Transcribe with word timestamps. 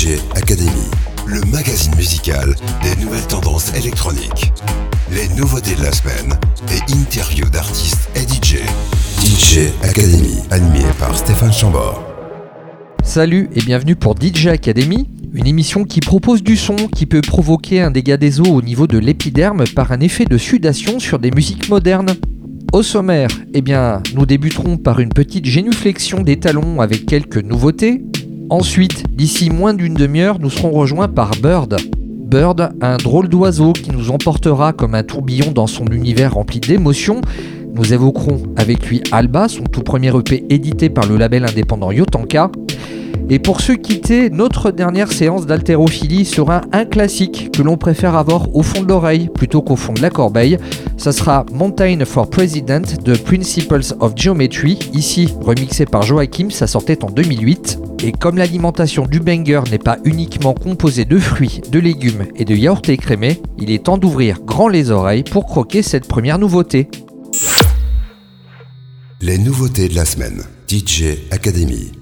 DJ 0.00 0.18
Academy, 0.34 0.88
le 1.26 1.42
magazine 1.52 1.94
musical 1.94 2.54
des 2.82 3.04
nouvelles 3.04 3.26
tendances 3.26 3.74
électroniques. 3.76 4.50
Les 5.12 5.28
nouveautés 5.38 5.74
de 5.74 5.82
la 5.82 5.92
semaine 5.92 6.38
et 6.70 6.92
interviews 6.94 7.50
d'artistes 7.50 8.08
et 8.14 8.20
DJ. 8.20 8.60
DJ 9.22 9.68
Academy, 9.82 10.38
animé 10.50 10.86
par 10.98 11.14
Stéphane 11.14 11.52
Chambord. 11.52 12.02
Salut 13.02 13.50
et 13.54 13.60
bienvenue 13.60 13.94
pour 13.94 14.14
DJ 14.18 14.46
Academy, 14.46 15.06
une 15.34 15.46
émission 15.46 15.84
qui 15.84 16.00
propose 16.00 16.42
du 16.42 16.56
son 16.56 16.76
qui 16.76 17.04
peut 17.04 17.20
provoquer 17.20 17.82
un 17.82 17.90
dégât 17.90 18.16
des 18.16 18.40
os 18.40 18.48
au 18.48 18.62
niveau 18.62 18.86
de 18.86 18.96
l'épiderme 18.96 19.64
par 19.76 19.92
un 19.92 20.00
effet 20.00 20.24
de 20.24 20.38
sudation 20.38 20.98
sur 20.98 21.18
des 21.18 21.30
musiques 21.30 21.68
modernes. 21.68 22.14
Au 22.72 22.82
sommaire, 22.82 23.28
eh 23.52 23.60
bien, 23.60 24.02
nous 24.14 24.24
débuterons 24.24 24.78
par 24.78 25.00
une 25.00 25.10
petite 25.10 25.44
génuflexion 25.44 26.22
des 26.22 26.38
talons 26.38 26.80
avec 26.80 27.04
quelques 27.04 27.36
nouveautés. 27.36 28.00
Ensuite, 28.50 29.04
d'ici 29.16 29.48
moins 29.48 29.74
d'une 29.74 29.94
demi-heure, 29.94 30.40
nous 30.40 30.50
serons 30.50 30.72
rejoints 30.72 31.06
par 31.06 31.30
Bird. 31.40 31.76
Bird, 32.02 32.72
un 32.80 32.96
drôle 32.96 33.28
d'oiseau 33.28 33.72
qui 33.72 33.92
nous 33.92 34.10
emportera 34.10 34.72
comme 34.72 34.96
un 34.96 35.04
tourbillon 35.04 35.52
dans 35.52 35.68
son 35.68 35.86
univers 35.86 36.34
rempli 36.34 36.58
d'émotions. 36.58 37.20
Nous 37.76 37.92
évoquerons 37.92 38.42
avec 38.56 38.88
lui 38.88 39.02
Alba, 39.12 39.46
son 39.46 39.62
tout 39.62 39.82
premier 39.82 40.08
EP 40.18 40.44
édité 40.50 40.90
par 40.90 41.06
le 41.06 41.16
label 41.16 41.44
indépendant 41.44 41.92
Yotanka. 41.92 42.50
Et 43.32 43.38
pour 43.38 43.60
se 43.60 43.70
quitter, 43.70 44.28
notre 44.28 44.72
dernière 44.72 45.12
séance 45.12 45.46
d'haltérophilie 45.46 46.24
sera 46.24 46.62
un 46.72 46.84
classique 46.84 47.52
que 47.52 47.62
l'on 47.62 47.76
préfère 47.76 48.16
avoir 48.16 48.52
au 48.56 48.64
fond 48.64 48.82
de 48.82 48.88
l'oreille 48.88 49.30
plutôt 49.32 49.62
qu'au 49.62 49.76
fond 49.76 49.92
de 49.92 50.02
la 50.02 50.10
corbeille. 50.10 50.58
Ça 50.96 51.12
sera 51.12 51.46
Mountain 51.52 52.04
for 52.04 52.28
President 52.28 52.82
de 53.04 53.14
Principles 53.14 53.94
of 54.00 54.14
Geometry, 54.16 54.80
ici 54.92 55.28
remixé 55.40 55.86
par 55.86 56.02
Joachim, 56.02 56.50
ça 56.50 56.66
sortait 56.66 57.04
en 57.04 57.10
2008. 57.10 57.78
Et 58.02 58.10
comme 58.10 58.36
l'alimentation 58.36 59.06
du 59.06 59.20
banger 59.20 59.60
n'est 59.70 59.78
pas 59.78 59.98
uniquement 60.04 60.52
composée 60.52 61.04
de 61.04 61.18
fruits, 61.18 61.60
de 61.70 61.78
légumes 61.78 62.26
et 62.34 62.44
de 62.44 62.56
yaourts 62.56 62.88
écrémés, 62.88 63.40
il 63.58 63.70
est 63.70 63.84
temps 63.84 63.98
d'ouvrir 63.98 64.40
grand 64.44 64.66
les 64.66 64.90
oreilles 64.90 65.22
pour 65.22 65.46
croquer 65.46 65.82
cette 65.82 66.08
première 66.08 66.40
nouveauté. 66.40 66.88
Les 69.20 69.38
nouveautés 69.38 69.88
de 69.88 69.94
la 69.94 70.04
semaine. 70.04 70.42
DJ 70.68 71.18
Academy. 71.30 71.99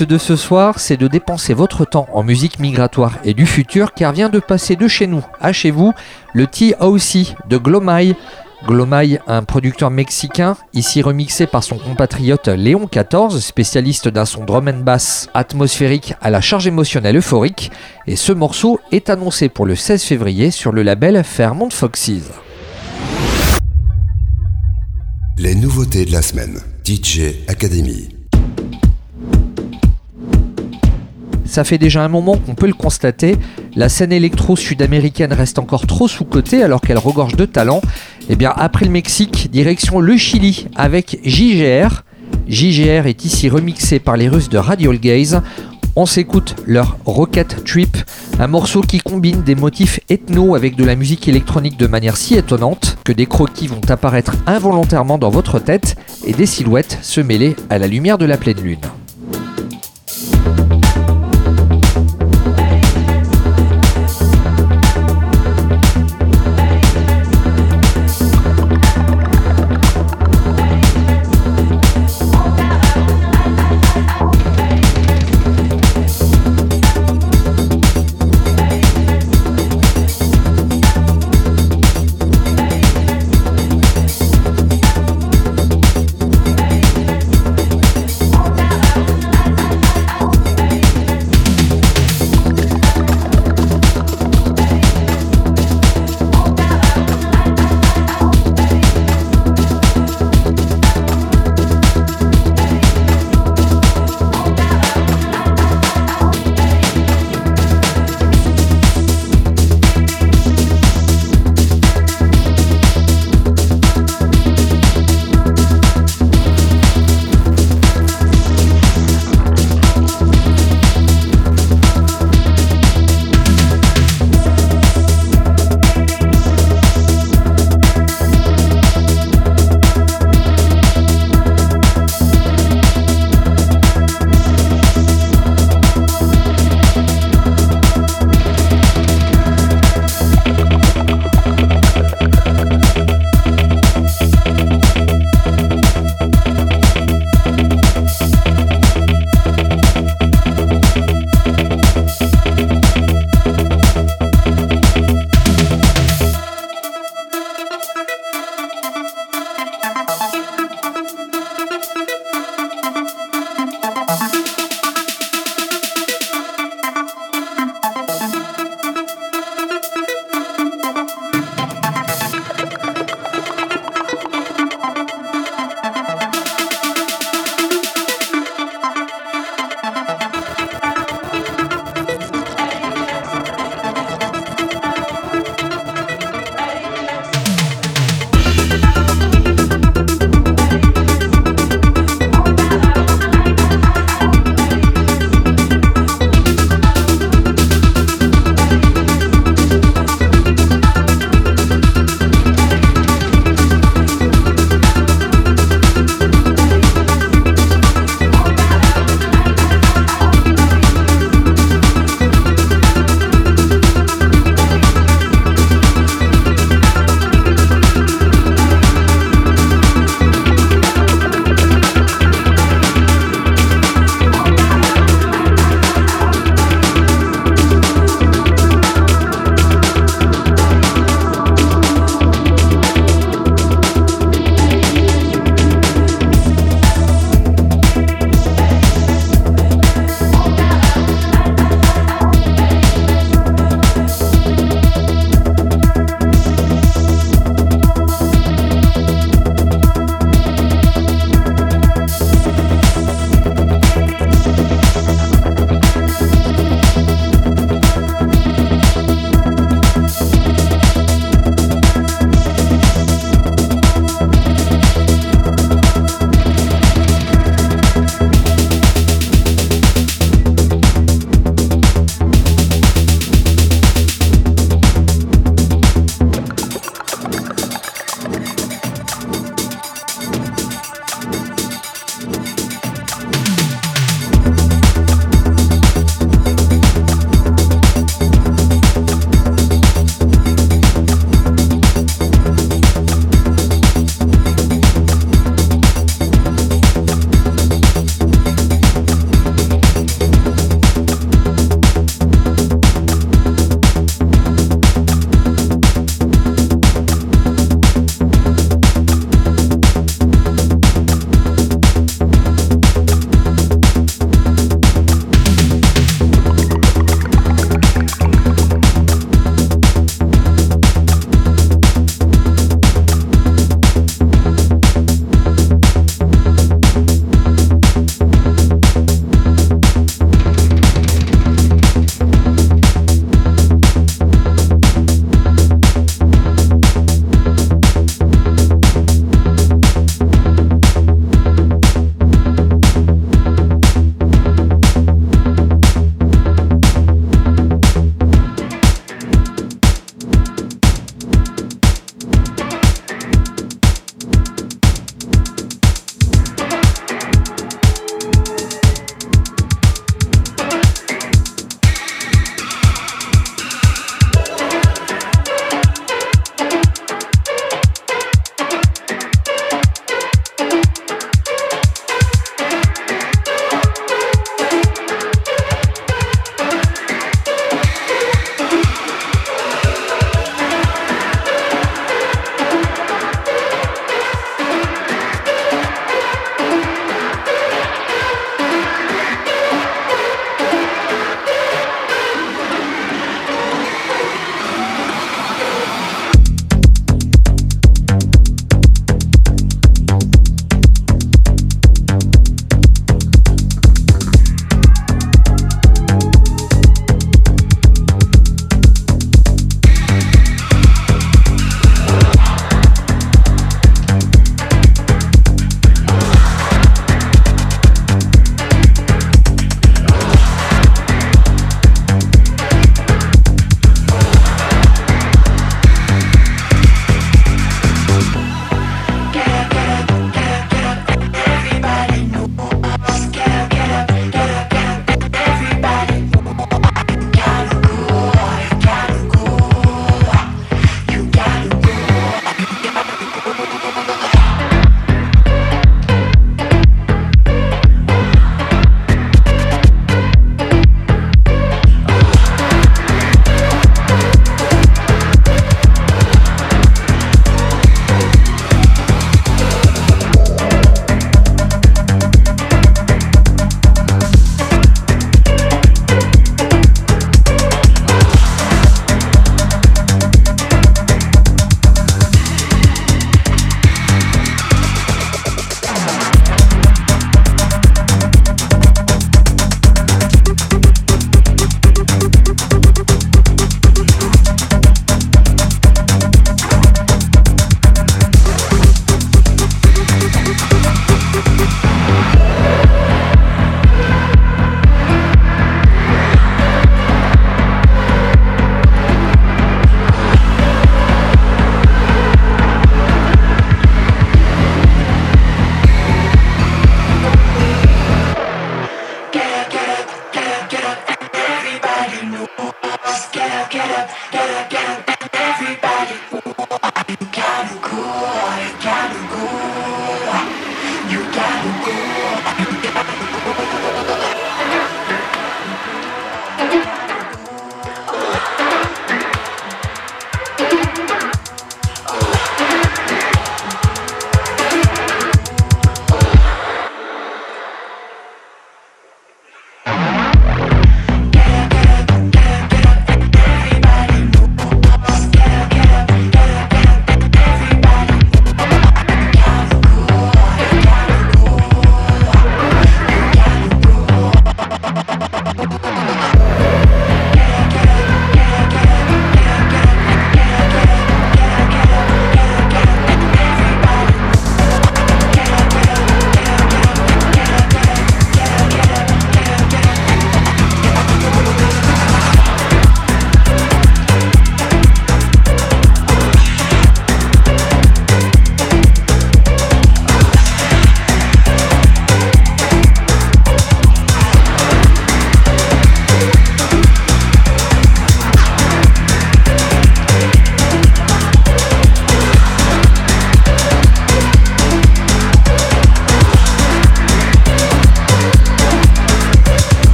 De 0.00 0.18
ce 0.18 0.36
soir, 0.36 0.78
c'est 0.78 0.98
de 0.98 1.08
dépenser 1.08 1.54
votre 1.54 1.86
temps 1.86 2.06
en 2.12 2.22
musique 2.22 2.58
migratoire 2.58 3.14
et 3.24 3.32
du 3.32 3.46
futur, 3.46 3.94
car 3.94 4.12
vient 4.12 4.28
de 4.28 4.40
passer 4.40 4.76
de 4.76 4.88
chez 4.88 5.06
nous 5.06 5.24
à 5.40 5.54
chez 5.54 5.70
vous 5.70 5.94
le 6.34 6.46
T.O.C. 6.46 7.28
de 7.48 7.56
Glomai. 7.56 8.14
Glomai, 8.66 9.20
un 9.26 9.42
producteur 9.42 9.90
mexicain, 9.90 10.58
ici 10.74 11.00
remixé 11.00 11.46
par 11.46 11.64
son 11.64 11.78
compatriote 11.78 12.48
Léon 12.48 12.90
XIV, 12.92 13.40
spécialiste 13.40 14.08
d'un 14.08 14.26
son 14.26 14.44
drum 14.44 14.68
and 14.68 14.82
bass 14.82 15.30
atmosphérique 15.32 16.12
à 16.20 16.28
la 16.28 16.42
charge 16.42 16.66
émotionnelle 16.66 17.16
euphorique, 17.16 17.70
et 18.06 18.16
ce 18.16 18.32
morceau 18.32 18.78
est 18.92 19.08
annoncé 19.08 19.48
pour 19.48 19.64
le 19.64 19.76
16 19.76 20.02
février 20.02 20.50
sur 20.50 20.72
le 20.72 20.82
label 20.82 21.24
Fairmont 21.24 21.70
Foxes. 21.70 22.10
Les 25.38 25.54
nouveautés 25.54 26.04
de 26.04 26.12
la 26.12 26.22
semaine. 26.22 26.60
DJ 26.84 27.48
Academy. 27.48 28.15
Ça 31.56 31.64
fait 31.64 31.78
déjà 31.78 32.04
un 32.04 32.08
moment 32.08 32.36
qu'on 32.36 32.54
peut 32.54 32.66
le 32.66 32.74
constater, 32.74 33.38
la 33.76 33.88
scène 33.88 34.12
électro 34.12 34.56
sud-américaine 34.56 35.32
reste 35.32 35.58
encore 35.58 35.86
trop 35.86 36.06
sous-cotée 36.06 36.62
alors 36.62 36.82
qu'elle 36.82 36.98
regorge 36.98 37.34
de 37.34 37.46
talent. 37.46 37.80
Et 38.28 38.32
eh 38.32 38.36
bien 38.36 38.52
après 38.54 38.84
le 38.84 38.90
Mexique, 38.90 39.50
direction 39.50 39.98
le 39.98 40.18
Chili 40.18 40.66
avec 40.76 41.18
JGR. 41.24 42.02
JGR 42.46 43.06
est 43.06 43.24
ici 43.24 43.48
remixé 43.48 44.00
par 44.00 44.18
les 44.18 44.28
Russes 44.28 44.50
de 44.50 44.58
Radial 44.58 44.98
Gaze. 44.98 45.40
On 45.94 46.04
s'écoute 46.04 46.56
leur 46.66 46.98
Rocket 47.06 47.64
Trip, 47.64 47.96
un 48.38 48.48
morceau 48.48 48.82
qui 48.82 48.98
combine 48.98 49.42
des 49.42 49.54
motifs 49.54 49.98
ethno 50.10 50.56
avec 50.56 50.76
de 50.76 50.84
la 50.84 50.94
musique 50.94 51.26
électronique 51.26 51.78
de 51.78 51.86
manière 51.86 52.18
si 52.18 52.34
étonnante 52.34 52.98
que 53.02 53.12
des 53.12 53.24
croquis 53.24 53.68
vont 53.68 53.80
apparaître 53.88 54.34
involontairement 54.46 55.16
dans 55.16 55.30
votre 55.30 55.58
tête 55.58 55.96
et 56.26 56.34
des 56.34 56.44
silhouettes 56.44 56.98
se 57.00 57.22
mêler 57.22 57.56
à 57.70 57.78
la 57.78 57.86
lumière 57.86 58.18
de 58.18 58.26
la 58.26 58.36
pleine 58.36 58.60
lune. 58.60 58.80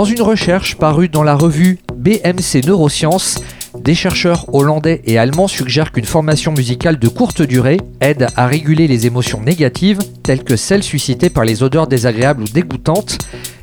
Dans 0.00 0.06
une 0.06 0.22
recherche 0.22 0.76
parue 0.76 1.10
dans 1.10 1.22
la 1.22 1.34
revue 1.34 1.78
BMC 1.94 2.66
Neurosciences, 2.66 3.38
des 3.78 3.94
chercheurs 3.94 4.46
hollandais 4.54 5.02
et 5.04 5.18
allemands 5.18 5.46
suggèrent 5.46 5.92
qu'une 5.92 6.06
formation 6.06 6.52
musicale 6.52 6.98
de 6.98 7.06
courte 7.06 7.42
durée 7.42 7.76
aide 8.00 8.28
à 8.34 8.46
réguler 8.46 8.88
les 8.88 9.06
émotions 9.06 9.42
négatives, 9.42 9.98
telles 10.22 10.42
que 10.42 10.56
celles 10.56 10.82
suscitées 10.82 11.28
par 11.28 11.44
les 11.44 11.62
odeurs 11.62 11.86
désagréables 11.86 12.44
ou 12.44 12.46
dégoûtantes. 12.46 13.18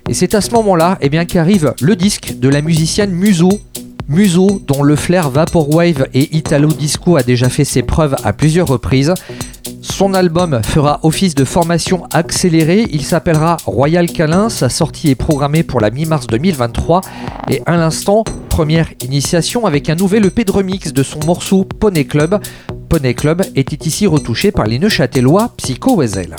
Et 0.08 0.13
c'est 0.13 0.36
à 0.36 0.41
ce 0.41 0.51
moment-là 0.51 1.00
eh 1.01 1.10
qu'arrive 1.25 1.74
le 1.82 1.96
disque 1.96 2.36
de 2.38 2.50
la 2.50 2.62
musicienne 2.62 3.13
Muso. 3.13 3.50
Muso, 4.08 4.62
dont 4.67 4.84
le 4.84 4.96
flair 4.96 5.32
Vaporwave 5.32 6.08
et 6.13 6.38
Italo 6.38 6.67
Disco 6.67 7.17
a 7.17 7.24
déjà 7.24 7.50
fait 7.50 7.65
ses 7.65 7.82
preuves 7.82 8.15
à 8.24 8.32
plusieurs 8.32 8.67
reprises. 8.67 9.15
Son 9.89 10.13
album 10.13 10.62
fera 10.63 11.00
office 11.03 11.34
de 11.34 11.46
formation 11.46 12.03
accélérée, 12.13 12.86
il 12.91 13.03
s'appellera 13.03 13.58
Royal 13.65 14.06
Calin, 14.06 14.50
sa 14.50 14.70
sortie 14.70 15.10
est 15.10 15.15
programmée 15.15 15.63
pour 15.63 15.79
la 15.79 15.89
mi-mars 15.89 16.27
2023 16.27 17.01
et 17.50 17.63
à 17.65 17.77
l'instant, 17.77 18.24
première 18.50 18.89
initiation 19.03 19.65
avec 19.65 19.89
un 19.89 19.96
nouvel 19.96 20.25
EP 20.25 20.44
de 20.44 20.51
remix 20.51 20.94
de 20.94 21.03
son 21.03 21.20
morceau 21.25 21.63
Poney 21.63 22.06
Club. 22.06 22.39
Poney 22.89 23.15
Club 23.15 23.44
était 23.56 23.88
ici 23.88 24.06
retouché 24.06 24.51
par 24.51 24.65
les 24.65 24.77
Neuchâtelois 24.77 25.53
Psycho 25.58 25.96
Wezel. 25.96 26.36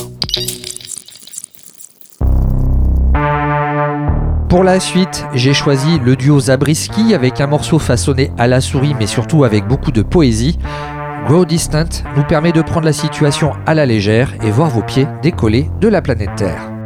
Pour 4.49 4.63
la 4.63 4.79
suite, 4.79 5.25
j'ai 5.35 5.55
choisi 5.55 5.99
le 5.99 6.17
duo 6.17 6.39
Zabriskie 6.39 7.15
avec 7.15 7.41
un 7.41 7.47
morceau 7.47 7.79
façonné 7.79 8.31
à 8.39 8.47
la 8.47 8.61
souris 8.61 8.95
mais 8.99 9.07
surtout 9.07 9.43
avec 9.45 9.67
beaucoup 9.67 9.91
de 9.91 10.03
poésie. 10.03 10.59
Grow 11.27 11.45
Distant 11.45 12.05
nous 12.17 12.25
permet 12.25 12.53
de 12.53 12.63
prendre 12.63 12.87
la 12.87 12.93
situation 12.93 13.53
à 13.67 13.75
la 13.75 13.87
légère 13.87 14.35
et 14.43 14.51
voir 14.51 14.71
vos 14.71 14.83
pieds 14.83 15.07
décoller 15.23 15.71
de 15.81 15.89
la 15.89 16.01
planète 16.01 16.35
Terre. 16.37 16.78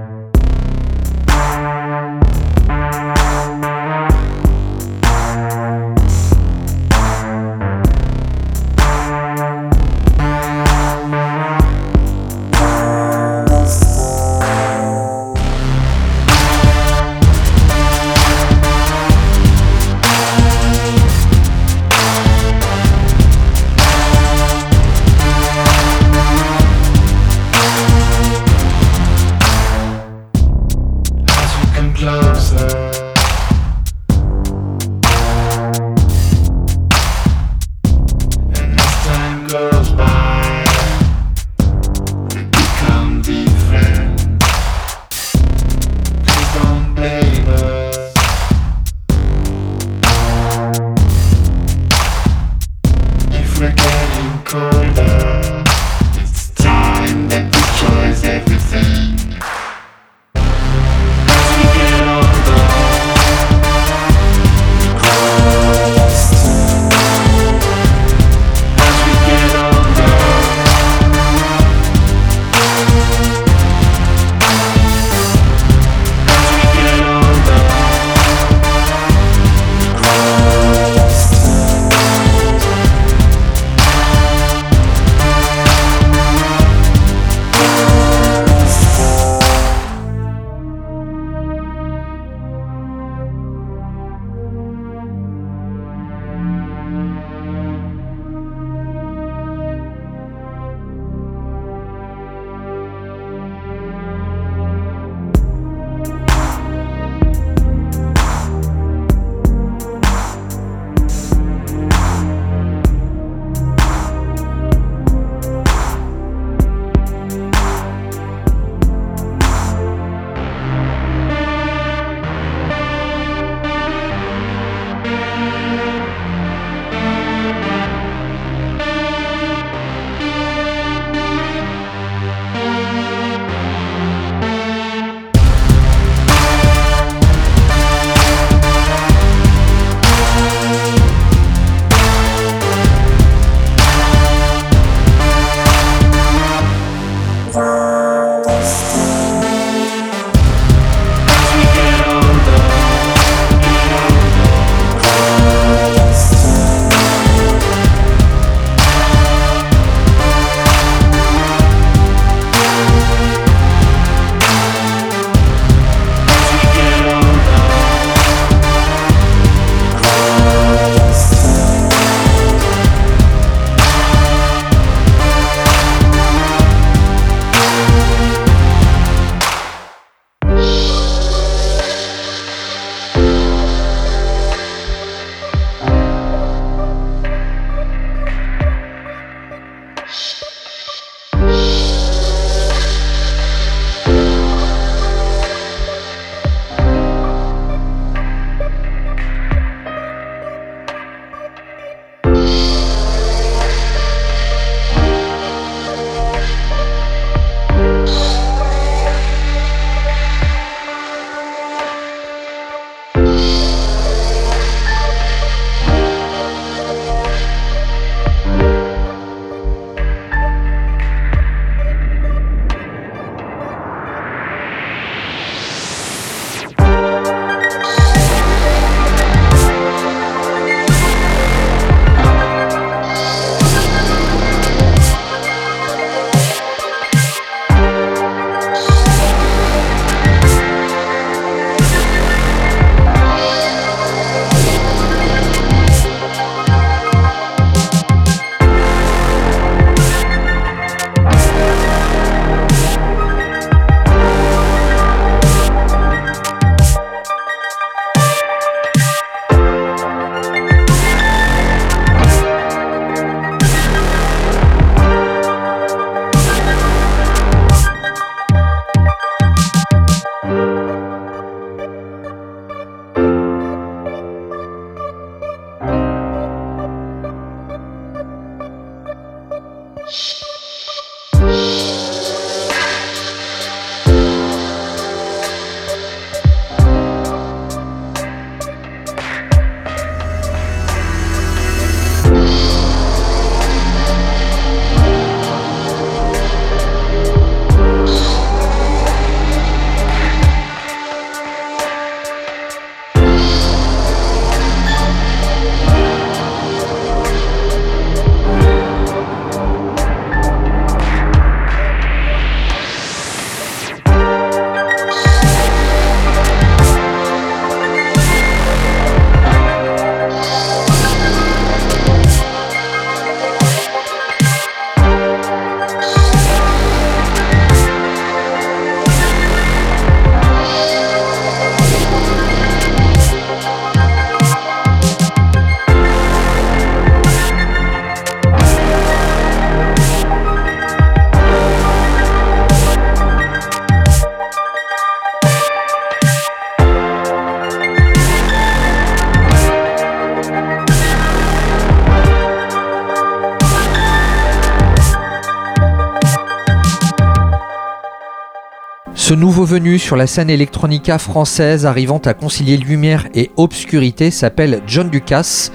Nouveau 359.62 359.74
venu 359.76 360.00
sur 360.00 360.16
la 360.16 360.26
scène 360.26 360.50
electronica 360.50 361.18
française 361.18 361.86
arrivant 361.86 362.18
à 362.18 362.34
concilier 362.34 362.76
lumière 362.76 363.28
et 363.32 363.52
obscurité 363.56 364.32
s'appelle 364.32 364.82
John 364.88 365.08
Ducasse. 365.08 365.70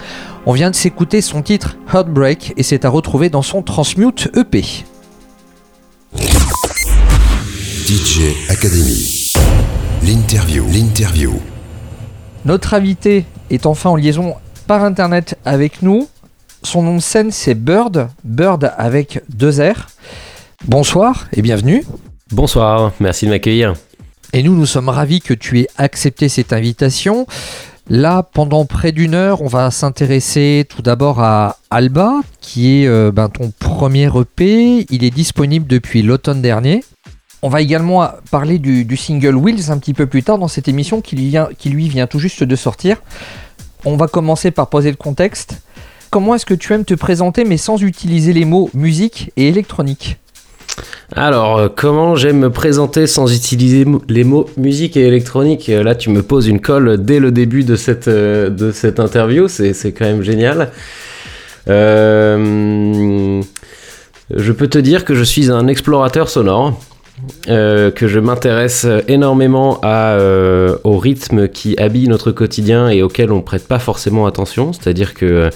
On 0.45 0.51
vient 0.51 0.71
de 0.71 0.75
s'écouter 0.75 1.21
son 1.21 1.41
titre 1.41 1.77
Heartbreak 1.93 2.53
et 2.57 2.63
c'est 2.63 2.83
à 2.83 2.89
retrouver 2.89 3.29
dans 3.29 3.43
son 3.43 3.61
Transmute 3.61 4.29
EP. 4.35 4.61
DJ 7.85 8.35
Academy. 8.49 9.31
L'interview. 10.03 10.65
L'interview. 10.69 11.39
Notre 12.43 12.73
invité 12.73 13.23
est 13.49 13.65
enfin 13.65 13.91
en 13.91 13.95
liaison 13.95 14.35
par 14.67 14.83
internet 14.83 15.39
avec 15.45 15.81
nous. 15.81 16.09
Son 16.61 16.81
nom 16.83 16.95
de 16.95 17.01
scène 17.01 17.31
c'est 17.31 17.55
Bird, 17.55 18.09
Bird 18.25 18.73
avec 18.77 19.21
deux 19.29 19.61
R. 19.61 19.87
Bonsoir 20.65 21.27
et 21.31 21.41
bienvenue. 21.41 21.85
Bonsoir, 22.31 22.91
merci 22.99 23.25
de 23.25 23.31
m'accueillir. 23.31 23.73
Et 24.33 24.43
nous, 24.43 24.53
nous 24.53 24.65
sommes 24.65 24.89
ravis 24.89 25.21
que 25.21 25.33
tu 25.33 25.61
aies 25.61 25.67
accepté 25.77 26.27
cette 26.27 26.51
invitation. 26.51 27.25
Là, 27.89 28.21
pendant 28.21 28.65
près 28.65 28.91
d'une 28.91 29.13
heure, 29.13 29.41
on 29.41 29.47
va 29.47 29.71
s'intéresser 29.71 30.65
tout 30.67 30.81
d'abord 30.81 31.21
à 31.21 31.55
Alba, 31.69 32.19
qui 32.41 32.83
est 32.83 32.87
euh, 32.87 33.13
ben, 33.13 33.29
ton 33.29 33.53
premier 33.57 34.09
EP. 34.13 34.85
Il 34.89 35.05
est 35.05 35.09
disponible 35.09 35.67
depuis 35.67 36.01
l'automne 36.01 36.41
dernier. 36.41 36.83
On 37.41 37.47
va 37.47 37.61
également 37.61 38.09
parler 38.29 38.59
du, 38.59 38.97
single 38.97 39.35
Wheels 39.35 39.71
un 39.71 39.77
petit 39.77 39.93
peu 39.93 40.05
plus 40.05 40.23
tard 40.23 40.37
dans 40.37 40.49
cette 40.49 40.67
émission 40.67 40.99
qui 40.99 41.15
lui 41.15 41.87
vient 41.87 42.07
tout 42.07 42.19
juste 42.19 42.43
de 42.43 42.55
sortir. 42.57 42.97
On 43.85 43.95
va 43.95 44.07
commencer 44.07 44.51
par 44.51 44.67
poser 44.67 44.89
le 44.89 44.97
contexte. 44.97 45.61
Comment 46.09 46.35
est-ce 46.35 46.45
que 46.45 46.53
tu 46.53 46.73
aimes 46.73 46.83
te 46.83 46.93
présenter 46.93 47.45
mais 47.45 47.57
sans 47.57 47.81
utiliser 47.81 48.33
les 48.33 48.43
mots 48.43 48.69
musique 48.73 49.31
et 49.37 49.47
électronique? 49.47 50.17
Alors, 51.15 51.57
euh, 51.57 51.69
comment 51.73 52.15
j'aime 52.15 52.39
me 52.39 52.49
présenter 52.49 53.07
sans 53.07 53.33
utiliser 53.33 53.85
les 54.09 54.23
mots 54.23 54.49
musique 54.57 54.97
et 54.97 55.07
électronique? 55.07 55.67
Là, 55.67 55.95
tu 55.95 56.09
me 56.09 56.21
poses 56.21 56.47
une 56.47 56.59
colle 56.59 57.03
dès 57.03 57.19
le 57.19 57.31
début 57.31 57.63
de 57.63 57.75
cette, 57.75 58.07
euh, 58.07 58.49
interview, 58.97 59.47
c'est 59.47 59.91
quand 59.93 60.05
même 60.05 60.21
génial. 60.21 60.71
Euh, 61.69 63.41
je 64.35 64.51
peux 64.51 64.67
te 64.67 64.77
dire 64.77 65.05
que 65.05 65.15
je 65.15 65.23
suis 65.23 65.49
un 65.49 65.67
explorateur 65.67 66.29
sonore. 66.29 66.79
Euh, 67.49 67.89
que 67.89 68.07
je 68.07 68.19
m'intéresse 68.19 68.85
énormément 69.07 69.79
à, 69.81 70.11
euh, 70.11 70.77
au 70.83 70.99
rythme 70.99 71.47
qui 71.47 71.75
habille 71.77 72.07
notre 72.07 72.31
quotidien 72.31 72.89
et 72.89 73.01
auquel 73.01 73.31
on 73.31 73.41
prête 73.41 73.67
pas 73.67 73.79
forcément 73.79 74.27
attention. 74.27 74.71
C'est-à-dire 74.71 75.15
que 75.15 75.25
euh, 75.25 75.49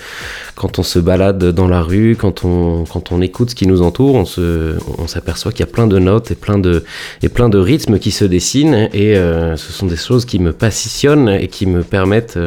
quand 0.56 0.80
on 0.80 0.84
se 0.84 0.98
balade 0.98 1.52
dans 1.52 1.68
la 1.68 1.82
rue, 1.82 2.16
quand 2.20 2.46
on, 2.46 2.86
quand 2.86 3.12
on 3.12 3.22
écoute 3.22 3.52
ce 3.52 3.56
qui 3.56 3.68
nous 3.68 3.84
entoure, 3.84 4.16
on, 4.16 4.26
se, 4.26 4.76
on 4.98 5.06
s'aperçoit 5.06 5.52
qu'il 5.52 5.60
y 5.60 5.70
a 5.70 5.72
plein 5.72 5.86
de 5.86 6.00
notes 6.00 6.32
et 6.32 6.36
plein 6.36 6.58
de, 6.58 6.84
et 7.22 7.30
plein 7.30 7.48
de 7.48 7.60
rythmes 7.60 8.00
qui 8.00 8.10
se 8.10 8.26
dessinent. 8.26 8.90
Et 8.94 9.16
euh, 9.16 9.56
ce 9.56 9.72
sont 9.72 9.86
des 9.86 9.98
choses 9.98 10.26
qui 10.26 10.40
me 10.40 10.54
passionnent 10.54 11.30
et 11.30 11.48
qui 11.48 11.68
me 11.68 11.84
permettent 11.84 12.40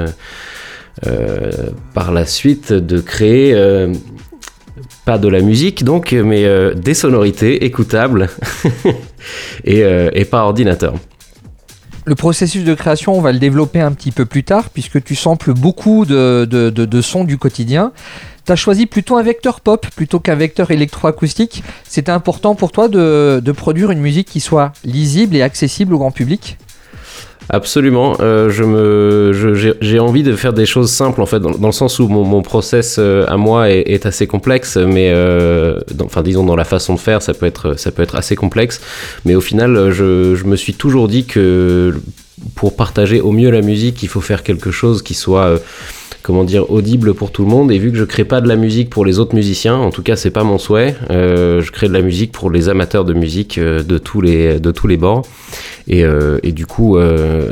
par 1.93 2.13
la 2.13 2.25
suite 2.25 2.73
de 2.73 3.01
créer 3.01 3.55
pas 5.05 5.19
de 5.19 5.29
la 5.29 5.41
musique 5.41 5.85
donc, 5.85 6.13
mais 6.13 6.45
euh, 6.45 6.75
des 6.75 6.95
sonorités 6.95 7.65
écoutables 7.65 8.29
et, 9.65 9.83
euh, 9.83 10.11
et, 10.13 10.25
par 10.25 10.47
ordinateur. 10.47 10.95
Le 12.07 12.15
processus 12.15 12.65
de 12.65 12.75
création, 12.75 13.15
on 13.15 13.21
va 13.21 13.33
le 13.33 13.39
développer 13.39 13.81
un 13.81 13.93
petit 13.93 14.11
peu 14.11 14.27
plus 14.27 14.45
tard, 14.45 14.69
puisque 14.69 15.03
tu 15.03 15.15
samples 15.15 15.55
beaucoup 15.55 16.05
de, 16.05 16.45
de, 16.45 17.01
sons 17.01 17.25
du 17.25 17.39
quotidien. 17.39 17.93
Tu 18.45 18.53
as 18.53 18.57
choisi 18.57 18.85
plutôt 18.85 19.17
un 19.17 19.23
vecteur 19.23 19.63
pop 19.63 19.87
plutôt 19.97 20.21
qu'un 20.21 20.35
vecteur 20.35 20.71
électroacoustique. 20.71 21.65
C'était 21.89 22.13
important 22.13 22.55
pour 22.55 22.73
toi 22.73 22.89
de 22.89 23.53
produire 23.53 23.91
une 23.91 24.01
musique 24.01 24.29
qui 24.29 24.41
soit 24.41 24.75
lisible 24.85 25.35
et 25.35 25.41
accessible 25.41 25.95
au 25.95 25.99
grand 25.99 26.11
public? 26.11 26.59
Absolument. 27.51 28.17
Euh, 28.21 28.51
je 28.51 28.65
me, 28.65 29.33
j'ai 29.81 29.99
envie 29.99 30.23
de 30.23 30.35
faire 30.35 30.53
des 30.53 30.67
choses 30.67 30.91
simples 30.91 31.21
en 31.21 31.27
fait, 31.27 31.41
dans, 31.41 31.67
le 31.67 31.73
sens 31.73 31.99
où 31.99 32.09
mon, 32.09 32.25
mon 32.25 32.43
process 32.43 32.97
euh, 32.99 33.27
à 33.29 33.37
moi 33.37 33.71
est, 33.71 33.83
est, 33.87 34.07
assez 34.07 34.27
complexe, 34.27 34.77
mais 34.77 35.11
euh, 35.13 35.79
enfin 36.03 36.23
disons 36.23 36.45
dans 36.45 36.57
la 36.57 36.65
façon 36.65 36.95
de 36.95 37.01
faire, 37.01 37.23
ça 37.23 37.35
peut 37.35 37.47
être, 37.47 37.79
ça 37.79 37.91
peut 37.91 38.03
être 38.03 38.17
assez 38.17 38.37
complexe. 38.37 38.81
Mais 39.25 39.35
au 39.35 39.41
final, 39.41 39.91
je, 39.91 40.35
je 40.35 40.45
me 40.45 40.57
suis 40.57 40.75
toujours 40.75 41.09
dit 41.09 41.27
que 41.27 41.95
pour 42.55 42.77
partager 42.77 43.21
au 43.21 43.33
mieux 43.33 43.51
la 43.51 43.63
musique, 43.63 44.03
il 44.03 44.09
faut 44.09 44.21
faire 44.21 44.43
quelque 44.43 44.71
chose 44.71 45.03
qui 45.03 45.15
soit 45.15 45.45
euh, 45.45 45.59
comment 46.25 46.43
dire 46.43 46.71
audible 46.71 47.13
pour 47.13 47.31
tout 47.31 47.45
le 47.45 47.51
monde. 47.51 47.71
Et 47.71 47.79
vu 47.79 47.93
que 47.93 47.99
je 47.99 48.05
crée 48.05 48.25
pas 48.25 48.41
de 48.41 48.49
la 48.49 48.57
musique 48.57 48.89
pour 48.89 49.05
les 49.05 49.19
autres 49.19 49.35
musiciens 49.35 49.77
en 49.77 49.91
tout 49.91 50.03
cas 50.03 50.17
c'est 50.17 50.31
pas 50.31 50.43
mon 50.43 50.59
souhait 50.59 50.97
euh, 51.11 51.61
je 51.61 51.71
crée 51.71 51.87
de 51.87 51.93
la 51.93 52.01
musique 52.01 52.33
pour 52.33 52.51
les 52.51 52.71
amateurs 52.71 53.05
de 53.05 53.13
musique 53.13 53.59
euh, 53.59 53.83
de 53.83 53.99
tous 53.99 54.23
les 54.23 54.59
de 54.59 54.71
tous 54.73 54.89
les 54.89 54.97
bords. 54.97 55.23
Et, 55.87 56.03
euh, 56.03 56.39
du 56.43 56.65
coup 56.65 56.97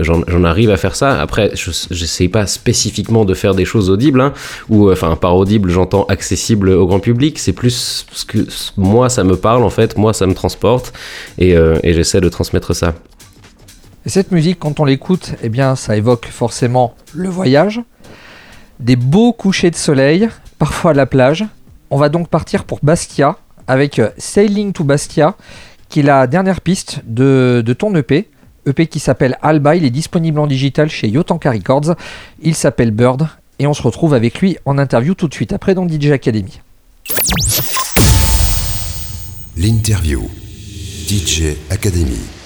j'en 0.01 0.45
arrive 0.45 0.71
à 0.71 0.79
faire 0.79 0.97
ça. 0.97 1.21
Après 1.21 1.51
je 1.55 2.29
pas 2.29 2.47
spécifiquement 2.47 3.25
de 3.27 3.35
faire 3.35 3.55
des 3.55 3.67
choses 3.67 3.91
audibles 3.91 4.23
hein, 4.23 4.33
ou 4.71 4.91
enfin 4.91 5.17
par 5.17 5.37
audible 5.37 5.69
j'entends 5.69 6.05
accessible 6.05 6.71
au 6.71 6.87
grand 6.87 7.01
public. 7.01 7.39
C'est 7.39 7.53
plus 7.53 8.07
ce 8.11 8.25
que 8.25 8.39
moi 8.79 9.11
ça 9.11 9.23
me 9.23 9.37
parle 9.37 9.65
en 9.65 9.71
fait. 9.71 9.99
Moi 9.99 10.15
ça 10.15 10.27
me 10.27 10.35
transporte. 10.35 10.95
Et, 11.39 11.51
et 11.51 11.93
j'essaie 11.93 12.23
de 12.23 12.29
transmettre 12.31 12.75
ça. 12.75 12.95
Et 14.05 14.09
cette 14.09 14.33
musique, 14.33 14.59
quand 14.59 14.81
on 14.81 14.85
l'écoute, 14.85 15.35
eh 15.45 15.49
bien, 15.49 15.77
ça 15.77 15.97
évoque 15.97 16.27
forcément 16.27 16.97
le 17.15 17.29
voyage, 17.29 17.81
des 18.83 18.97
beaux 18.97 19.33
couchers 19.33 19.71
de 19.71 19.77
soleil, 19.77 20.29
parfois 20.59 20.91
à 20.91 20.95
la 20.95 21.07
plage. 21.07 21.45
On 21.91 21.97
va 21.97 22.09
donc 22.09 22.29
partir 22.29 22.65
pour 22.65 22.81
Bastia 22.83 23.37
avec 23.67 24.01
Sailing 24.19 24.73
to 24.73 24.85
Bastia, 24.85 25.37
qui 25.89 26.01
est 26.01 26.03
la 26.03 26.27
dernière 26.27 26.61
piste 26.61 27.01
de, 27.07 27.63
de 27.65 27.73
ton 27.73 27.95
EP. 27.95 28.29
EP 28.67 28.87
qui 28.87 29.01
s'appelle 29.01 29.39
Alba, 29.43 29.77
il 29.77 29.85
est 29.85 29.91
disponible 29.91 30.39
en 30.39 30.47
digital 30.47 30.89
chez 30.89 31.09
Yotanka 31.09 31.51
Records. 31.51 31.95
Il 32.41 32.55
s'appelle 32.55 32.91
Bird 32.91 33.29
et 33.59 33.67
on 33.67 33.75
se 33.75 33.83
retrouve 33.83 34.15
avec 34.15 34.41
lui 34.41 34.57
en 34.65 34.79
interview 34.79 35.15
tout 35.15 35.29
de 35.29 35.35
suite 35.35 35.53
après 35.53 35.75
dans 35.75 35.87
DJ 35.87 36.11
Academy. 36.11 36.61
L'interview. 39.57 40.29
DJ 41.09 41.57
Academy. 41.71 42.42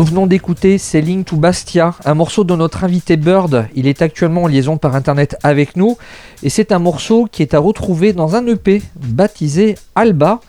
Nous 0.00 0.06
venons 0.06 0.26
d'écouter 0.26 0.78
Selling 0.78 1.24
to 1.24 1.36
Bastia, 1.36 1.94
un 2.06 2.14
morceau 2.14 2.42
de 2.42 2.56
notre 2.56 2.84
invité 2.84 3.18
Bird. 3.18 3.66
Il 3.74 3.86
est 3.86 4.00
actuellement 4.00 4.44
en 4.44 4.46
liaison 4.46 4.78
par 4.78 4.96
internet 4.96 5.36
avec 5.42 5.76
nous 5.76 5.98
et 6.42 6.48
c'est 6.48 6.72
un 6.72 6.78
morceau 6.78 7.28
qui 7.30 7.42
est 7.42 7.52
à 7.52 7.58
retrouver 7.58 8.14
dans 8.14 8.34
un 8.34 8.46
EP 8.46 8.80
baptisé 8.96 9.74
Alba. 9.94 10.40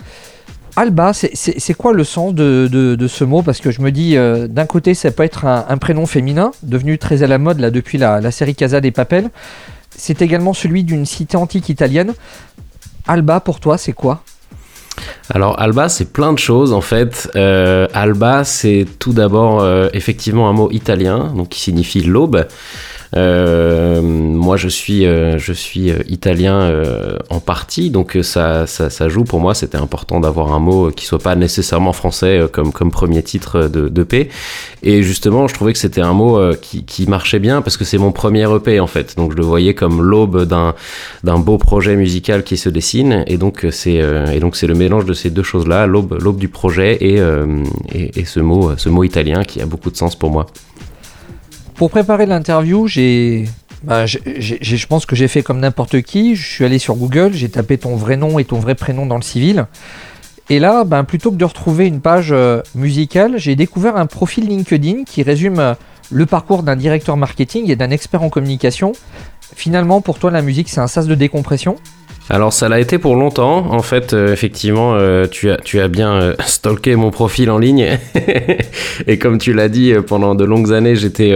Alba, 0.78 1.12
c'est 1.14 1.74
quoi 1.74 1.92
le 1.92 2.06
sens 2.06 2.34
de, 2.34 3.08
ce 3.10 3.24
mot? 3.26 3.42
Parce 3.42 3.60
que 3.60 3.72
je 3.72 3.82
me 3.82 3.92
dis, 3.92 4.16
euh, 4.16 4.48
d'un 4.48 4.66
côté, 4.66 4.94
ça 4.94 5.12
peut 5.12 5.24
être 5.24 5.44
un, 5.44 5.78
prénom 5.78 6.06
féminin, 6.06 6.52
devenu 6.64 6.98
très 6.98 7.22
à 7.22 7.28
la 7.28 7.38
mode 7.38 7.58
depuis 7.58 7.98
la, 7.98 8.22
la 8.22 8.32
série 8.32 8.56
Casa 8.56 8.80
des 8.80 8.92
Papels. 8.92 9.30
C'est 9.94 10.22
également 10.22 10.54
celui 10.54 10.86
d'une 10.86 11.06
cité 11.06 11.36
antique 11.36 11.68
italienne. 11.68 12.14
Alba, 13.06 13.42
pour 13.42 13.60
toi, 13.60 13.78
c'est 13.78 13.92
quoi? 13.92 14.24
Alors 15.34 15.60
Alba, 15.60 15.90
c'est 15.90 16.12
plein 16.12 16.34
de 16.34 16.40
choses 16.40 16.74
en 16.74 16.82
fait. 16.82 17.30
Euh, 17.36 17.88
Alba, 17.94 18.44
c'est 18.44 18.86
tout 19.00 19.14
d'abord 19.14 19.62
euh, 19.62 19.90
effectivement 19.94 20.50
un 20.50 20.54
mot 20.54 20.70
italien, 20.72 21.32
donc 21.36 21.50
qui 21.50 21.62
signifie 21.62 22.02
l'aube. 22.02 22.48
Euh, 23.16 24.02
moi, 24.02 24.58
je 24.58 24.70
suis, 24.70 25.06
euh, 25.06 25.38
je 25.38 25.52
suis 25.52 25.92
euh, 25.92 26.00
italien 26.08 26.72
en 27.30 27.40
partie, 27.40 27.90
donc 27.90 28.18
ça, 28.22 28.68
ça, 28.68 28.90
ça 28.90 29.10
joue 29.10 29.24
pour 29.24 29.40
moi. 29.40 29.54
C'était 29.54 29.78
important 29.78 30.20
d'avoir 30.20 30.54
un 30.54 30.60
mot 30.60 30.92
qui 30.92 31.06
soit 31.06 31.20
pas 31.20 31.36
nécessairement 31.36 31.94
français 31.94 32.42
comme, 32.52 32.72
comme 32.72 32.92
premier 32.92 33.24
titre 33.24 33.68
de, 33.68 33.90
de. 33.90 34.06
Et 34.84 35.04
justement, 35.04 35.48
je 35.48 35.54
trouvais 35.54 35.74
que 35.74 35.80
c'était 35.80 36.02
un 36.02 36.14
mot 36.14 36.40
qui, 36.62 36.84
qui, 36.84 37.06
marchait 37.06 37.40
bien 37.40 37.62
parce 37.62 37.78
que 37.78 37.86
c'est 37.86 37.98
mon 37.98 38.12
premier 38.12 38.44
EP 38.54 38.80
en 38.80 38.88
fait. 38.88 39.16
Donc 39.16 39.32
je 39.32 39.38
le 39.38 39.44
voyais 39.44 39.74
comme 39.74 40.02
l'aube 40.02 40.46
d'un, 40.46 40.74
d'un 41.24 41.38
beau 41.40 41.58
projet 41.58 41.96
musical 41.96 42.44
qui 42.44 42.58
se 42.58 42.68
dessine. 42.68 43.24
Et 43.28 43.38
donc 43.38 43.66
c'est, 43.72 44.02
et 44.34 44.40
donc 44.40 44.56
c'est 44.56 44.68
le 44.68 44.76
mélange 44.76 45.06
de 45.06 45.14
ces 45.14 45.30
deux 45.30 45.44
choses-là, 45.44 45.88
l'aube, 45.88 46.18
l'aube 46.22 46.38
du 46.38 46.50
projet 46.50 46.96
et, 46.96 47.22
et, 47.94 48.20
et 48.20 48.26
ce 48.26 48.40
mot, 48.40 48.72
ce 48.76 48.90
mot 48.90 49.04
italien 49.04 49.44
qui 49.44 49.62
a 49.62 49.66
beaucoup 49.66 49.92
de 49.92 49.98
sens 49.98 50.16
pour 50.16 50.32
moi. 50.32 50.48
Pour 51.82 51.90
préparer 51.90 52.28
l'interview, 52.28 52.86
bah, 53.82 54.06
je 54.06 54.86
pense 54.86 55.08
que 55.08 55.16
j'ai 55.16 55.28
fait 55.28 55.42
comme 55.42 55.60
n'importe 55.60 56.04
qui. 56.04 56.36
Je 56.36 56.48
suis 56.48 56.64
allé 56.64 56.78
sur 56.78 56.94
Google, 56.94 57.34
j'ai 57.34 57.50
tapé 57.50 57.80
ton 57.80 57.96
vrai 57.96 58.18
nom 58.18 58.38
et 58.38 58.46
ton 58.46 58.60
vrai 58.60 58.76
prénom 58.76 59.08
dans 59.08 59.16
le 59.16 59.24
civil. 59.24 59.66
Et 60.52 60.60
là, 60.60 60.84
ben, 60.84 61.04
plutôt 61.04 61.32
que 61.32 61.38
de 61.38 61.44
retrouver 61.44 61.88
une 61.88 62.00
page 62.00 62.34
euh, 62.34 62.62
musicale, 62.76 63.40
j'ai 63.40 63.56
découvert 63.56 63.98
un 63.98 64.06
profil 64.06 64.48
LinkedIn 64.48 65.06
qui 65.06 65.24
résume 65.24 65.58
euh, 65.58 65.74
le 66.12 66.28
parcours 66.28 66.62
d'un 66.62 66.76
directeur 66.76 67.18
marketing 67.18 67.72
et 67.72 67.76
d'un 67.76 67.90
expert 67.90 68.22
en 68.22 68.30
communication. 68.30 68.92
Finalement, 69.56 70.02
pour 70.02 70.20
toi, 70.20 70.30
la 70.30 70.44
musique, 70.44 70.70
c'est 70.70 70.82
un 70.82 70.88
sas 70.88 71.08
de 71.08 71.16
décompression 71.16 71.78
alors 72.30 72.54
ça 72.54 72.70
l'a 72.70 72.80
été 72.80 72.98
pour 72.98 73.16
longtemps. 73.16 73.72
En 73.72 73.82
fait, 73.82 74.14
euh, 74.14 74.32
effectivement, 74.32 74.94
euh, 74.96 75.28
tu, 75.30 75.50
as, 75.50 75.58
tu 75.58 75.80
as 75.80 75.88
bien 75.88 76.14
euh, 76.14 76.34
stalké 76.46 76.96
mon 76.96 77.12
profil 77.12 77.50
en 77.50 77.58
ligne. 77.58 77.98
et 79.08 79.18
comme 79.18 79.38
tu 79.38 79.54
l'as 79.54 79.70
dit, 79.70 79.94
pendant 80.08 80.36
de 80.36 80.46
longues 80.46 80.72
années, 80.72 80.96
j'étais 80.96 81.32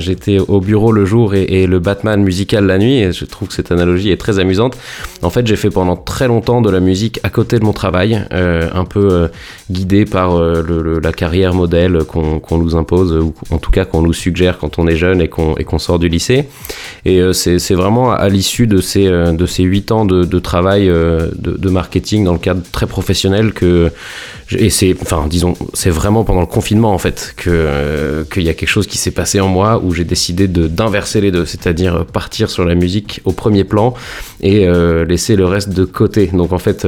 j'étais 0.00 0.38
au 0.38 0.60
bureau 0.60 0.92
le 0.92 1.04
jour 1.04 1.34
et, 1.34 1.66
le 1.66 1.78
Batman 1.78 2.22
musical 2.22 2.66
la 2.66 2.78
nuit. 2.78 2.98
Et 2.98 3.12
je 3.12 3.24
trouve 3.24 3.48
que 3.48 3.54
cette 3.54 3.72
analogie 3.72 4.10
est 4.10 4.16
très 4.16 4.38
amusante. 4.38 4.76
En 5.22 5.30
fait, 5.30 5.46
j'ai 5.46 5.56
fait 5.56 5.70
pendant 5.70 5.96
très 5.96 6.28
longtemps 6.28 6.60
de 6.60 6.70
la 6.70 6.80
musique 6.80 7.20
à 7.22 7.30
côté 7.30 7.58
de 7.58 7.64
mon 7.64 7.72
travail, 7.72 8.20
un 8.30 8.84
peu 8.84 9.28
guidé 9.70 10.04
par 10.04 10.40
la 10.40 11.12
carrière 11.12 11.54
modèle 11.54 12.04
qu'on 12.04 12.58
nous 12.58 12.76
impose, 12.76 13.12
ou 13.12 13.34
en 13.50 13.58
tout 13.58 13.70
cas 13.70 13.84
qu'on 13.84 14.02
nous 14.02 14.12
suggère 14.12 14.58
quand 14.58 14.78
on 14.78 14.86
est 14.86 14.96
jeune 14.96 15.20
et 15.20 15.28
qu'on 15.28 15.78
sort 15.78 15.98
du 15.98 16.08
lycée. 16.08 16.46
Et 17.04 17.20
c'est 17.32 17.74
vraiment 17.74 18.12
à, 18.12 18.28
l'issue 18.28 18.66
de 18.66 18.80
ces, 18.80 19.06
de 19.08 19.46
ces 19.46 19.62
8 19.62 19.92
ans 19.92 20.04
de, 20.10 20.38
travail 20.38 20.88
euh, 20.88 21.28
de, 21.36 21.70
marketing 21.70 22.24
dans 22.24 22.32
le 22.32 22.38
cadre 22.38 22.62
très 22.72 22.86
professionnel 22.86 23.52
que 23.52 23.90
et 24.52 24.70
c'est 24.70 24.96
enfin 25.00 25.26
disons 25.28 25.54
c'est 25.74 25.90
vraiment 25.90 26.24
pendant 26.24 26.40
le 26.40 26.46
confinement 26.46 26.92
en 26.92 26.98
fait 26.98 27.34
que 27.36 27.50
euh, 27.50 28.24
qu'il 28.24 28.42
y 28.42 28.48
a 28.48 28.54
quelque 28.54 28.68
chose 28.68 28.86
qui 28.86 28.98
s'est 28.98 29.12
passé 29.12 29.40
en 29.40 29.48
moi 29.48 29.80
où 29.82 29.94
j'ai 29.94 30.04
décidé 30.04 30.48
de 30.48 30.66
d'inverser 30.66 31.20
les 31.20 31.30
deux 31.30 31.46
c'est-à-dire 31.46 32.04
partir 32.06 32.50
sur 32.50 32.64
la 32.64 32.74
musique 32.74 33.20
au 33.24 33.32
premier 33.32 33.64
plan 33.64 33.94
et 34.40 34.66
euh, 34.66 35.04
laisser 35.04 35.36
le 35.36 35.44
reste 35.44 35.70
de 35.70 35.84
côté. 35.84 36.26
Donc 36.32 36.52
en 36.52 36.58
fait 36.58 36.86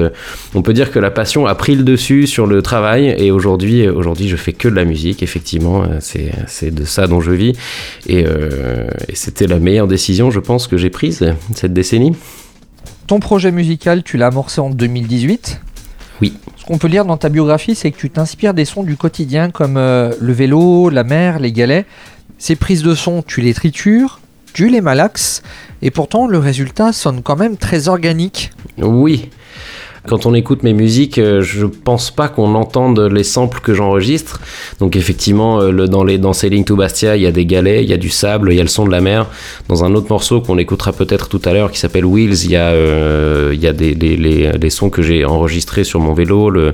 on 0.54 0.62
peut 0.62 0.72
dire 0.72 0.90
que 0.90 0.98
la 0.98 1.10
passion 1.10 1.46
a 1.46 1.54
pris 1.54 1.76
le 1.76 1.84
dessus 1.84 2.26
sur 2.26 2.46
le 2.46 2.62
travail 2.62 3.14
et 3.18 3.30
aujourd'hui 3.30 3.88
aujourd'hui 3.88 4.28
je 4.28 4.36
fais 4.36 4.52
que 4.52 4.68
de 4.68 4.74
la 4.74 4.84
musique 4.84 5.22
effectivement 5.22 5.84
c'est 6.00 6.32
c'est 6.48 6.74
de 6.74 6.84
ça 6.84 7.06
dont 7.06 7.20
je 7.20 7.30
vis 7.30 7.52
et, 8.08 8.20
et 8.20 9.14
c'était 9.14 9.46
la 9.46 9.60
meilleure 9.60 9.86
décision 9.86 10.30
je 10.30 10.40
pense 10.40 10.66
que 10.66 10.76
j'ai 10.76 10.90
prise 10.90 11.24
cette 11.54 11.72
décennie 11.72 12.12
ton 13.12 13.20
projet 13.20 13.52
musical, 13.52 14.02
tu 14.02 14.16
l'as 14.16 14.28
amorcé 14.28 14.58
en 14.62 14.70
2018. 14.70 15.60
Oui. 16.22 16.32
Ce 16.56 16.64
qu'on 16.64 16.78
peut 16.78 16.88
lire 16.88 17.04
dans 17.04 17.18
ta 17.18 17.28
biographie, 17.28 17.74
c'est 17.74 17.90
que 17.90 17.98
tu 17.98 18.08
t'inspires 18.08 18.54
des 18.54 18.64
sons 18.64 18.84
du 18.84 18.96
quotidien 18.96 19.50
comme 19.50 19.76
euh, 19.76 20.14
le 20.18 20.32
vélo, 20.32 20.88
la 20.88 21.04
mer, 21.04 21.38
les 21.38 21.52
galets. 21.52 21.84
Ces 22.38 22.56
prises 22.56 22.82
de 22.82 22.94
son, 22.94 23.20
tu 23.20 23.42
les 23.42 23.52
tritures, 23.52 24.18
tu 24.54 24.70
les 24.70 24.80
malaxes, 24.80 25.42
et 25.82 25.90
pourtant 25.90 26.26
le 26.26 26.38
résultat 26.38 26.94
sonne 26.94 27.20
quand 27.20 27.36
même 27.36 27.58
très 27.58 27.88
organique. 27.88 28.50
Oui. 28.78 29.28
Quand 30.08 30.26
on 30.26 30.34
écoute 30.34 30.64
mes 30.64 30.72
musiques, 30.72 31.18
euh, 31.18 31.42
je 31.42 31.64
pense 31.64 32.10
pas 32.10 32.28
qu'on 32.28 32.56
entende 32.56 32.98
les 32.98 33.22
samples 33.22 33.60
que 33.60 33.72
j'enregistre. 33.72 34.40
Donc 34.80 34.96
effectivement, 34.96 35.60
euh, 35.60 35.86
dans 35.86 36.02
les 36.02 36.18
dans 36.18 36.32
Sailing 36.32 36.64
to 36.64 36.74
Bastia, 36.74 37.16
il 37.16 37.22
y 37.22 37.26
a 37.26 37.30
des 37.30 37.46
galets, 37.46 37.84
il 37.84 37.88
y 37.88 37.92
a 37.92 37.96
du 37.96 38.08
sable, 38.08 38.52
il 38.52 38.56
y 38.56 38.60
a 38.60 38.64
le 38.64 38.68
son 38.68 38.84
de 38.84 38.90
la 38.90 39.00
mer. 39.00 39.26
Dans 39.68 39.84
un 39.84 39.94
autre 39.94 40.08
morceau 40.10 40.40
qu'on 40.40 40.58
écoutera 40.58 40.92
peut-être 40.92 41.28
tout 41.28 41.40
à 41.44 41.52
l'heure, 41.52 41.70
qui 41.70 41.78
s'appelle 41.78 42.04
Wheels, 42.04 42.44
il 42.44 42.50
y 42.50 42.56
a 42.56 42.70
euh, 42.70 43.52
il 43.54 43.60
y 43.60 43.68
a 43.68 43.72
des, 43.72 43.94
les, 43.94 44.16
les, 44.16 44.70
sons 44.70 44.90
que 44.90 45.02
j'ai 45.02 45.24
enregistrés 45.24 45.84
sur 45.84 46.00
mon 46.00 46.14
vélo, 46.14 46.50
le, 46.50 46.72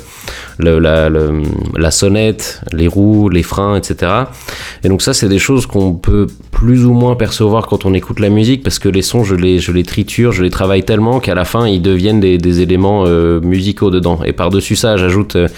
le, 0.59 0.79
la, 0.79 1.11
la, 1.11 1.91
sonnette, 1.91 2.63
les 2.73 2.89
roues, 2.89 3.29
les 3.29 3.43
freins, 3.43 3.77
etc. 3.77 4.11
Et 4.85 4.89
donc 4.89 5.03
ça, 5.03 5.13
c'est 5.13 5.29
des 5.29 5.39
choses 5.39 5.67
qu'on 5.67 5.93
peut 5.93 6.29
plus 6.51 6.87
ou 6.87 6.95
moins 6.95 7.15
percevoir 7.15 7.67
quand 7.67 7.85
on 7.85 7.93
écoute 7.93 8.21
la 8.21 8.31
musique, 8.31 8.63
parce 8.63 8.79
que 8.79 8.89
les 8.89 9.03
sons, 9.03 9.23
je 9.23 9.35
les 9.35 9.59
je 9.59 9.73
les 9.73 9.83
triture, 9.83 10.33
je 10.33 10.43
les 10.43 10.51
travaille 10.51 10.85
tellement 10.85 11.21
qu'à 11.21 11.35
la 11.35 11.45
fin, 11.45 11.69
ils 11.69 11.83
deviennent 11.83 12.21
des, 12.21 12.39
des 12.39 12.61
éléments 12.63 13.05
musicaux 13.43 13.91
dedans. 13.91 14.21
Et 14.25 14.33
par-dessus 14.33 14.77
ça, 14.77 14.97
j'ajoute 14.97 15.37
euh, 15.37 15.49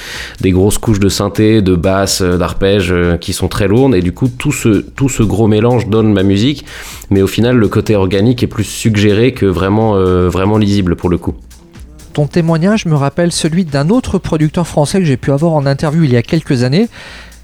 des 0.41 0.51
grosses 0.51 0.79
couches 0.79 1.01
de 1.01 1.09
synthé, 1.09 1.63
de 1.63 1.75
basse, 1.75 2.21
euh, 2.23 2.37
d'arpège 2.37 2.95
qui 3.21 3.33
sont 3.33 3.49
très 3.49 3.69
lourdes. 3.69 3.95
Et 3.95 4.03
du 4.03 4.13
coup, 4.13 4.29
tout 4.29 4.53
ce, 4.53 4.81
tout 4.81 5.09
ce 5.09 5.23
gros 5.23 5.49
mélange 5.49 5.89
donne 5.89 6.13
ma 6.13 6.23
musique. 6.23 6.65
Mais 7.11 7.23
au 7.23 7.27
final, 7.27 7.57
le 7.57 7.69
côté 7.69 7.97
organique 7.97 8.43
est 8.43 8.47
plus 8.47 8.65
suggéré 8.65 9.33
que 9.33 9.47
vraiment, 9.47 9.95
vraiment 10.29 10.59
lisible 10.59 10.97
pour 10.97 11.09
le 11.09 11.19
coup. 11.19 11.35
Ton 12.13 12.27
témoignage 12.27 12.87
me 12.87 12.95
rappelle 12.95 13.31
celui 13.31 13.65
d'un 13.65 13.89
autre 13.89 14.19
producteur 14.19 14.67
français 14.67 14.99
que 14.99 15.05
j'ai 15.05 15.17
pu 15.17 15.31
avoir 15.31 15.53
en 15.53 15.67
interview 15.67 16.05
il 16.05 16.13
y 16.13 16.17
a 16.17 16.23
quelques 16.23 16.65
années. 16.65 16.89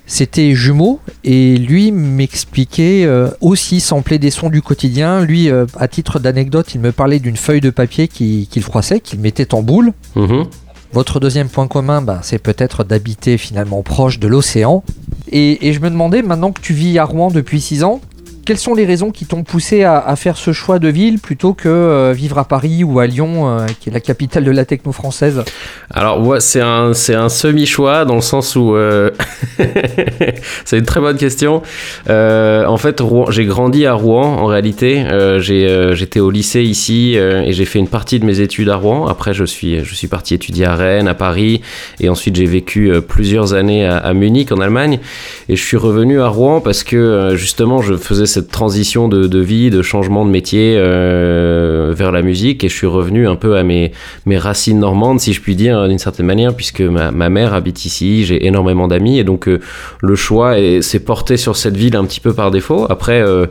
C'était 0.07 0.55
Jumeau 0.55 1.01
et 1.25 1.57
lui 1.57 1.91
m'expliquait 1.91 3.09
aussi 3.41 3.81
sampler 3.81 4.19
des 4.19 4.31
sons 4.31 4.51
du 4.51 4.63
quotidien. 4.63 5.21
Lui, 5.21 5.51
à 5.51 5.89
titre 5.89 6.21
d'anecdote, 6.21 6.75
il 6.75 6.81
me 6.81 6.93
parlait 6.93 7.19
d'une 7.19 7.37
feuille 7.37 7.61
de 7.61 7.71
papier 7.71 8.07
qu'il 8.07 8.63
froissait, 8.63 9.01
qu'il 9.01 9.19
mettait 9.19 9.53
en 9.53 9.63
boule. 9.63 9.93
Mhm. 10.15 10.47
Votre 10.93 11.21
deuxième 11.21 11.49
point 11.49 11.69
commun, 11.69 12.01
bah, 12.01 12.21
c'est 12.23 12.39
peut-être 12.39 12.85
d'habiter 12.85 13.37
finalement 13.37 13.83
proche 13.83 14.19
de 14.19 14.29
l'océan. 14.29 14.83
Et, 15.31 15.69
et, 15.69 15.73
je 15.73 15.81
me 15.81 15.91
demandais, 15.91 16.23
maintenant 16.23 16.53
que 16.53 16.61
tu 16.61 16.73
vis 16.73 16.99
à 16.99 17.05
Rouen 17.05 17.31
depuis 17.31 17.61
6 17.61 17.85
ans, 17.85 18.01
quelles 18.47 18.59
sont 18.59 18.75
les 18.75 18.87
raisons 18.87 19.11
qui 19.11 19.27
t'ont 19.27 19.43
poussé 19.43 19.83
à, 19.83 20.15
faire 20.17 20.37
ce 20.37 20.53
choix 20.53 20.79
de 20.79 20.89
ville 20.89 21.19
plutôt 21.19 21.53
que 21.53 21.69
euh, 21.69 22.13
vivre 22.13 22.39
à 22.39 22.45
Paris 22.45 22.85
ou 22.85 23.01
à 23.01 23.07
Lyon, 23.07 23.49
euh, 23.49 23.67
qui 23.81 23.91
est 23.91 23.93
la 23.93 24.01
capitale 24.01 24.45
de 24.45 24.53
la 24.53 24.65
techno 24.65 24.93
française? 24.93 25.43
Alors, 25.91 26.41
c'est 26.41 26.61
un, 26.61 26.93
un 26.93 27.29
semi-choix 27.29 28.05
dans 28.05 28.15
le 28.15 28.21
sens 28.21 28.55
où. 28.55 28.77
Euh, 28.77 29.11
c'est 30.65 30.79
une 30.79 30.85
très 30.85 31.01
bonne 31.01 31.17
question. 31.17 31.63
en 32.09 32.77
fait, 32.77 33.03
j'ai 33.31 33.45
grandi 33.47 33.85
à 33.85 33.95
Rouen 33.95 34.25
en 34.25 34.47
réalité. 34.47 35.05
J'étais 35.41 36.21
au 36.21 36.31
lycée 36.31 36.63
ici 36.63 37.17
et 37.17 37.53
j'ai 37.53 37.65
fait 37.65 37.81
une 37.81 37.89
partie 37.89 38.21
de 38.21 38.25
mes 38.25 38.41
études 38.41 38.69
à 38.69 38.77
Rouen. 38.77 39.09
Après, 39.09 39.35
je 39.35 39.45
suis, 39.45 39.85
je 39.85 39.95
suis 39.95 40.09
parti 40.09 40.35
étudier 40.35 40.67
à 40.67 40.77
Rennes, 40.77 41.09
à 41.09 41.15
Paris 41.15 41.63
et 41.99 42.09
ensuite 42.09 42.37
j'ai 42.37 42.47
vécu 42.47 42.93
plusieurs 43.09 43.55
années 43.55 43.85
à, 43.85 43.97
à, 43.97 44.13
Munich 44.15 44.53
en 44.53 44.61
Allemagne. 44.61 45.01
Et 45.49 45.57
je 45.57 45.65
suis 45.65 45.77
revenu 45.77 46.21
à 46.21 46.29
Rouen 46.29 46.61
parce 46.61 46.85
que 46.85 47.33
justement, 47.35 47.83
je 47.83 47.97
faisais 47.97 48.36
cette 48.37 48.51
transition 48.51 49.09
de, 49.09 49.39
vie, 49.39 49.71
de 49.71 49.81
changement 49.81 50.27
de 50.27 50.31
métier 50.31 50.75
euh, 50.77 51.95
vers 51.97 52.13
la 52.13 52.21
musique 52.21 52.65
et 52.65 52.69
je 52.69 52.75
suis 52.75 52.87
revenu 52.87 53.27
un 53.27 53.35
peu 53.35 53.57
à 53.57 53.63
mes, 53.63 53.93
racines 54.37 54.79
normandes, 54.79 55.21
si 55.21 55.33
je 55.33 55.41
puis 55.41 55.57
dire, 55.57 55.89
d'une 55.89 55.99
certaine 55.99 56.27
manière, 56.27 56.55
puisque 56.55 56.83
ma, 56.83 57.31
mère 57.31 57.55
habite 57.55 57.87
ici, 57.87 58.27
j'ai 58.27 58.47
énormément 58.47 58.89
d'amis 58.89 59.19
et 59.19 59.25
donc 59.25 59.49
euh, 59.49 59.61
le 60.03 60.15
choix 60.17 60.55
s'est 60.83 61.01
porté 61.01 61.39
sur 61.39 61.57
cette 61.57 61.79
ville 61.79 61.97
un 61.97 62.05
petit 62.05 62.21
peu 62.21 62.35
par 62.35 62.51
défaut. 62.51 62.87
Après, 62.91 63.23
euh, 63.23 63.47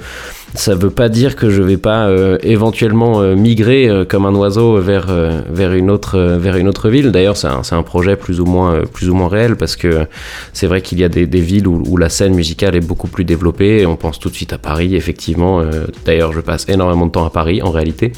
ça 0.55 0.75
veut 0.75 0.89
pas 0.89 1.09
dire 1.09 1.35
que 1.35 1.49
je 1.49 1.61
vais 1.61 1.77
pas 1.77 2.07
euh, 2.07 2.37
éventuellement 2.41 3.21
euh, 3.21 3.35
migrer 3.35 3.87
euh, 3.87 4.05
comme 4.05 4.25
un 4.25 4.33
oiseau 4.33 4.79
vers, 4.79 5.07
vers, 5.49 5.73
une, 5.73 5.89
autre, 5.89 6.17
vers 6.19 6.57
une 6.57 6.67
autre 6.67 6.89
ville. 6.89 7.11
D'ailleurs, 7.11 7.37
c'est 7.37 7.47
un, 7.47 7.61
un, 7.71 7.83
projet 7.83 8.15
plus 8.15 8.39
ou 8.39 8.45
moins, 8.45 8.81
plus 8.91 9.09
ou 9.09 9.15
moins 9.15 9.27
réel 9.27 9.55
parce 9.55 9.75
que 9.75 10.07
c'est 10.53 10.67
vrai 10.67 10.81
qu'il 10.81 10.99
y 10.99 11.03
a 11.03 11.09
des, 11.09 11.27
des 11.27 11.41
villes 11.41 11.67
où, 11.67 11.83
où, 11.87 11.97
la 11.97 12.09
scène 12.09 12.33
musicale 12.33 12.75
est 12.75 12.85
beaucoup 12.85 13.07
plus 13.07 13.25
développée. 13.25 13.85
On 13.85 13.95
pense 13.95 14.19
tout 14.19 14.29
de 14.29 14.35
suite 14.35 14.53
à 14.53 14.57
Paris, 14.57 14.95
effectivement. 14.95 15.63
D'ailleurs, 16.05 16.33
je 16.33 16.41
passe 16.41 16.67
énormément 16.69 17.05
de 17.05 17.11
temps 17.11 17.25
à 17.25 17.29
Paris 17.29 17.61
en 17.61 17.71
réalité. 17.71 18.11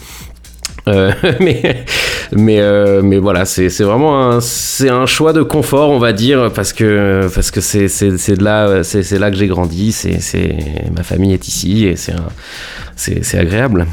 mais 1.39 1.85
mais 2.31 3.01
mais 3.01 3.17
voilà, 3.17 3.45
c'est 3.45 3.67
vraiment 3.81 4.29
un, 4.29 4.41
c'est 4.41 4.89
un 4.89 5.05
choix 5.05 5.33
de 5.33 5.43
confort, 5.43 5.89
on 5.89 5.99
va 5.99 6.13
dire, 6.13 6.51
parce 6.53 6.73
que 6.73 7.29
parce 7.33 7.51
que 7.51 7.61
c'est 7.61 8.41
là 8.41 8.83
c'est 8.83 9.19
là 9.19 9.31
que 9.31 9.38
j'ai 9.38 9.47
grandi, 9.47 9.91
c'est 9.91 10.55
ma 10.95 11.03
famille 11.03 11.33
est 11.33 11.47
ici 11.47 11.85
et 11.85 11.95
c'est 11.95 12.15
c'est 12.95 13.38
agréable. 13.38 13.88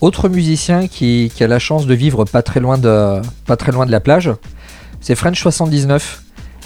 Autre 0.00 0.28
musicien 0.28 0.86
qui, 0.86 1.32
qui, 1.34 1.44
a 1.44 1.46
la 1.46 1.58
chance 1.58 1.86
de 1.86 1.94
vivre 1.94 2.26
pas 2.26 2.42
très 2.42 2.60
loin 2.60 2.76
de, 2.76 3.22
pas 3.46 3.56
très 3.56 3.72
loin 3.72 3.86
de 3.86 3.90
la 3.90 4.00
plage, 4.00 4.30
c'est 5.00 5.14
French 5.14 5.40
79. 5.40 6.22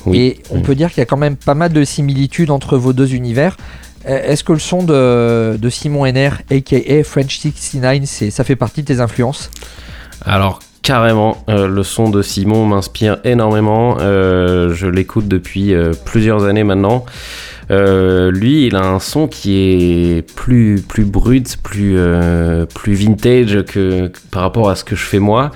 Oui. 0.06 0.18
Et 0.18 0.42
on 0.50 0.61
peut 0.61 0.74
dire 0.74 0.88
qu'il 0.88 0.98
y 0.98 1.02
a 1.02 1.06
quand 1.06 1.16
même 1.16 1.36
pas 1.36 1.54
mal 1.54 1.72
de 1.72 1.84
similitudes 1.84 2.50
entre 2.50 2.76
vos 2.76 2.92
deux 2.92 3.14
univers. 3.14 3.56
Euh, 4.09 4.22
est-ce 4.24 4.44
que 4.44 4.52
le 4.52 4.59
son 4.59 4.82
de, 4.82 5.56
de 5.56 5.70
Simon 5.70 6.06
Henner, 6.06 6.30
aka 6.50 7.04
French 7.04 7.38
69, 7.38 8.30
ça 8.30 8.44
fait 8.44 8.56
partie 8.56 8.82
de 8.82 8.86
tes 8.86 9.00
influences? 9.00 9.50
Alors, 10.24 10.61
carrément, 10.82 11.44
euh, 11.48 11.68
le 11.68 11.82
son 11.82 12.11
de 12.11 12.22
Simon 12.22 12.66
m'inspire 12.66 13.18
énormément. 13.24 13.96
Euh, 14.00 14.74
je 14.74 14.86
l'écoute 14.86 15.28
depuis 15.28 15.74
plusieurs 16.04 16.44
années 16.44 16.64
maintenant. 16.64 17.04
Lui, 17.70 18.66
il 18.66 18.76
a 18.76 18.86
un 18.86 19.00
son 19.00 19.28
qui 19.28 19.56
est 19.56 20.34
plus, 20.34 20.82
plus 20.86 21.04
brut, 21.04 21.56
plus, 21.62 21.96
plus 22.74 22.94
vintage 22.94 23.64
que, 23.64 24.10
par 24.30 24.42
rapport 24.42 24.70
à 24.70 24.76
ce 24.76 24.84
que 24.84 24.96
je 24.96 25.04
fais 25.04 25.18
moi 25.18 25.50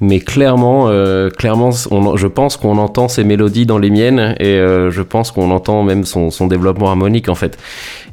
mais 0.00 0.20
clairement, 0.20 0.86
euh, 0.88 1.28
clairement, 1.28 1.70
je 1.72 2.26
pense 2.26 2.56
qu'on 2.56 2.78
entend 2.78 3.08
ses 3.08 3.24
mélodies 3.24 3.66
dans 3.66 3.78
les 3.78 3.90
miennes 3.90 4.36
et 4.38 4.58
euh, 4.58 4.90
je 4.90 5.02
pense 5.02 5.32
qu'on 5.32 5.50
entend 5.50 5.82
même 5.82 6.04
son, 6.04 6.30
développement 6.46 6.88
harmonique 6.88 7.28
en 7.28 7.34
fait. 7.34 7.58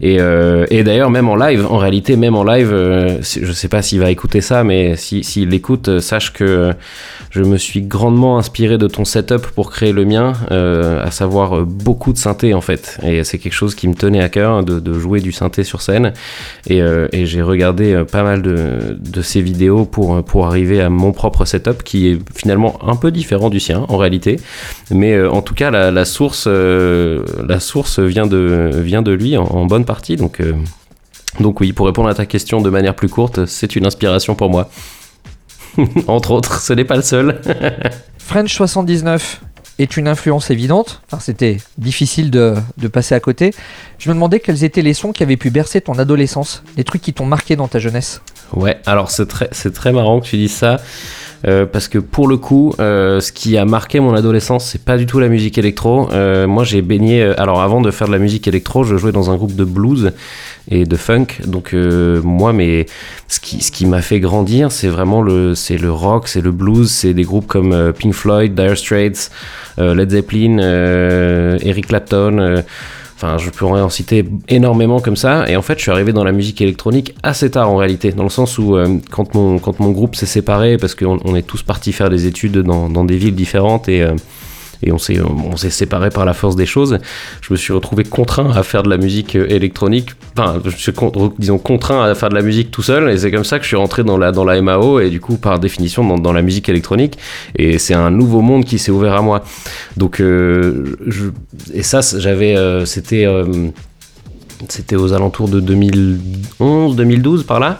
Et, 0.01 0.17
euh, 0.19 0.65
d'ailleurs, 0.71 1.11
même 1.11 1.29
en 1.29 1.35
live, 1.35 1.65
en 1.69 1.77
réalité, 1.77 2.15
même 2.15 2.35
en 2.35 2.43
live, 2.43 2.69
je 3.21 3.51
sais 3.51 3.67
pas 3.67 3.81
s'il 3.81 3.99
va 3.99 4.09
écouter 4.09 4.41
ça, 4.41 4.63
mais 4.63 4.95
s'il 4.95 5.23
si, 5.23 5.45
l'écoute, 5.45 5.99
sache 5.99 6.33
que 6.33 6.73
je 7.35 7.43
me 7.43 7.57
suis 7.57 7.81
grandement 7.81 8.37
inspiré 8.37 8.77
de 8.77 8.87
ton 8.87 9.03
setup 9.03 9.47
pour 9.47 9.69
créer 9.69 9.91
le 9.91 10.05
mien, 10.05 10.33
euh, 10.51 11.05
à 11.05 11.11
savoir 11.11 11.57
euh, 11.57 11.65
beaucoup 11.65 12.13
de 12.13 12.17
synthé 12.17 12.53
en 12.53 12.61
fait. 12.61 12.97
Quelque 13.45 13.53
chose 13.53 13.75
qui 13.75 13.87
me 13.87 13.93
tenait 13.93 14.21
à 14.21 14.29
cœur 14.29 14.63
de, 14.63 14.99
jouer 14.99 15.21
du 15.21 15.31
synthé 15.31 15.63
sur 15.63 15.81
scène. 15.81 16.13
Et, 16.67 16.81
euh, 16.81 17.07
j'ai 17.13 17.41
regardé 17.41 18.03
pas 18.11 18.23
mal 18.23 18.41
de, 18.41 19.21
ces 19.21 19.41
vidéos 19.41 19.85
pour, 19.85 20.23
pour 20.23 20.47
arriver 20.47 20.81
à 20.81 20.89
mon 20.89 21.11
propre 21.11 21.45
setup 21.45 21.83
qui 21.83 22.09
est 22.09 22.19
finalement 22.35 22.79
un 22.83 22.95
peu 22.95 23.11
différent 23.11 23.49
du 23.49 23.59
sien 23.59 23.85
en 23.87 23.97
réalité. 23.97 24.39
Mais 24.91 25.23
en 25.23 25.41
tout 25.41 25.53
cas, 25.53 25.71
la, 25.71 26.05
source, 26.05 26.47
la 26.47 27.59
source 27.59 27.99
vient, 27.99 28.27
de, 28.27 28.71
vient 28.73 29.01
de 29.01 29.11
lui 29.11 29.37
en, 29.37 29.65
bonne 29.65 29.85
partie. 29.85 30.15
Donc, 30.15 30.41
donc 31.39 31.59
oui, 31.59 31.71
pour 31.73 31.85
répondre 31.85 32.09
à 32.09 32.15
ta 32.15 32.25
question 32.25 32.61
de 32.61 32.69
manière 32.69 32.95
plus 32.95 33.09
courte, 33.09 33.45
c'est 33.45 33.75
une 33.75 33.85
inspiration 33.85 34.35
pour 34.35 34.49
moi. 34.49 34.69
Entre 36.07 36.31
autres, 36.31 36.61
ce 36.61 36.73
n'est 36.73 36.85
pas 36.85 36.95
le 36.95 37.01
seul. 37.01 37.41
French 38.17 38.55
79 38.55 39.41
est 39.79 39.97
une 39.97 40.07
influence 40.07 40.51
évidente. 40.51 41.01
C'était 41.19 41.57
difficile 41.77 42.31
de, 42.31 42.55
passer 42.91 43.15
à 43.15 43.19
côté. 43.19 43.53
Je 43.97 44.09
me 44.09 44.13
demandais 44.13 44.39
quels 44.39 44.63
étaient 44.63 44.81
les 44.81 44.93
sons 44.93 45.11
qui 45.11 45.23
avaient 45.23 45.37
pu 45.37 45.49
bercer 45.49 45.81
ton 45.81 45.97
adolescence, 45.99 46.63
les 46.77 46.83
trucs 46.83 47.01
qui 47.01 47.13
t'ont 47.13 47.25
marqué 47.25 47.55
dans 47.55 47.67
ta 47.67 47.79
jeunesse. 47.79 48.21
Ouais, 48.53 48.79
alors 48.85 49.11
c'est 49.11 49.25
très, 49.25 49.47
très 49.47 49.91
marrant 49.91 50.19
que 50.19 50.27
tu 50.27 50.37
dises 50.37 50.53
ça. 50.53 50.77
Euh, 51.47 51.65
parce 51.65 51.87
que 51.87 51.99
pour 51.99 52.27
le 52.27 52.37
coup, 52.37 52.73
euh, 52.79 53.19
ce 53.19 53.31
qui 53.31 53.57
a 53.57 53.65
marqué 53.65 53.99
mon 53.99 54.15
adolescence, 54.15 54.65
c'est 54.65 54.83
pas 54.83 54.97
du 54.97 55.05
tout 55.05 55.19
la 55.19 55.27
musique 55.27 55.57
électro. 55.57 56.09
Euh, 56.11 56.47
moi, 56.47 56.63
j'ai 56.63 56.81
baigné. 56.81 57.23
Alors, 57.37 57.61
avant 57.61 57.81
de 57.81 57.91
faire 57.91 58.07
de 58.07 58.13
la 58.13 58.19
musique 58.19 58.47
électro, 58.47 58.83
je 58.83 58.95
jouais 58.97 59.11
dans 59.11 59.29
un 59.29 59.35
groupe 59.35 59.55
de 59.55 59.63
blues 59.63 60.13
et 60.69 60.85
de 60.85 60.95
funk. 60.95 61.27
Donc, 61.45 61.73
moi, 61.73 62.53
mais 62.53 62.87
ce 63.27 63.39
qui, 63.39 63.61
ce 63.61 63.71
qui 63.71 63.85
m'a 63.85 64.01
fait 64.01 64.19
grandir, 64.19 64.71
c'est 64.71 64.87
vraiment 64.87 65.21
le, 65.21 65.53
c'est 65.53 65.77
le 65.77 65.91
rock, 65.91 66.27
c'est 66.27 66.41
le 66.41 66.51
blues, 66.51 66.89
c'est 66.89 67.13
des 67.13 67.23
groupes 67.23 67.47
comme 67.47 67.93
Pink 67.93 68.13
Floyd, 68.13 68.55
Dire 68.55 68.77
Straits, 68.77 69.29
Led 69.77 70.09
Zeppelin, 70.09 70.57
Eric 71.61 71.87
Clapton. 71.87 72.63
Enfin, 73.15 73.37
je 73.37 73.49
pourrais 73.49 73.81
en 73.81 73.89
citer 73.89 74.25
énormément 74.49 74.99
comme 74.99 75.15
ça. 75.15 75.47
Et 75.47 75.55
en 75.55 75.61
fait, 75.61 75.77
je 75.77 75.83
suis 75.83 75.91
arrivé 75.91 76.11
dans 76.11 76.25
la 76.25 76.33
musique 76.33 76.59
électronique 76.61 77.15
assez 77.23 77.49
tard 77.49 77.69
en 77.69 77.77
réalité, 77.77 78.11
dans 78.11 78.23
le 78.23 78.29
sens 78.29 78.57
où 78.57 78.75
euh, 78.75 78.97
quand, 79.09 79.33
mon, 79.35 79.57
quand 79.57 79.79
mon 79.79 79.91
groupe 79.91 80.15
s'est 80.15 80.25
séparé, 80.25 80.77
parce 80.77 80.95
qu'on 80.95 81.19
on 81.23 81.35
est 81.35 81.47
tous 81.47 81.63
partis 81.63 81.93
faire 81.93 82.09
des 82.09 82.27
études 82.27 82.57
dans, 82.57 82.89
dans 82.89 83.05
des 83.05 83.15
villes 83.15 83.35
différentes 83.35 83.87
et 83.87 84.01
euh, 84.01 84.15
et 84.83 84.91
on 84.91 84.97
s'est 84.97 85.19
on 85.21 85.55
s'est 85.57 85.69
séparé 85.69 86.09
par 86.09 86.25
la 86.25 86.33
force 86.33 86.55
des 86.55 86.65
choses. 86.65 86.99
Je 87.41 87.53
me 87.53 87.57
suis 87.57 87.73
retrouvé 87.73 88.03
contraint 88.03 88.51
à 88.51 88.63
faire 88.63 88.83
de 88.83 88.89
la 88.89 88.97
musique 88.97 89.35
euh, 89.35 89.47
électronique, 89.49 90.09
enfin, 90.37 90.61
je 90.63 90.75
suis 90.75 90.93
disons 91.39 91.57
contraint 91.57 92.03
à 92.03 92.15
faire 92.15 92.29
de 92.29 92.35
la 92.35 92.41
musique 92.41 92.71
tout 92.71 92.81
seul, 92.81 93.09
et 93.09 93.17
c'est 93.17 93.31
comme 93.31 93.43
ça 93.43 93.57
que 93.57 93.63
je 93.63 93.69
suis 93.69 93.77
rentré 93.77 94.03
dans 94.03 94.17
la 94.17 94.31
dans 94.31 94.43
la 94.43 94.61
MAO 94.61 94.99
et 94.99 95.09
du 95.09 95.19
coup 95.19 95.37
par 95.37 95.59
définition 95.59 96.17
dans, 96.17 96.33
la 96.33 96.41
musique 96.41 96.69
électronique. 96.69 97.17
Et 97.57 97.77
c'est 97.79 97.93
un 97.93 98.11
nouveau 98.11 98.41
monde 98.41 98.65
qui 98.65 98.79
s'est 98.79 98.91
ouvert 98.91 99.13
à 99.13 99.21
moi. 99.21 99.43
Donc 99.97 100.19
euh, 100.19 100.95
et 101.73 101.83
ça 101.83 102.01
j'avais 102.17 102.55
euh, 102.55 102.85
c'était 102.85 103.27
c'était 104.69 104.95
aux 104.95 105.13
alentours 105.13 105.49
de 105.49 105.59
2011, 105.59 106.95
2012 106.95 107.43
par 107.43 107.59
là. 107.59 107.79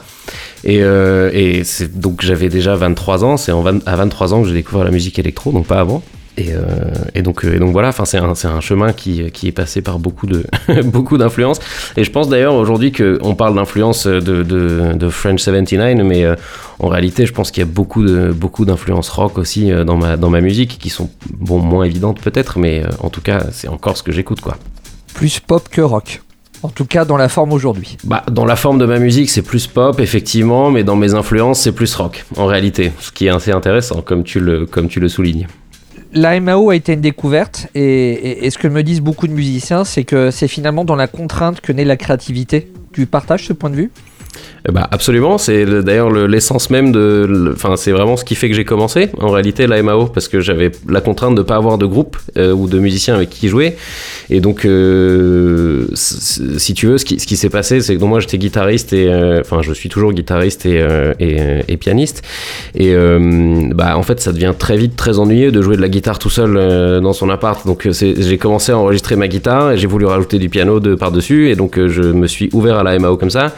Et, 0.63 0.79
et 0.79 1.63
donc 1.93 2.21
j'avais 2.21 2.49
déjà 2.49 2.75
23 2.75 3.23
ans, 3.23 3.37
c'est 3.37 3.51
à 3.51 3.95
23 3.95 4.33
ans 4.33 4.41
que 4.41 4.47
j'ai 4.47 4.53
découvert 4.53 4.83
la 4.83 4.91
musique 4.91 5.19
électro, 5.19 5.51
donc 5.51 5.67
pas 5.67 5.79
avant. 5.79 6.01
Et, 6.37 6.51
euh, 6.51 6.59
et, 7.13 7.21
donc, 7.21 7.45
euh, 7.45 7.55
et 7.55 7.59
donc 7.59 7.71
voilà, 7.71 7.89
enfin 7.89 8.03
c'est 8.03 8.17
un, 8.17 8.33
un, 8.33 8.59
chemin 8.59 8.91
qui, 8.91 9.31
qui, 9.31 9.47
est 9.47 9.53
passé 9.53 9.81
par 9.81 9.99
beaucoup 9.99 10.27
de 10.27 10.43
beaucoup 10.83 11.17
d'influences. 11.17 11.59
Et 11.95 12.03
je 12.03 12.11
pense 12.11 12.27
d'ailleurs 12.27 12.55
aujourd'hui 12.55 12.91
qu'on 12.91 13.35
parle 13.35 13.55
d'influence 13.55 14.05
de, 14.05 14.19
de, 14.19 14.93
de, 14.93 15.09
French 15.09 15.39
79, 15.39 16.05
mais 16.05 16.25
euh, 16.25 16.35
en 16.79 16.89
réalité, 16.89 17.25
je 17.25 17.31
pense 17.31 17.51
qu'il 17.51 17.61
y 17.61 17.67
a 17.67 17.71
beaucoup 17.71 18.03
de 18.03 18.33
beaucoup 18.33 18.65
d'influences 18.65 19.09
rock 19.09 19.37
aussi 19.37 19.71
dans 19.85 19.95
ma 19.95 20.17
dans 20.17 20.29
ma 20.29 20.41
musique 20.41 20.77
qui 20.77 20.89
sont 20.89 21.09
bon 21.33 21.59
moins 21.59 21.85
évidentes 21.85 22.19
peut-être, 22.19 22.59
mais 22.59 22.83
en 22.99 23.09
tout 23.09 23.21
cas 23.21 23.45
c'est 23.51 23.69
encore 23.69 23.95
ce 23.95 24.03
que 24.03 24.11
j'écoute 24.11 24.41
quoi. 24.41 24.57
Plus 25.13 25.39
pop 25.39 25.69
que 25.69 25.81
rock. 25.81 26.21
En 26.63 26.69
tout 26.69 26.85
cas, 26.85 27.05
dans 27.05 27.17
la 27.17 27.29
forme 27.29 27.53
aujourd'hui. 27.53 27.95
Bah, 28.05 28.23
dans 28.31 28.45
la 28.45 28.55
forme 28.55 28.79
de 28.79 28.85
ma 28.85 28.97
musique, 28.97 29.29
c'est 29.29 29.43
plus 29.43 29.67
pop, 29.67 29.99
effectivement, 29.99 30.71
mais 30.71 30.83
dans 30.83 30.95
mes 30.95 31.13
influences, 31.13 31.59
c'est 31.59 31.73
plus 31.73 31.93
rock, 31.93 32.25
en 32.37 32.47
réalité. 32.47 32.91
Ce 32.99 33.11
qui 33.11 33.27
est 33.27 33.29
assez 33.29 33.51
intéressant, 33.51 34.01
comme 34.01 34.23
tu 34.23 34.39
le, 34.39 34.65
comme 34.65 34.87
tu 34.87 34.99
le 34.99 35.07
soulignes 35.07 35.47
la 36.15 36.39
MAO 36.39 36.69
a 36.69 36.75
été 36.75 36.93
une 36.93 37.01
découverte 37.01 37.67
et, 37.75 38.49
ce 38.49 38.57
que 38.57 38.69
me 38.69 38.83
disent 38.83 39.01
beaucoup 39.01 39.27
de 39.27 39.33
musiciens, 39.33 39.83
c'est 39.83 40.05
que 40.05 40.31
c'est 40.31 40.47
finalement 40.47 40.85
dans 40.85 40.95
la 40.95 41.07
contrainte 41.07 41.59
que 41.59 41.73
naît 41.73 41.83
la 41.83 41.97
créativité. 41.97 42.71
Tu 42.93 43.05
partages 43.05 43.45
ce 43.45 43.53
point 43.53 43.69
de 43.69 43.75
vue? 43.75 43.91
Bah 44.71 44.87
absolument, 44.89 45.37
c'est 45.37 45.65
d'ailleurs 45.83 46.09
l'essence 46.09 46.71
même 46.71 46.91
de, 46.91 47.53
enfin 47.53 47.75
c'est 47.75 47.91
vraiment 47.91 48.17
ce 48.17 48.25
qui 48.25 48.33
fait 48.33 48.49
que 48.49 48.55
j'ai 48.55 48.65
commencé 48.65 49.09
en 49.19 49.29
réalité 49.29 49.67
la 49.67 49.81
MAO 49.83 50.07
parce 50.07 50.27
que 50.27 50.39
j'avais 50.39 50.71
la 50.89 51.01
contrainte 51.01 51.35
de 51.35 51.43
pas 51.43 51.55
avoir 51.55 51.77
de 51.77 51.85
groupe 51.85 52.17
euh, 52.37 52.51
ou 52.51 52.67
de 52.67 52.79
musiciens 52.79 53.13
avec 53.15 53.29
qui 53.29 53.47
jouer. 53.47 53.75
Et 54.31 54.39
donc 54.39 54.65
euh, 54.65 55.85
si 55.93 56.73
tu 56.73 56.87
veux 56.87 56.97
ce 56.97 57.05
qui, 57.05 57.19
ce 57.19 57.27
qui 57.27 57.37
s'est 57.37 57.49
passé 57.49 57.79
c'est 57.81 57.95
que 57.95 58.03
moi 58.03 58.19
j'étais 58.19 58.39
guitariste 58.39 58.91
et 58.93 59.07
euh, 59.07 59.39
enfin 59.41 59.61
je 59.61 59.71
suis 59.71 59.89
toujours 59.89 60.13
guitariste 60.13 60.65
et, 60.65 60.83
et, 61.19 61.77
pianiste. 61.77 62.23
Et 62.73 62.95
bah 63.75 63.97
en 63.97 64.03
fait 64.03 64.19
ça 64.19 64.31
devient 64.31 64.53
très 64.57 64.77
vite 64.77 64.95
très 64.95 65.19
ennuyeux 65.19 65.51
de 65.51 65.61
jouer 65.61 65.75
de 65.75 65.81
la 65.81 65.89
guitare 65.89 66.17
tout 66.17 66.31
seul 66.31 67.01
dans 67.01 67.13
son 67.13 67.29
appart. 67.29 67.67
Donc 67.67 67.87
j'ai 67.87 68.37
commencé 68.39 68.71
à 68.71 68.79
enregistrer 68.79 69.15
ma 69.15 69.27
guitare 69.27 69.73
et 69.73 69.77
j'ai 69.77 69.87
voulu 69.87 70.05
rajouter 70.05 70.39
du 70.39 70.49
piano 70.49 70.79
de 70.79 70.95
par 70.95 71.11
dessus 71.11 71.49
et 71.49 71.55
donc 71.55 71.79
je 71.85 72.01
me 72.01 72.25
suis 72.25 72.49
ouvert 72.53 72.77
à 72.77 72.83
la 72.83 72.97
MAO 72.97 73.17
comme 73.17 73.29
ça. 73.29 73.53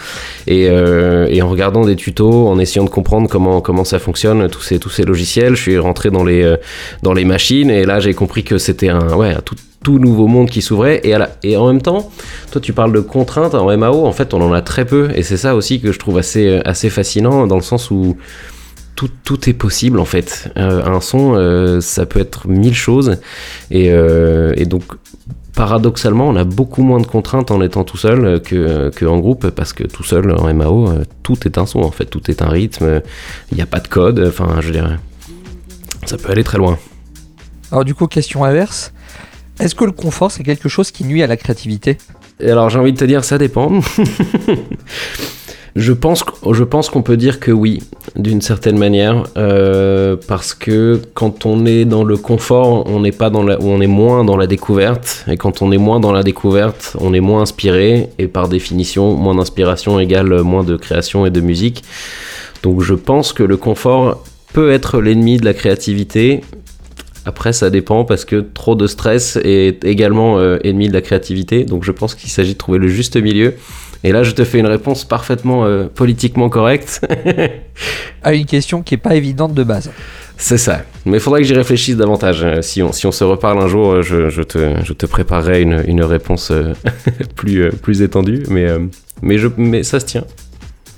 Et 0.48 0.67
euh, 0.68 1.28
et, 1.30 1.42
en 1.42 1.50
regardant 1.50 1.86
des 1.86 1.96
tutos, 1.96 2.48
en 2.48 2.60
essayant 2.60 2.84
de 2.84 2.90
comprendre 2.90 3.30
comment, 3.30 3.62
comment 3.62 3.84
ça 3.84 4.00
fonctionne, 4.00 4.50
tous 4.50 4.62
ces, 4.62 4.80
tous 4.80 4.90
ces 4.90 5.04
logiciels, 5.04 5.56
je 5.56 5.62
suis 5.62 5.78
rentré 5.78 6.10
dans 6.10 6.24
les, 6.24 6.44
euh, 6.44 6.58
dans 7.04 7.14
les 7.14 7.26
machines 7.26 7.70
et 7.70 7.86
là 7.86 8.00
j'ai 8.00 8.14
compris 8.14 8.44
que 8.44 8.58
c'était 8.58 8.90
un, 8.90 9.16
ouais, 9.16 9.36
tout, 9.46 9.56
tout 9.84 10.00
nouveau 10.00 10.28
monde 10.28 10.50
qui 10.50 10.62
s'ouvrait 10.62 11.02
et, 11.04 11.16
et 11.44 11.58
en 11.58 11.68
même 11.68 11.82
temps, 11.82 12.12
toi 12.52 12.62
tu 12.62 12.74
parles 12.74 12.94
de 12.94 13.00
contraintes 13.00 13.56
en 13.56 13.76
MAO, 13.78 14.06
en 14.06 14.12
fait 14.12 14.34
on 14.34 14.42
en 14.42 14.54
a 14.54 14.62
très 14.62 14.86
peu 14.86 15.10
et 15.16 15.24
c'est 15.24 15.38
ça 15.38 15.56
aussi 15.56 15.80
que 15.80 15.92
je 15.92 16.00
trouve 16.00 16.18
assez, 16.18 16.48
euh, 16.48 16.62
assez 16.66 16.90
fascinant 16.90 17.48
dans 17.48 17.58
le 17.58 17.62
sens 17.62 17.92
où 17.92 18.18
tout, 18.96 19.10
tout, 19.24 19.50
est 19.50 19.54
possible 19.54 20.00
en 20.00 20.06
fait. 20.06 20.52
un 20.56 21.02
son, 21.02 21.80
ça 21.82 22.08
peut 22.08 22.20
être 22.20 22.48
mille 22.48 22.74
choses. 22.74 23.18
Et, 23.70 23.92
donc, 24.66 24.82
paradoxalement, 25.58 26.30
on 26.30 26.36
a 26.36 26.44
beaucoup 26.44 26.84
moins 26.84 27.02
de 27.02 27.08
contraintes 27.08 27.50
en 27.50 27.62
étant 27.64 27.84
tout 27.84 27.98
seul 27.98 28.40
que, 28.42 28.90
que 28.96 29.06
en 29.06 29.18
groupe, 29.18 29.50
parce 29.50 29.74
que 29.74 29.84
tout 29.84 30.04
seul 30.04 30.32
en 30.32 30.54
MAO, 30.54 30.88
euh, 30.88 31.04
tout 31.24 31.48
est 31.48 31.58
un 31.58 31.66
son 31.66 31.80
en 31.80 31.90
fait, 31.90 32.06
tout 32.06 32.30
est 32.30 32.44
un 32.44 32.48
rythme, 32.48 33.02
il 33.52 33.56
n'y 33.56 33.64
a 33.64 33.66
pas 33.66 33.80
de 33.80 33.88
code, 33.88 34.24
enfin 34.26 34.62
je 34.62 34.72
dirais, 34.72 34.98
ça 36.06 36.18
peut 36.18 36.32
aller 36.32 36.44
très 36.44 36.60
loin. 36.60 36.78
Alors 37.72 37.84
du 37.84 37.96
coup, 37.96 38.06
question 38.06 38.44
inverse, 38.46 38.94
est-ce 39.60 39.74
que 39.74 39.84
le 39.84 39.92
confort 39.92 40.32
c'est 40.32 40.44
quelque 40.44 40.70
chose 40.70 40.92
qui 40.92 41.04
nuit 41.06 41.24
à 41.24 41.28
la 41.28 41.38
créativité? 41.38 41.98
Alors 42.40 42.70
j'ai 42.70 42.78
envie 42.78 42.94
de 42.94 43.00
te 43.00 43.06
dire, 43.06 43.26
ça 43.26 43.40
dépend. 43.40 43.82
je 45.78 45.94
pense, 45.94 46.90
qu'on 46.90 47.02
peut 47.04 47.18
dire 47.18 47.40
que 47.40 47.52
oui, 47.52 47.84
d'une 48.16 48.42
certaine 48.42 48.78
manière, 48.78 49.24
euh, 49.38 50.16
parce 50.28 50.54
que 50.54 51.00
quand 51.14 51.46
on 51.46 51.66
est 51.66 51.86
dans 51.86 52.04
le 52.04 52.18
confort, 52.18 52.86
on 52.88 53.04
est 53.04 53.88
moins 53.88 54.24
dans 54.24 54.38
la 54.38 54.48
découverte, 54.48 55.24
et 55.28 55.38
quand 55.38 55.62
on 55.62 55.72
est 55.72 55.78
moins 55.78 56.00
dans 56.00 56.12
la 56.12 56.24
découverte, 56.24 56.98
on 57.00 57.14
est 57.14 57.20
moins 57.20 57.44
inspiré, 57.44 58.10
et 58.18 58.28
par 58.28 58.50
définition, 58.50 59.14
moins 59.14 59.36
d'inspiration 59.36 60.00
égale 60.00 60.42
moins 60.42 60.64
de 60.64 60.78
création 60.78 61.26
et 61.26 61.30
de 61.30 61.42
musique. 61.42 61.84
Donc 62.64 62.82
je 62.82 62.96
pense 62.96 63.32
que 63.32 63.44
le 63.44 63.58
confort 63.58 64.24
peut 64.54 64.72
être 64.72 65.00
l'ennemi 65.00 65.38
de 65.38 65.46
la 65.46 65.54
créativité. 65.54 66.42
Après, 67.28 67.52
ça 67.52 67.70
dépend 67.70 68.06
parce 68.06 68.24
que 68.24 68.38
trop 68.38 68.76
de 68.76 68.88
stress 68.88 69.38
est 69.44 69.84
également 69.84 70.40
euh, 70.40 70.60
ennemi 70.64 70.88
de 70.88 70.94
la 70.94 71.02
créativité. 71.02 71.66
Donc 71.66 71.84
je 71.84 71.92
pense 71.92 72.16
qu'il 72.16 72.30
s'agit 72.30 72.54
de 72.54 72.58
trouver 72.58 72.80
le 72.80 72.88
juste 72.88 73.18
milieu. 73.18 73.56
Et 74.06 74.14
là, 74.14 74.24
je 74.24 74.32
te 74.32 74.46
fais 74.46 74.60
une 74.60 74.68
réponse 74.68 75.04
parfaitement 75.04 75.66
euh, 75.66 75.88
politiquement 75.94 76.48
correcte. 76.48 77.06
à 78.24 78.34
une 78.34 78.46
question 78.46 78.82
qui 78.82 78.94
n'est 78.94 79.00
pas 79.00 79.16
évidente 79.16 79.54
de 79.54 79.64
base. 79.66 79.92
C'est 80.38 80.58
ça. 80.58 80.84
Mais 81.04 81.18
il 81.18 81.20
faudrait 81.20 81.42
que 81.42 81.48
j'y 81.48 81.54
réfléchisse 81.54 81.98
davantage. 81.98 82.46
Euh, 82.46 82.62
si 82.62 82.82
on, 82.82 82.94
si 82.94 83.06
on 83.08 83.12
se 83.12 83.26
reparle 83.26 83.62
un 83.62 83.68
jour, 83.68 84.02
je, 84.04 84.30
je, 84.30 84.42
te, 84.42 84.76
je 84.86 84.94
te, 84.94 85.06
préparerai 85.06 85.62
une, 85.62 85.84
une 85.86 86.04
réponse 86.04 86.54
plus, 87.36 87.72
plus 87.72 88.04
étendue. 88.04 88.44
Mais, 88.50 88.68
mais, 89.22 89.38
je, 89.38 89.50
mais 89.58 89.84
ça 89.84 90.00
se 90.00 90.06
tient. 90.06 90.24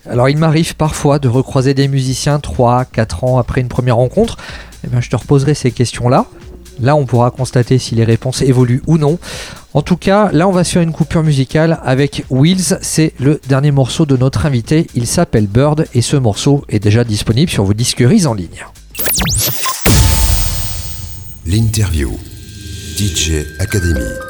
Alors, 0.07 0.29
il 0.29 0.37
m'arrive 0.37 0.75
parfois 0.75 1.17
de 1.17 1.27
recroiser 1.27 1.73
des 1.73 1.87
musiciens 1.87 2.39
3, 2.39 2.85
4 2.85 3.23
ans 3.23 3.37
après 3.39 3.61
une 3.61 3.67
première 3.67 3.95
rencontre. 3.95 4.37
Eh 4.83 4.87
bien, 4.87 5.01
je 5.01 5.09
te 5.09 5.15
reposerai 5.15 5.53
ces 5.53 5.71
questions-là. 5.71 6.25
Là, 6.81 6.95
on 6.95 7.05
pourra 7.05 7.31
constater 7.31 7.77
si 7.77 7.95
les 7.95 8.05
réponses 8.05 8.41
évoluent 8.41 8.81
ou 8.87 8.97
non. 8.97 9.19
En 9.73 9.81
tout 9.81 9.97
cas, 9.97 10.31
là, 10.31 10.47
on 10.47 10.51
va 10.51 10.63
faire 10.63 10.81
une 10.81 10.93
coupure 10.93 11.23
musicale 11.23 11.79
avec 11.83 12.23
Wheels. 12.29 12.79
C'est 12.81 13.13
le 13.19 13.39
dernier 13.47 13.71
morceau 13.71 14.05
de 14.05 14.15
notre 14.15 14.45
invité. 14.45 14.87
Il 14.95 15.05
s'appelle 15.05 15.47
Bird 15.47 15.85
et 15.93 16.01
ce 16.01 16.15
morceau 16.15 16.63
est 16.69 16.79
déjà 16.79 17.03
disponible 17.03 17.51
sur 17.51 17.65
vos 17.65 17.73
disqueries 17.73 18.25
en 18.25 18.33
ligne. 18.33 18.65
L'interview. 21.45 22.11
DJ 22.97 23.45
Academy. 23.59 24.28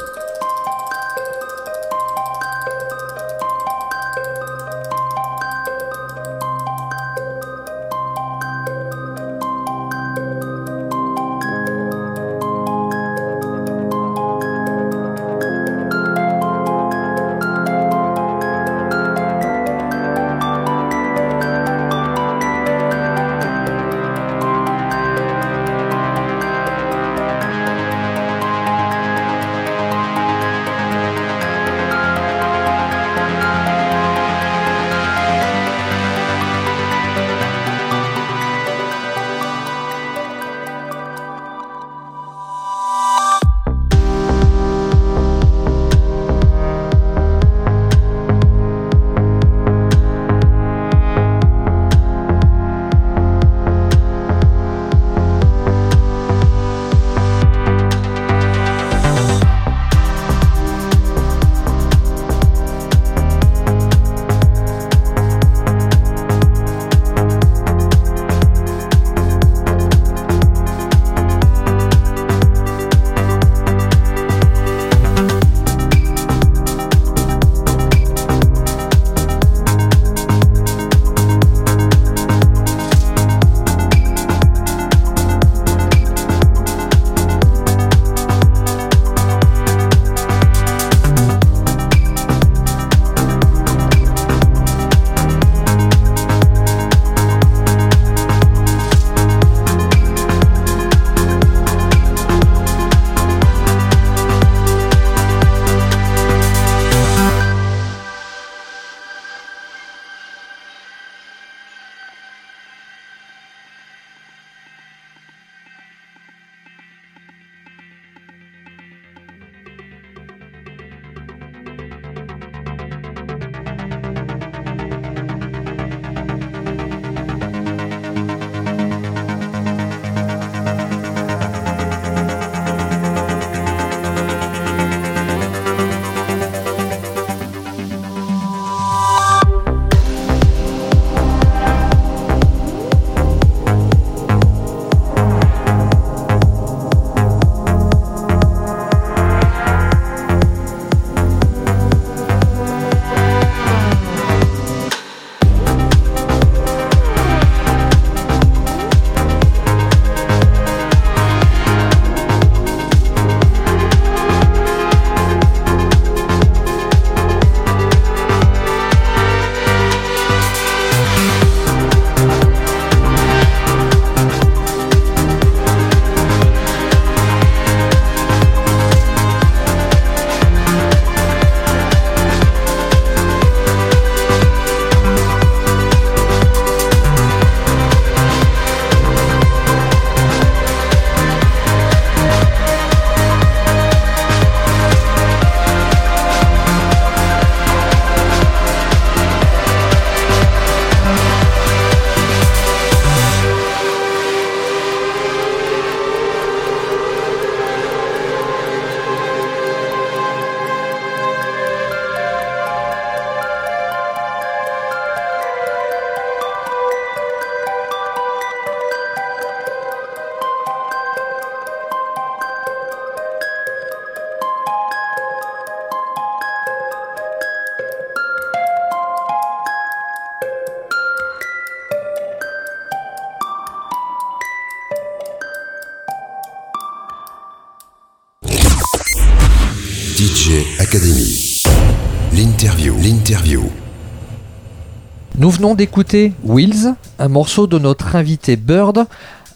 Venons 245.60 245.74
d'écouter 245.74 246.32
Wheels, 246.42 246.94
un 247.18 247.28
morceau 247.28 247.66
de 247.66 247.78
notre 247.78 248.16
invité 248.16 248.56
Bird, 248.56 249.04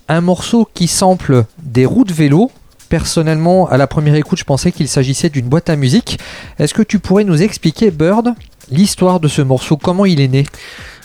un 0.06 0.20
morceau 0.20 0.68
qui 0.74 0.86
sample 0.86 1.46
des 1.62 1.86
roues 1.86 2.04
de 2.04 2.12
vélo. 2.12 2.50
Personnellement, 2.90 3.66
à 3.70 3.78
la 3.78 3.86
première 3.86 4.14
écoute, 4.14 4.38
je 4.38 4.44
pensais 4.44 4.70
qu'il 4.70 4.86
s'agissait 4.86 5.30
d'une 5.30 5.46
boîte 5.46 5.70
à 5.70 5.76
musique. 5.76 6.18
Est-ce 6.58 6.74
que 6.74 6.82
tu 6.82 6.98
pourrais 6.98 7.24
nous 7.24 7.40
expliquer, 7.40 7.90
Bird, 7.90 8.34
l'histoire 8.70 9.18
de 9.18 9.28
ce 9.28 9.40
morceau, 9.40 9.78
comment 9.78 10.04
il 10.04 10.20
est 10.20 10.28
né? 10.28 10.44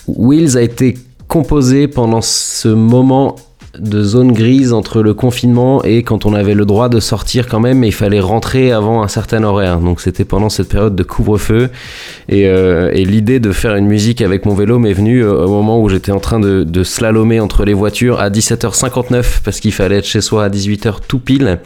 Wheels 0.06 0.58
a 0.58 0.60
été 0.60 0.98
composé 1.28 1.88
pendant 1.88 2.20
ce 2.20 2.68
moment 2.68 3.36
de 3.78 4.02
zone 4.02 4.32
grise 4.32 4.72
entre 4.72 5.00
le 5.02 5.14
confinement 5.14 5.82
et 5.84 6.02
quand 6.02 6.26
on 6.26 6.34
avait 6.34 6.54
le 6.54 6.64
droit 6.64 6.88
de 6.88 6.98
sortir 6.98 7.46
quand 7.46 7.60
même, 7.60 7.78
mais 7.78 7.88
il 7.88 7.94
fallait 7.94 8.20
rentrer 8.20 8.72
avant 8.72 9.02
un 9.02 9.08
certain 9.08 9.42
horaire. 9.44 9.78
Donc 9.78 10.00
c'était 10.00 10.24
pendant 10.24 10.48
cette 10.48 10.68
période 10.68 10.96
de 10.96 11.02
couvre-feu. 11.02 11.70
Et, 12.28 12.46
euh, 12.46 12.90
l'idée 12.92 13.40
de 13.40 13.52
faire 13.52 13.74
une 13.76 13.86
musique 13.86 14.22
avec 14.22 14.44
mon 14.44 14.54
vélo 14.54 14.78
m'est 14.78 14.92
venue 14.92 15.22
euh, 15.22 15.44
au 15.44 15.48
moment 15.48 15.80
où 15.80 15.88
j'étais 15.88 16.12
en 16.12 16.20
train 16.20 16.40
de, 16.40 16.64
de, 16.64 16.84
slalomer 16.84 17.40
entre 17.40 17.64
les 17.64 17.74
voitures 17.74 18.20
à 18.20 18.30
17h59 18.30 19.40
parce 19.44 19.60
qu'il 19.60 19.72
fallait 19.72 19.96
être 19.96 20.06
chez 20.06 20.20
soi 20.20 20.44
à 20.44 20.48
18h 20.48 20.96
tout 21.06 21.18
pile. 21.18 21.58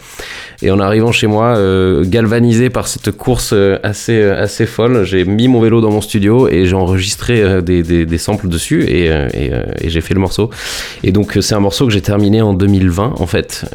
Et 0.65 0.71
en 0.71 0.79
arrivant 0.79 1.11
chez 1.11 1.27
moi, 1.27 1.57
euh, 1.57 2.03
galvanisé 2.07 2.71
par 2.71 2.87
cette 2.87 3.11
course 3.11 3.51
euh, 3.53 3.77
assez, 3.83 4.19
euh, 4.19 4.41
assez 4.41 4.65
folle, 4.65 5.03
j'ai 5.03 5.23
mis 5.23 5.47
mon 5.47 5.61
vélo 5.61 5.79
dans 5.79 5.91
mon 5.91 6.01
studio 6.01 6.47
et 6.47 6.65
j'ai 6.65 6.73
enregistré 6.73 7.61
des, 7.61 7.83
des, 7.83 8.17
samples 8.17 8.47
dessus 8.47 8.83
et, 8.89 9.11
j'ai 9.85 10.01
fait 10.01 10.15
le 10.15 10.19
morceau. 10.19 10.49
Et 11.03 11.11
donc 11.11 11.37
c'est 11.39 11.53
un 11.53 11.59
morceau 11.59 11.85
que 11.85 11.93
j'ai 11.93 12.01
terminé 12.01 12.41
en 12.41 12.55
2020 12.55 13.13
en 13.19 13.27
fait 13.27 13.65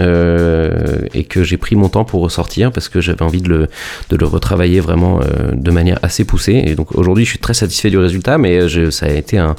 et 1.14 1.24
que 1.24 1.44
j'ai 1.44 1.56
pris 1.58 1.76
mon 1.76 1.88
temps 1.88 2.04
pour 2.04 2.22
ressortir 2.22 2.72
parce 2.72 2.88
que 2.88 3.00
j'avais 3.00 3.22
envie 3.22 3.42
de 3.42 3.48
le, 3.48 3.68
de 4.08 4.16
le 4.16 4.26
retravailler 4.26 4.80
vraiment 4.80 5.20
de 5.52 5.70
manière 5.70 6.00
assez 6.02 6.24
poussée. 6.24 6.64
Et 6.66 6.74
donc 6.74 6.96
aujourd'hui 6.98 7.24
je 7.24 7.30
suis 7.30 7.38
très 7.38 7.54
satisfait 7.54 7.90
du 7.90 7.98
résultat 7.98 8.36
mais 8.36 8.68
ça 8.90 9.06
a 9.06 9.10
été 9.10 9.38
un... 9.38 9.54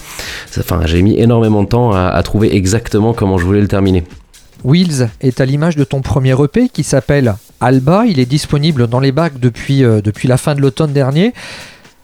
Enfin 0.60 0.82
j'ai 0.84 1.02
mis 1.02 1.18
énormément 1.18 1.64
de 1.64 1.70
temps 1.70 1.94
à 1.94 2.22
trouver 2.24 2.54
exactement 2.56 3.14
comment 3.14 3.38
je 3.38 3.46
voulais 3.46 3.62
le 3.62 3.70
terminer. 3.70 4.04
Wheels 4.64 5.10
est 5.22 5.42
à 5.42 5.46
l'image 5.46 5.76
de 5.76 5.84
ton 5.84 6.02
premier 6.02 6.36
EP 6.42 6.70
qui 6.70 6.84
s'appelle 6.84 7.36
Alba. 7.60 8.06
Il 8.06 8.20
est 8.20 8.26
disponible 8.26 8.88
dans 8.88 9.00
les 9.00 9.12
bacs 9.12 9.40
depuis, 9.40 9.84
euh, 9.84 10.02
la 10.24 10.38
fin 10.38 10.56
de 10.56 10.62
l'automne 10.62 10.94
dernier. 10.94 11.34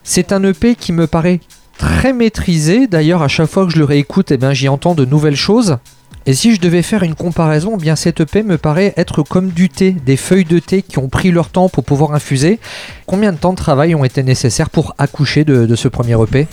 C'est 0.02 0.32
un 0.32 0.42
EP 0.42 0.74
qui 0.74 0.92
me 0.92 1.06
paraît 1.06 1.40
très 1.78 2.12
maîtrisé. 2.12 2.86
D'ailleurs, 2.86 3.22
à 3.22 3.28
chaque 3.28 3.48
fois 3.48 3.66
que 3.66 3.72
je 3.72 3.78
le 3.78 3.84
réécoute, 3.84 4.32
eh 4.32 4.54
j'y 4.54 4.68
entends 4.68 4.94
de 4.94 5.04
nouvelles 5.04 5.36
choses. 5.36 5.78
Et 6.26 6.34
si 6.34 6.54
je 6.54 6.60
devais 6.60 6.82
faire 6.82 7.04
une 7.04 7.14
comparaison, 7.14 7.76
eh 7.78 7.80
bien 7.80 7.96
cet 7.96 8.20
EP 8.20 8.42
me 8.42 8.58
paraît 8.58 8.92
être 8.96 9.22
comme 9.22 9.48
du 9.48 9.70
thé, 9.70 9.92
des 9.92 10.16
feuilles 10.16 10.44
de 10.44 10.58
thé 10.58 10.82
qui 10.82 10.98
ont 10.98 11.08
pris 11.08 11.30
leur 11.30 11.48
temps 11.48 11.68
pour 11.68 11.84
pouvoir 11.84 12.12
infuser. 12.12 12.58
Combien 13.06 13.32
de 13.32 13.38
temps 13.38 13.52
de 13.52 13.56
travail 13.56 13.94
ont 13.94 14.04
été 14.04 14.22
nécessaires 14.22 14.68
pour 14.68 14.94
accoucher 14.98 15.44
de, 15.44 15.64
de 15.64 15.76
ce 15.76 15.88
premier 15.88 16.20
EP 16.22 16.46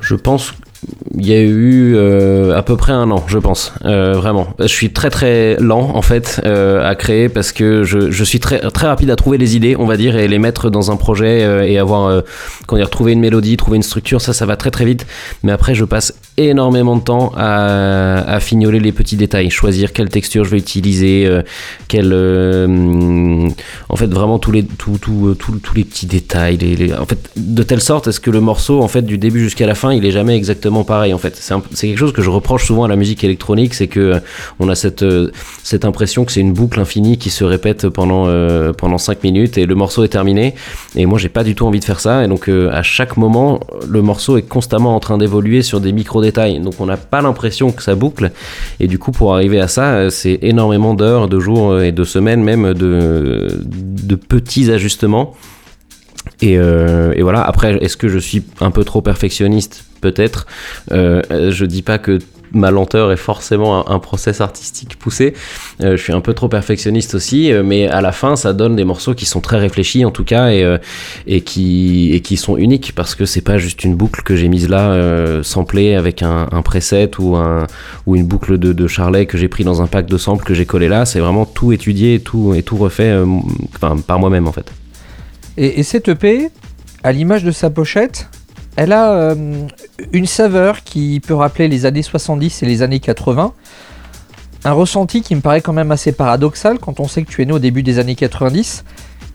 Je 0.00 0.14
pense 0.14 0.54
il 1.18 1.26
y 1.26 1.32
a 1.32 1.40
eu 1.40 1.94
euh, 1.96 2.56
à 2.56 2.62
peu 2.62 2.76
près 2.76 2.92
un 2.92 3.10
an, 3.10 3.24
je 3.26 3.38
pense, 3.38 3.72
euh, 3.84 4.12
vraiment. 4.12 4.48
Je 4.60 4.66
suis 4.66 4.92
très 4.92 5.10
très 5.10 5.56
lent 5.56 5.90
en 5.94 6.02
fait 6.02 6.40
euh, 6.44 6.88
à 6.88 6.94
créer 6.94 7.28
parce 7.28 7.50
que 7.52 7.82
je, 7.82 8.10
je, 8.10 8.24
suis 8.24 8.38
très 8.38 8.60
très 8.70 8.86
rapide 8.86 9.10
à 9.10 9.16
trouver 9.16 9.38
les 9.38 9.56
idées, 9.56 9.74
on 9.76 9.86
va 9.86 9.96
dire, 9.96 10.16
et 10.16 10.28
les 10.28 10.38
mettre 10.38 10.70
dans 10.70 10.90
un 10.90 10.96
projet 10.96 11.68
et 11.68 11.78
avoir 11.78 12.22
quand 12.66 12.76
il 12.76 12.82
retrouver 12.84 13.12
une 13.12 13.20
mélodie, 13.20 13.56
trouver 13.56 13.76
une 13.76 13.82
structure, 13.82 14.20
ça 14.20 14.32
ça 14.32 14.46
va 14.46 14.56
très 14.56 14.70
très 14.70 14.84
vite. 14.84 15.06
Mais 15.42 15.50
après, 15.50 15.74
je 15.74 15.84
passe 15.84 16.14
énormément 16.36 16.96
de 16.96 17.02
temps 17.02 17.32
à, 17.36 18.18
à 18.32 18.38
fignoler 18.38 18.78
les 18.78 18.92
petits 18.92 19.16
détails, 19.16 19.50
choisir 19.50 19.92
quelle 19.92 20.08
texture 20.08 20.44
je 20.44 20.50
vais 20.50 20.58
utiliser, 20.58 21.28
quelle, 21.88 22.12
en 23.88 23.96
fait 23.96 24.06
vraiment 24.06 24.38
tous 24.38 24.52
les 24.52 24.64
tous 24.64 24.98
tous 24.98 25.34
tous 25.36 25.74
les 25.74 25.84
petits 25.84 26.06
détails, 26.06 26.56
les, 26.58 26.94
en 26.94 27.06
fait 27.06 27.30
de 27.36 27.62
telle 27.64 27.80
sorte 27.80 28.06
est-ce 28.06 28.20
que 28.20 28.30
le 28.30 28.40
morceau 28.40 28.80
en 28.82 28.88
fait 28.88 29.02
du 29.02 29.18
début 29.18 29.40
jusqu'à 29.40 29.66
la 29.66 29.74
fin, 29.74 29.92
il 29.92 30.06
est 30.06 30.12
jamais 30.12 30.36
exactement 30.36 30.67
pareil 30.84 31.12
en 31.14 31.18
fait. 31.18 31.36
C'est 31.72 31.88
quelque 31.88 31.98
chose 31.98 32.12
que 32.12 32.22
je 32.22 32.30
reproche 32.30 32.66
souvent 32.66 32.84
à 32.84 32.88
la 32.88 32.96
musique 32.96 33.24
électronique, 33.24 33.74
c'est 33.74 33.88
que 33.88 34.00
euh, 34.00 34.18
on 34.58 34.68
a 34.68 34.74
cette, 34.74 35.02
euh, 35.02 35.30
cette 35.62 35.84
impression 35.84 36.24
que 36.24 36.32
c'est 36.32 36.40
une 36.40 36.52
boucle 36.52 36.80
infinie 36.80 37.18
qui 37.18 37.30
se 37.30 37.44
répète 37.44 37.88
pendant, 37.88 38.24
euh, 38.26 38.72
pendant 38.72 38.98
5 38.98 39.22
minutes 39.24 39.58
et 39.58 39.66
le 39.66 39.74
morceau 39.74 40.04
est 40.04 40.08
terminé. 40.08 40.54
Et 40.96 41.06
moi, 41.06 41.18
j'ai 41.18 41.28
pas 41.28 41.44
du 41.44 41.54
tout 41.54 41.66
envie 41.66 41.80
de 41.80 41.84
faire 41.84 42.00
ça. 42.00 42.24
Et 42.24 42.28
donc, 42.28 42.48
à 42.48 42.82
chaque 42.82 43.16
moment, 43.16 43.60
le 43.86 44.02
morceau 44.02 44.36
est 44.36 44.42
constamment 44.42 44.94
en 44.94 45.00
train 45.00 45.18
d'évoluer 45.18 45.62
sur 45.62 45.80
des 45.80 45.92
micro-détails. 45.92 46.60
Donc, 46.60 46.74
on 46.80 46.86
n'a 46.86 46.96
pas 46.96 47.20
l'impression 47.20 47.72
que 47.72 47.82
ça 47.82 47.94
boucle. 47.94 48.30
Et 48.80 48.86
du 48.86 48.98
coup, 48.98 49.12
pour 49.12 49.34
arriver 49.34 49.60
à 49.60 49.68
ça, 49.68 50.10
c'est 50.10 50.38
énormément 50.42 50.94
d'heures, 50.94 51.28
de 51.28 51.38
jours 51.38 51.80
et 51.80 51.92
de 51.92 52.04
semaines 52.04 52.42
même 52.42 52.74
de 52.74 54.14
petits 54.28 54.70
ajustements. 54.70 55.34
Et, 56.40 56.54
et, 56.54 57.22
voilà, 57.22 57.42
après, 57.42 57.76
est-ce 57.82 57.96
que 57.96 58.08
je 58.08 58.18
suis 58.18 58.42
un 58.60 58.70
peu 58.70 58.84
trop 58.84 59.02
perfectionniste 59.02 59.84
peut-être. 60.00 60.46
Euh, 60.92 61.50
je 61.50 61.64
dis 61.64 61.82
pas 61.82 61.98
que 61.98 62.18
ma 62.52 62.70
lenteur 62.70 63.12
est 63.12 63.16
forcément 63.16 63.90
un, 63.90 63.98
process 63.98 64.40
artistique 64.40 64.98
poussé. 64.98 65.34
Euh, 65.82 65.96
je 65.96 66.02
suis 66.02 66.12
un 66.12 66.20
peu 66.20 66.32
trop 66.32 66.48
perfectionniste 66.48 67.14
aussi, 67.14 67.52
euh, 67.52 67.62
mais 67.62 67.88
à 67.88 68.00
la 68.00 68.12
fin, 68.12 68.36
ça 68.36 68.54
donne 68.54 68.74
des 68.74 68.84
morceaux 68.84 69.14
qui 69.14 69.26
sont 69.26 69.40
très 69.40 69.58
réfléchis 69.58 70.04
en 70.04 70.10
tout 70.10 70.24
cas 70.24 70.50
et, 71.26 71.40
qui, 71.42 72.36
sont 72.38 72.56
uniques 72.56 72.92
parce 72.94 73.14
que 73.14 73.26
c'est 73.26 73.42
pas 73.42 73.58
juste 73.58 73.84
une 73.84 73.96
boucle 73.96 74.22
que 74.22 74.36
j'ai 74.36 74.48
mise 74.48 74.68
là, 74.68 74.92
euh, 74.92 75.42
samplée 75.42 75.94
avec 75.94 76.22
un, 76.22 76.46
preset 76.62 77.10
ou, 77.18 77.36
un, 77.36 77.66
ou 78.06 78.16
une 78.16 78.24
boucle 78.24 78.56
de, 78.58 78.72
de 78.72 78.86
Charlet 78.86 79.26
que 79.26 79.36
j'ai 79.36 79.48
pris 79.48 79.64
dans 79.64 79.82
un 79.82 79.86
pack 79.86 80.06
de 80.06 80.16
samples 80.16 80.44
que 80.44 80.54
j'ai 80.54 80.64
collé 80.64 80.88
là. 80.88 81.04
C'est 81.04 81.20
vraiment 81.20 81.44
tout 81.44 81.72
étudié 81.72 82.14
et 82.14 82.20
tout, 82.20 82.54
et 82.54 82.62
tout 82.62 82.76
refait 82.76 83.14
par 83.80 84.18
moi-même 84.18 84.46
en 84.46 84.52
fait. 84.52 84.72
Et, 85.58 85.80
et 85.80 85.82
cette 85.82 86.08
EP, 86.08 86.50
à 87.02 87.10
l'image 87.10 87.42
de 87.42 87.50
sa 87.50 87.68
pochette, 87.68 88.28
elle 88.76 88.92
a 88.92 89.12
euh, 89.12 89.66
une 90.12 90.26
saveur 90.26 90.84
qui 90.84 91.18
peut 91.18 91.34
rappeler 91.34 91.66
les 91.66 91.84
années 91.84 92.02
70 92.02 92.62
et 92.62 92.66
les 92.66 92.82
années 92.82 93.00
80. 93.00 93.52
Un 94.64 94.72
ressenti 94.72 95.20
qui 95.20 95.34
me 95.34 95.40
paraît 95.40 95.60
quand 95.60 95.72
même 95.72 95.90
assez 95.90 96.12
paradoxal 96.12 96.78
quand 96.78 97.00
on 97.00 97.08
sait 97.08 97.24
que 97.24 97.30
tu 97.30 97.42
es 97.42 97.44
né 97.44 97.52
au 97.52 97.58
début 97.58 97.82
des 97.82 97.98
années 97.98 98.14
90. 98.14 98.84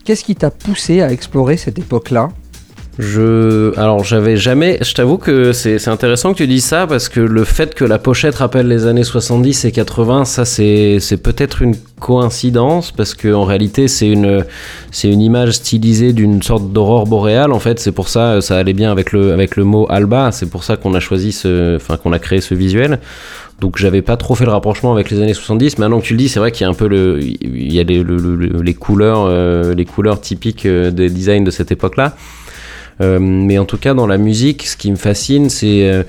Qu'est-ce 0.04 0.24
qui 0.24 0.34
t'a 0.34 0.50
poussé 0.50 1.02
à 1.02 1.12
explorer 1.12 1.58
cette 1.58 1.78
époque-là? 1.78 2.30
Je, 2.98 3.76
alors 3.76 4.04
j'avais 4.04 4.36
jamais, 4.36 4.78
je 4.80 4.94
t'avoue 4.94 5.18
que 5.18 5.52
c'est 5.52 5.88
intéressant 5.88 6.32
que 6.32 6.38
tu 6.38 6.46
dises 6.46 6.64
ça 6.64 6.86
parce 6.86 7.08
que 7.08 7.20
le 7.20 7.42
fait 7.44 7.74
que 7.74 7.84
la 7.84 7.98
pochette 7.98 8.36
rappelle 8.36 8.68
les 8.68 8.86
années 8.86 9.02
70 9.02 9.64
et 9.64 9.72
80, 9.72 10.24
ça 10.24 10.44
c'est 10.44 11.00
peut-être 11.22 11.62
une 11.62 11.74
coïncidence 11.98 12.92
parce 12.92 13.14
que 13.14 13.32
en 13.32 13.44
réalité 13.44 13.88
c'est 13.88 14.08
une 14.08 14.44
c'est 14.92 15.08
une 15.08 15.22
image 15.22 15.52
stylisée 15.52 16.12
d'une 16.12 16.42
sorte 16.42 16.72
d'aurore 16.72 17.06
boréale 17.06 17.52
en 17.52 17.58
fait. 17.58 17.80
C'est 17.80 17.92
pour 17.92 18.08
ça 18.08 18.40
ça 18.40 18.58
allait 18.58 18.74
bien 18.74 18.92
avec 18.92 19.10
le 19.10 19.32
avec 19.32 19.56
le 19.56 19.64
mot 19.64 19.86
alba. 19.90 20.30
C'est 20.30 20.48
pour 20.48 20.62
ça 20.62 20.76
qu'on 20.76 20.94
a 20.94 21.00
choisi 21.00 21.32
ce, 21.32 21.76
enfin 21.76 21.96
qu'on 21.96 22.12
a 22.12 22.20
créé 22.20 22.40
ce 22.40 22.54
visuel. 22.54 23.00
Donc 23.60 23.78
j'avais 23.78 24.02
pas 24.02 24.16
trop 24.16 24.34
fait 24.34 24.44
le 24.44 24.50
rapprochement 24.50 24.92
avec 24.92 25.10
les 25.10 25.20
années 25.20 25.34
70. 25.34 25.78
Maintenant 25.78 26.00
que 26.00 26.04
tu 26.04 26.12
le 26.12 26.18
dis, 26.18 26.28
c'est 26.28 26.38
vrai 26.38 26.52
qu'il 26.52 26.62
y 26.62 26.66
a 26.66 26.70
un 26.70 26.74
peu 26.74 26.88
le, 26.88 27.20
il 27.22 27.72
y 27.72 27.80
a 27.80 27.84
les, 27.84 28.04
les 28.04 28.74
couleurs, 28.74 29.24
euh, 29.26 29.74
les 29.74 29.84
couleurs 29.84 30.20
typiques 30.20 30.66
euh, 30.66 30.90
des 30.90 31.08
designs 31.08 31.44
de 31.44 31.50
cette 31.50 31.72
époque-là. 31.72 32.14
Euh, 33.00 33.18
mais 33.20 33.58
en 33.58 33.64
tout 33.64 33.78
cas, 33.78 33.94
dans 33.94 34.06
la 34.06 34.18
musique, 34.18 34.66
ce 34.66 34.76
qui 34.76 34.90
me 34.90 34.96
fascine, 34.96 35.50
c'est 35.50 35.88
euh, 35.88 36.02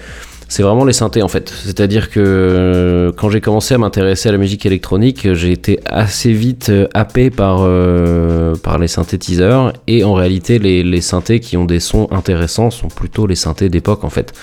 c'est 0.48 0.62
vraiment 0.62 0.86
les 0.86 0.94
synthés 0.94 1.24
en 1.24 1.28
fait. 1.28 1.50
C'est-à-dire 1.50 2.12
que 2.12 2.20
euh, 2.20 3.12
quand 3.18 3.32
j'ai 3.32 3.42
commencé 3.42 3.74
à 3.74 3.80
m'intéresser 3.80 4.30
à 4.30 4.32
la 4.32 4.38
musique 4.38 4.66
électronique, 4.68 5.34
j'ai 5.34 5.52
été 5.52 5.80
assez 5.88 6.34
vite 6.34 6.72
happé 6.94 7.32
par, 7.32 7.68
par 8.62 8.78
les 8.78 8.88
synthétiseurs 8.88 9.74
et 9.88 10.04
en 10.04 10.14
réalité 10.14 10.60
les, 10.60 10.84
les, 10.84 11.02
synthés 11.02 11.40
qui 11.40 11.58
ont 11.58 11.66
des 11.66 11.80
sons 11.80 12.08
intéressants 12.12 12.70
sont 12.70 12.90
plutôt 12.90 13.26
les 13.26 13.36
synthés 13.36 13.70
d'époque 13.70 14.04
en 14.04 14.12
fait. 14.12 14.34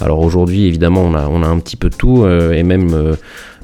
Alors 0.00 0.20
aujourd'hui 0.20 0.64
évidemment 0.64 1.02
on 1.02 1.14
a, 1.14 1.28
on 1.28 1.42
a 1.42 1.46
un 1.46 1.58
petit 1.58 1.76
peu 1.76 1.90
tout 1.90 2.26
et 2.26 2.62
même 2.62 3.16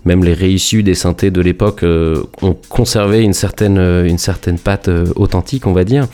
même 0.06 0.24
les 0.24 0.32
réissus 0.32 0.84
des 0.84 0.94
synthés 0.94 1.32
de 1.32 1.40
l'époque 1.40 1.82
euh, 1.82 2.22
ont 2.40 2.56
conservé 2.68 3.22
une 3.22 3.32
certaine, 3.32 3.76
euh, 3.76 4.06
une 4.06 4.18
certaine 4.18 4.56
patte 4.58 4.88
euh, 4.88 5.06
authentique, 5.16 5.66
on 5.66 5.72
va 5.72 5.82
dire. 5.82 6.06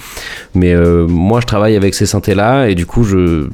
Mais 0.54 0.74
moi, 1.06 1.40
je 1.40 1.46
travaille 1.46 1.76
avec 1.76 1.94
ces 1.94 2.06
synthés-là 2.06 2.68
et 2.68 2.74
du 2.74 2.86
coup, 2.86 3.04
je, 3.04 3.48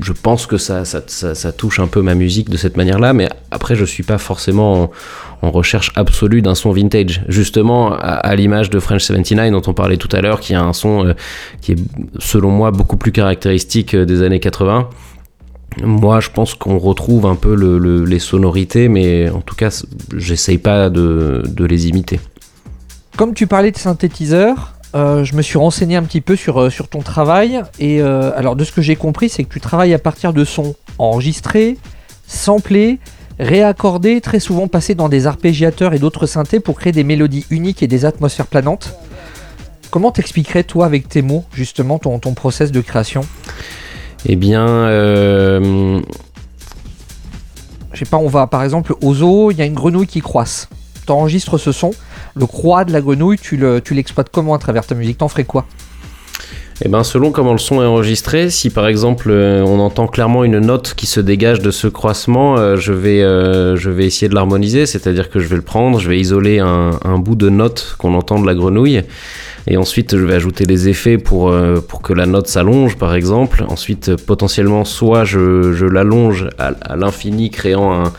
je 0.00 0.12
pense 0.12 0.46
que 0.46 0.56
ça, 0.56 0.84
ça, 0.84 1.02
ça, 1.06 1.52
touche 1.52 1.78
un 1.78 1.86
peu 1.86 2.00
ma 2.00 2.14
musique 2.14 2.48
de 2.48 2.56
cette 2.56 2.76
manière-là. 2.76 3.12
Mais 3.12 3.28
après, 3.50 3.76
je 3.76 3.84
suis 3.84 4.02
pas 4.02 4.18
forcément 4.18 4.90
en, 5.42 5.50
recherche 5.50 5.92
absolue 5.94 6.40
d'un 6.40 6.54
son 6.54 6.72
vintage. 6.72 7.22
Justement, 7.28 7.94
à 7.94 8.34
l'image 8.34 8.70
de 8.70 8.80
French 8.80 9.02
79 9.02 9.50
dont 9.50 9.62
on 9.66 9.74
parlait 9.74 9.98
tout 9.98 10.08
à 10.12 10.22
l'heure, 10.22 10.40
qui 10.40 10.54
a 10.54 10.62
un 10.62 10.72
son 10.72 11.14
qui 11.60 11.72
est, 11.72 11.78
selon 12.18 12.50
moi, 12.50 12.70
beaucoup 12.70 12.96
plus 12.96 13.12
caractéristique 13.12 13.94
des 13.94 14.22
années 14.22 14.40
80. 14.40 14.88
Moi, 15.82 16.20
je 16.20 16.30
pense 16.30 16.54
qu'on 16.54 16.78
retrouve 16.78 17.26
un 17.26 17.34
peu 17.34 17.54
les 18.04 18.18
sonorités, 18.18 18.88
mais 18.88 19.28
en 19.30 19.40
tout 19.40 19.54
cas, 19.54 19.82
j'essaye 20.16 20.58
pas 20.58 20.90
de, 20.90 21.42
les 21.58 21.88
imiter. 21.88 22.20
Comme 23.16 23.34
tu 23.34 23.46
parlais 23.46 23.70
de 23.70 23.78
synthétiseur, 23.78 24.74
euh, 24.94 25.24
je 25.24 25.34
me 25.34 25.42
suis 25.42 25.58
renseigné 25.58 25.96
un 25.96 26.02
petit 26.04 26.20
peu 26.20 26.36
sur, 26.36 26.60
euh, 26.60 26.70
ton 26.90 27.00
travail. 27.00 27.62
Et 27.78 28.00
euh, 28.00 28.30
alors, 28.36 28.54
de 28.56 28.64
ce 28.64 28.72
que 28.72 28.82
j'ai 28.82 28.96
compris, 28.96 29.28
c'est 29.28 29.44
que 29.44 29.52
tu 29.52 29.60
travailles 29.60 29.94
à 29.94 29.98
partir 29.98 30.32
de 30.32 30.44
sons 30.44 30.74
enregistrés, 30.98 31.76
samplés, 32.26 33.00
réaccordés, 33.40 34.20
très 34.20 34.38
souvent 34.38 34.68
passés 34.68 34.94
dans 34.94 35.08
des 35.08 35.26
arpégiateurs 35.26 35.94
et 35.94 35.98
d'autres 35.98 36.26
synthés 36.26 36.60
pour 36.60 36.78
créer 36.78 36.92
des 36.92 37.04
mélodies 37.04 37.46
uniques 37.50 37.82
et 37.82 37.88
des 37.88 38.04
atmosphères 38.04 38.46
planantes. 38.46 38.94
Comment 39.90 40.12
t'expliquerais 40.12 40.64
toi 40.64 40.86
avec 40.86 41.08
tes 41.08 41.22
mots 41.22 41.44
justement 41.52 41.98
ton, 41.98 42.18
ton 42.18 42.34
process 42.34 42.70
de 42.72 42.80
création? 42.80 43.22
Eh 44.26 44.36
bien, 44.36 44.66
euh, 44.66 46.00
Je 47.92 47.98
sais 47.98 48.04
pas, 48.06 48.16
on 48.16 48.28
va 48.28 48.46
par 48.46 48.62
exemple 48.64 48.94
au 49.02 49.14
zoo, 49.14 49.50
il 49.50 49.58
y 49.58 49.62
a 49.62 49.66
une 49.66 49.74
grenouille 49.74 50.06
qui 50.06 50.20
croisse. 50.20 50.68
T'enregistres 51.06 51.58
ce 51.58 51.70
son, 51.70 51.90
le 52.34 52.46
croix 52.46 52.84
de 52.84 52.92
la 52.92 53.00
grenouille, 53.00 53.38
tu 53.38 53.56
le- 53.56 53.80
tu 53.80 53.94
l'exploites 53.94 54.30
comment 54.32 54.54
à 54.54 54.58
travers 54.58 54.86
ta 54.86 54.94
musique? 54.94 55.18
T'en 55.18 55.28
ferais 55.28 55.44
quoi? 55.44 55.66
Eh 56.82 56.88
ben, 56.88 57.04
selon 57.04 57.30
comment 57.30 57.52
le 57.52 57.58
son 57.58 57.80
est 57.82 57.86
enregistré, 57.86 58.50
si 58.50 58.68
par 58.68 58.88
exemple 58.88 59.30
euh, 59.30 59.62
on 59.62 59.78
entend 59.78 60.08
clairement 60.08 60.42
une 60.42 60.58
note 60.58 60.94
qui 60.96 61.06
se 61.06 61.20
dégage 61.20 61.60
de 61.60 61.70
ce 61.70 61.86
croissement, 61.86 62.58
euh, 62.58 62.76
je, 62.76 62.92
vais, 62.92 63.22
euh, 63.22 63.76
je 63.76 63.90
vais 63.90 64.06
essayer 64.06 64.28
de 64.28 64.34
l'harmoniser, 64.34 64.84
c'est-à-dire 64.84 65.30
que 65.30 65.38
je 65.38 65.46
vais 65.46 65.54
le 65.54 65.62
prendre, 65.62 66.00
je 66.00 66.08
vais 66.08 66.18
isoler 66.18 66.58
un, 66.58 66.98
un 67.04 67.18
bout 67.18 67.36
de 67.36 67.48
note 67.48 67.94
qu'on 67.98 68.14
entend 68.14 68.40
de 68.40 68.46
la 68.46 68.54
grenouille, 68.56 69.02
et 69.68 69.76
ensuite 69.76 70.16
je 70.16 70.24
vais 70.24 70.34
ajouter 70.34 70.64
des 70.64 70.88
effets 70.88 71.16
pour, 71.16 71.54
pour 71.88 72.02
que 72.02 72.12
la 72.12 72.26
note 72.26 72.48
s'allonge 72.48 72.96
par 72.96 73.14
exemple. 73.14 73.64
Ensuite, 73.68 74.16
potentiellement, 74.16 74.84
soit 74.84 75.24
je, 75.24 75.72
je 75.72 75.86
l'allonge 75.86 76.48
à, 76.58 76.72
à 76.80 76.96
l'infini, 76.96 77.50
créant 77.50 77.92
un, 77.94 78.12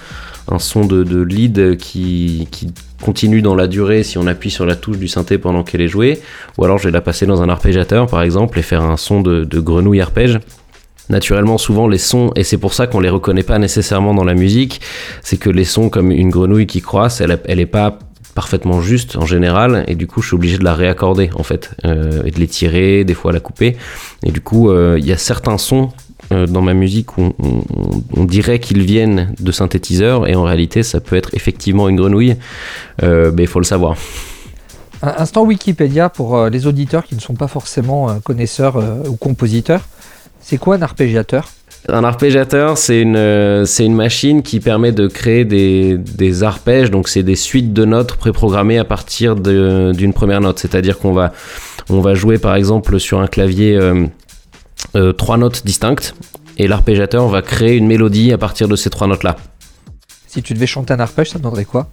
un 0.49 0.59
son 0.59 0.85
de, 0.85 1.03
de 1.03 1.21
lead 1.21 1.77
qui, 1.77 2.47
qui 2.51 2.69
continue 3.01 3.41
dans 3.41 3.55
la 3.55 3.67
durée 3.67 4.03
si 4.03 4.17
on 4.17 4.27
appuie 4.27 4.51
sur 4.51 4.65
la 4.65 4.75
touche 4.75 4.97
du 4.97 5.07
synthé 5.07 5.37
pendant 5.37 5.63
qu'elle 5.63 5.81
est 5.81 5.87
jouée, 5.87 6.21
ou 6.57 6.65
alors 6.65 6.77
je 6.77 6.85
vais 6.85 6.91
la 6.91 7.01
passer 7.01 7.25
dans 7.25 7.41
un 7.41 7.49
arpégiateur 7.49 8.07
par 8.07 8.21
exemple 8.21 8.59
et 8.59 8.61
faire 8.61 8.83
un 8.83 8.97
son 8.97 9.21
de, 9.21 9.59
grenouille 9.59 10.01
arpège. 10.01 10.39
Naturellement, 11.07 11.59
souvent 11.59 11.87
les 11.87 11.99
sons, 11.99 12.31
et 12.35 12.43
c'est 12.43 12.57
pour 12.57 12.73
ça 12.73 12.87
qu'on 12.87 12.99
les 12.99 13.09
reconnaît 13.09 13.43
pas 13.43 13.59
nécessairement 13.59 14.15
dans 14.15 14.23
la 14.23 14.33
musique, 14.33 14.81
c'est 15.21 15.37
que 15.37 15.51
les 15.51 15.65
sons 15.65 15.89
comme 15.89 16.09
une 16.09 16.31
grenouille 16.31 16.65
qui 16.65 16.81
croisse, 16.81 17.21
elle, 17.21 17.39
elle 17.45 17.59
est 17.59 17.67
pas 17.67 17.99
parfaitement 18.33 18.81
juste 18.81 19.15
en 19.15 19.25
général, 19.25 19.85
et 19.87 19.95
du 19.95 20.07
coup 20.07 20.21
je 20.21 20.27
suis 20.27 20.35
obligé 20.35 20.57
de 20.57 20.63
la 20.63 20.73
réaccorder 20.73 21.29
en 21.35 21.43
fait, 21.43 21.71
euh, 21.85 22.23
et 22.25 22.31
de 22.31 22.39
les 22.39 22.47
tirer, 22.47 23.03
des 23.03 23.13
fois 23.13 23.31
la 23.31 23.39
couper, 23.39 23.77
et 24.23 24.31
du 24.31 24.41
coup 24.41 24.69
euh, 24.69 24.97
il 24.99 25.05
y 25.05 25.11
a 25.11 25.17
certains 25.17 25.57
sons 25.57 25.89
euh, 26.31 26.47
dans 26.47 26.61
ma 26.61 26.73
musique 26.73 27.17
on, 27.17 27.33
on- 27.41 27.61
on 28.15 28.23
dirait 28.25 28.59
qu'ils 28.59 28.83
viennent 28.83 29.33
de 29.39 29.51
synthétiseurs, 29.51 30.27
et 30.27 30.35
en 30.35 30.43
réalité 30.43 30.83
ça 30.83 30.99
peut 30.99 31.15
être 31.15 31.29
effectivement 31.33 31.87
une 31.89 31.95
grenouille, 31.97 32.35
euh, 33.03 33.31
mais 33.35 33.43
il 33.43 33.47
faut 33.47 33.59
le 33.59 33.65
savoir. 33.65 33.95
Un 35.01 35.13
instant 35.17 35.43
Wikipédia 35.43 36.09
pour 36.09 36.37
euh, 36.37 36.49
les 36.49 36.67
auditeurs 36.67 37.03
qui 37.05 37.15
ne 37.15 37.19
sont 37.21 37.35
pas 37.35 37.47
forcément 37.47 38.19
connaisseurs 38.21 38.81
ou 39.07 39.15
compositeurs. 39.15 39.81
C'est 40.39 40.57
quoi 40.57 40.75
un 40.77 40.81
arpégiateur? 40.81 41.49
Un 41.87 42.03
arpégiateur, 42.03 42.79
c'est 42.79 43.01
une, 43.01 43.65
c'est 43.67 43.85
une 43.85 43.93
machine 43.93 44.41
qui 44.41 44.59
permet 44.59 44.91
de 44.91 45.05
créer 45.07 45.45
des, 45.45 45.97
des 45.99 46.41
arpèges, 46.41 46.89
donc 46.89 47.07
c'est 47.07 47.21
des 47.21 47.35
suites 47.35 47.73
de 47.73 47.85
notes 47.85 48.15
préprogrammées 48.15 48.79
à 48.79 48.85
partir 48.85 49.35
d'une 49.35 50.13
première 50.13 50.41
note. 50.41 50.57
C'est-à-dire 50.57 50.97
qu'on 50.97 51.13
va, 51.13 51.31
on 51.89 51.99
va 52.01 52.15
jouer 52.15 52.39
par 52.39 52.55
exemple 52.55 52.99
sur 52.99 53.19
un 53.19 53.27
clavier 53.27 53.77
euh, 54.95 55.11
trois 55.11 55.37
notes 55.37 55.65
distinctes 55.65 56.15
et 56.57 56.67
l'arpégiateur 56.67 57.27
va 57.27 57.41
créer 57.41 57.75
une 57.75 57.87
mélodie 57.87 58.31
à 58.31 58.37
partir 58.37 58.67
de 58.67 58.75
ces 58.75 58.89
trois 58.89 59.07
notes 59.07 59.23
là. 59.23 59.35
Si 60.27 60.41
tu 60.41 60.53
devais 60.53 60.67
chanter 60.67 60.93
un 60.93 60.99
arpège, 60.99 61.29
ça 61.31 61.39
donnerait 61.39 61.65
quoi? 61.65 61.89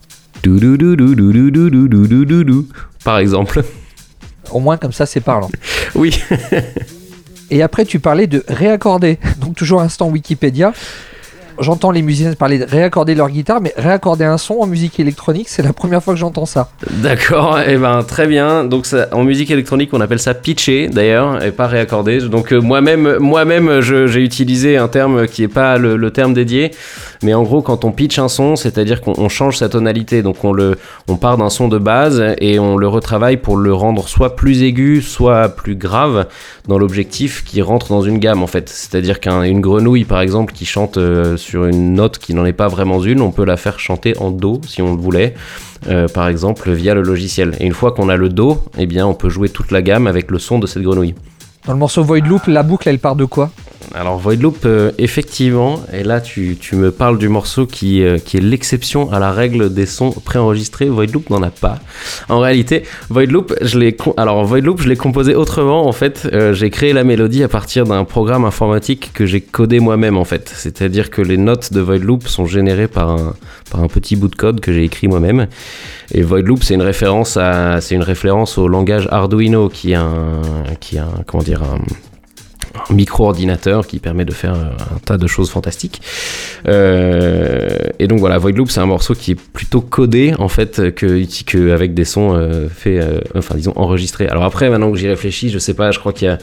Par 3.04 3.18
exemple. 3.18 3.64
Au 4.50 4.60
moins 4.60 4.76
comme 4.76 4.92
ça 4.92 5.06
c'est 5.06 5.20
parlant. 5.20 5.50
oui. 5.94 6.20
et 7.50 7.62
après 7.62 7.84
tu 7.84 7.98
parlais 8.00 8.26
de 8.26 8.44
réaccorder, 8.48 9.18
donc 9.38 9.56
toujours 9.56 9.80
instant 9.80 10.08
Wikipédia. 10.08 10.72
J'entends 11.58 11.90
les 11.90 12.02
musiciens 12.02 12.32
parler 12.34 12.58
de 12.58 12.64
réaccorder 12.64 13.14
leur 13.14 13.28
guitare, 13.28 13.60
mais 13.60 13.72
réaccorder 13.76 14.24
un 14.24 14.38
son 14.38 14.54
en 14.60 14.66
musique 14.66 14.98
électronique, 15.00 15.48
c'est 15.48 15.62
la 15.62 15.72
première 15.72 16.02
fois 16.02 16.14
que 16.14 16.20
j'entends 16.20 16.46
ça. 16.46 16.70
D'accord, 16.90 17.60
et 17.60 17.76
ben 17.76 18.02
très 18.02 18.26
bien. 18.26 18.64
Donc 18.64 18.86
en 19.12 19.24
musique 19.24 19.50
électronique, 19.50 19.90
on 19.92 20.00
appelle 20.00 20.18
ça 20.18 20.34
pitcher 20.34 20.88
d'ailleurs, 20.88 21.42
et 21.44 21.52
pas 21.52 21.66
réaccordé. 21.66 22.18
Donc 22.18 22.52
euh, 22.52 22.60
moi-même, 22.60 23.18
moi-même, 23.18 23.80
j'ai 23.80 24.22
utilisé 24.22 24.76
un 24.76 24.88
terme 24.88 25.26
qui 25.26 25.42
est 25.42 25.48
pas 25.48 25.78
le 25.78 26.10
terme 26.10 26.34
dédié, 26.34 26.72
mais 27.22 27.34
en 27.34 27.42
gros, 27.42 27.62
quand 27.62 27.84
on 27.84 27.92
pitch 27.92 28.18
un 28.18 28.28
son, 28.28 28.56
c'est-à-dire 28.56 29.00
qu'on 29.00 29.14
on 29.16 29.28
change 29.28 29.58
sa 29.58 29.68
tonalité. 29.68 30.22
Donc 30.22 30.44
on 30.44 31.16
part 31.16 31.36
d'un 31.36 31.50
son 31.50 31.68
de 31.68 31.78
base 31.78 32.22
et 32.38 32.58
on 32.58 32.76
le 32.76 32.88
retravaille 32.88 33.36
pour 33.36 33.56
le 33.56 33.72
rendre 33.72 34.08
soit 34.08 34.36
plus 34.36 34.62
aigu, 34.62 35.02
soit 35.02 35.48
plus 35.48 35.76
grave, 35.76 36.26
dans 36.68 36.78
l'objectif 36.78 37.44
qui 37.44 37.62
rentre 37.62 37.88
dans 37.88 38.02
une 38.02 38.18
gamme 38.18 38.42
en 38.42 38.46
fait. 38.46 38.68
C'est-à-dire 38.68 39.20
qu'une 39.20 39.60
grenouille, 39.60 40.04
par 40.04 40.20
exemple, 40.20 40.52
qui 40.52 40.64
chante 40.64 40.96
euh, 40.96 41.36
sur 41.36 41.66
une 41.66 41.94
note 41.94 42.18
qui 42.18 42.34
n'en 42.34 42.44
est 42.44 42.52
pas 42.52 42.68
vraiment 42.68 43.02
une, 43.02 43.20
on 43.20 43.30
peut 43.30 43.44
la 43.44 43.56
faire 43.56 43.78
chanter 43.78 44.16
en 44.18 44.30
do 44.30 44.60
si 44.66 44.82
on 44.82 44.94
le 44.94 45.00
voulait. 45.00 45.34
euh, 45.88 46.08
par 46.08 46.28
exemple 46.28 46.70
via 46.70 46.94
le 46.94 47.02
logiciel. 47.02 47.56
Et 47.60 47.66
une 47.66 47.72
fois 47.74 47.92
qu'on 47.92 48.08
a 48.08 48.16
le 48.16 48.28
do, 48.28 48.62
eh 48.78 48.86
bien 48.86 49.06
on 49.06 49.14
peut 49.14 49.28
jouer 49.28 49.48
toute 49.48 49.70
la 49.70 49.82
gamme 49.82 50.06
avec 50.06 50.30
le 50.30 50.38
son 50.38 50.58
de 50.58 50.66
cette 50.66 50.82
grenouille. 50.82 51.14
Dans 51.66 51.72
le 51.72 51.78
morceau 51.78 52.02
Void 52.02 52.26
Loop, 52.26 52.46
la 52.46 52.62
boucle 52.62 52.88
elle 52.88 52.98
part 52.98 53.16
de 53.16 53.24
quoi? 53.24 53.50
Alors 53.94 54.18
Void 54.18 54.36
Loop, 54.36 54.58
euh, 54.64 54.90
effectivement, 54.98 55.80
et 55.92 56.02
là 56.02 56.20
tu, 56.20 56.56
tu 56.60 56.76
me 56.76 56.90
parles 56.90 57.18
du 57.18 57.28
morceau 57.28 57.66
qui, 57.66 58.02
euh, 58.02 58.18
qui 58.18 58.36
est 58.36 58.40
l'exception 58.40 59.12
à 59.12 59.18
la 59.18 59.32
règle 59.32 59.72
des 59.72 59.86
sons 59.86 60.10
préenregistrés. 60.10 60.88
Void 60.88 61.06
Loop 61.06 61.30
n'en 61.30 61.42
a 61.42 61.50
pas. 61.50 61.78
En 62.28 62.40
réalité, 62.40 62.84
Void 63.10 63.26
Loop, 63.26 63.54
je 63.60 63.78
l'ai 63.78 63.96
alors 64.16 64.46
je 64.46 64.88
l'ai 64.88 64.96
composé 64.96 65.34
autrement. 65.34 65.86
En 65.86 65.92
fait, 65.92 66.28
Euh, 66.32 66.52
j'ai 66.54 66.70
créé 66.70 66.92
la 66.92 67.04
mélodie 67.04 67.42
à 67.42 67.48
partir 67.48 67.84
d'un 67.84 68.04
programme 68.04 68.44
informatique 68.44 69.10
que 69.12 69.26
j'ai 69.26 69.40
codé 69.40 69.80
moi-même. 69.80 70.16
En 70.16 70.24
fait, 70.24 70.52
c'est-à-dire 70.54 71.10
que 71.10 71.20
les 71.20 71.36
notes 71.36 71.72
de 71.72 71.80
Void 71.80 71.98
Loop 71.98 72.26
sont 72.28 72.46
générées 72.46 72.88
par 72.88 73.10
un, 73.10 73.34
par 73.70 73.82
un 73.82 73.88
petit 73.88 74.16
bout 74.16 74.28
de 74.28 74.34
code 74.34 74.60
que 74.60 74.72
j'ai 74.72 74.84
écrit 74.84 75.08
moi-même. 75.08 75.46
Et 76.12 76.22
Void 76.22 76.42
Loop, 76.42 76.62
c'est 76.62 76.74
une 76.74 76.82
référence 76.82 77.36
à, 77.36 77.80
c'est 77.80 77.94
une 77.94 78.02
référence 78.02 78.58
au 78.58 78.66
langage 78.68 79.08
Arduino, 79.10 79.68
qui 79.68 79.92
est 79.92 79.96
un, 79.96 80.40
qui 80.80 80.98
un, 80.98 81.08
comment 81.26 81.42
dire, 81.42 81.62
un, 81.62 81.78
un 82.74 82.94
micro-ordinateur 82.94 83.86
qui 83.86 83.98
permet 83.98 84.24
de 84.24 84.32
faire 84.32 84.54
un 84.54 84.98
tas 85.04 85.18
de 85.18 85.26
choses 85.26 85.50
fantastiques. 85.50 86.02
Euh, 86.68 87.70
et 87.98 88.06
donc 88.06 88.20
voilà, 88.20 88.38
Void 88.38 88.52
Loop, 88.52 88.70
c'est 88.70 88.80
un 88.80 88.86
morceau 88.86 89.14
qui 89.14 89.32
est 89.32 89.40
plutôt 89.40 89.80
codé 89.80 90.34
en 90.38 90.48
fait 90.48 90.94
que, 90.94 91.24
que 91.44 91.72
avec 91.72 91.94
des 91.94 92.04
sons 92.04 92.34
euh, 92.34 92.68
faits, 92.68 93.02
euh, 93.02 93.20
enfin 93.36 93.54
disons 93.56 93.72
enregistrés. 93.76 94.28
Alors 94.28 94.44
après, 94.44 94.70
maintenant 94.70 94.90
que 94.90 94.98
j'y 94.98 95.08
réfléchis, 95.08 95.50
je 95.50 95.58
sais 95.58 95.74
pas, 95.74 95.90
je 95.90 95.98
crois 95.98 96.12
qu'il 96.12 96.28
y 96.28 96.30
a 96.30 96.38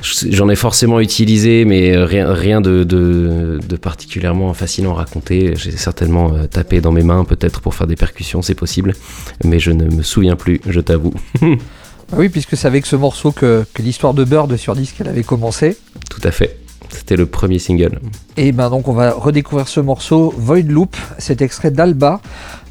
J'en 0.00 0.48
ai 0.48 0.54
forcément 0.54 1.00
utilisé, 1.00 1.64
mais 1.64 1.96
rien, 1.96 2.32
rien 2.32 2.60
de, 2.60 2.84
de, 2.84 3.76
particulièrement 3.82 4.54
fascinant 4.54 4.92
à 4.92 4.98
raconter. 4.98 5.54
J'ai 5.56 5.72
certainement 5.72 6.46
tapé 6.46 6.80
dans 6.80 6.92
mes 6.92 7.02
mains, 7.02 7.24
peut-être 7.24 7.60
pour 7.60 7.74
faire 7.74 7.88
des 7.88 7.96
percussions, 7.96 8.40
c'est 8.40 8.54
possible, 8.54 8.94
mais 9.42 9.58
je 9.58 9.72
ne 9.72 9.86
me 9.86 10.02
souviens 10.02 10.36
plus, 10.36 10.60
je 10.68 10.78
t'avoue. 10.78 11.14
Ah 12.12 12.16
Oui, 12.16 12.28
puisque 12.28 12.56
c'est 12.56 12.66
avec 12.66 12.86
ce 12.86 12.96
morceau 12.96 13.32
que, 13.32 13.64
que 13.74 13.82
l'histoire 13.82 14.14
de 14.14 14.24
Bird 14.24 14.56
sur 14.56 14.74
disque 14.74 14.96
elle 15.00 15.08
avait 15.08 15.22
commencé. 15.24 15.76
Tout 16.10 16.20
à 16.24 16.30
fait. 16.30 16.58
C'était 16.90 17.16
le 17.16 17.26
premier 17.26 17.58
single. 17.58 18.00
Et 18.36 18.52
ben 18.52 18.70
donc 18.70 18.88
on 18.88 18.92
va 18.92 19.12
redécouvrir 19.12 19.68
ce 19.68 19.80
morceau 19.80 20.32
Void 20.36 20.62
Loop, 20.68 20.96
cet 21.18 21.42
extrait 21.42 21.70
d'Alba, 21.70 22.20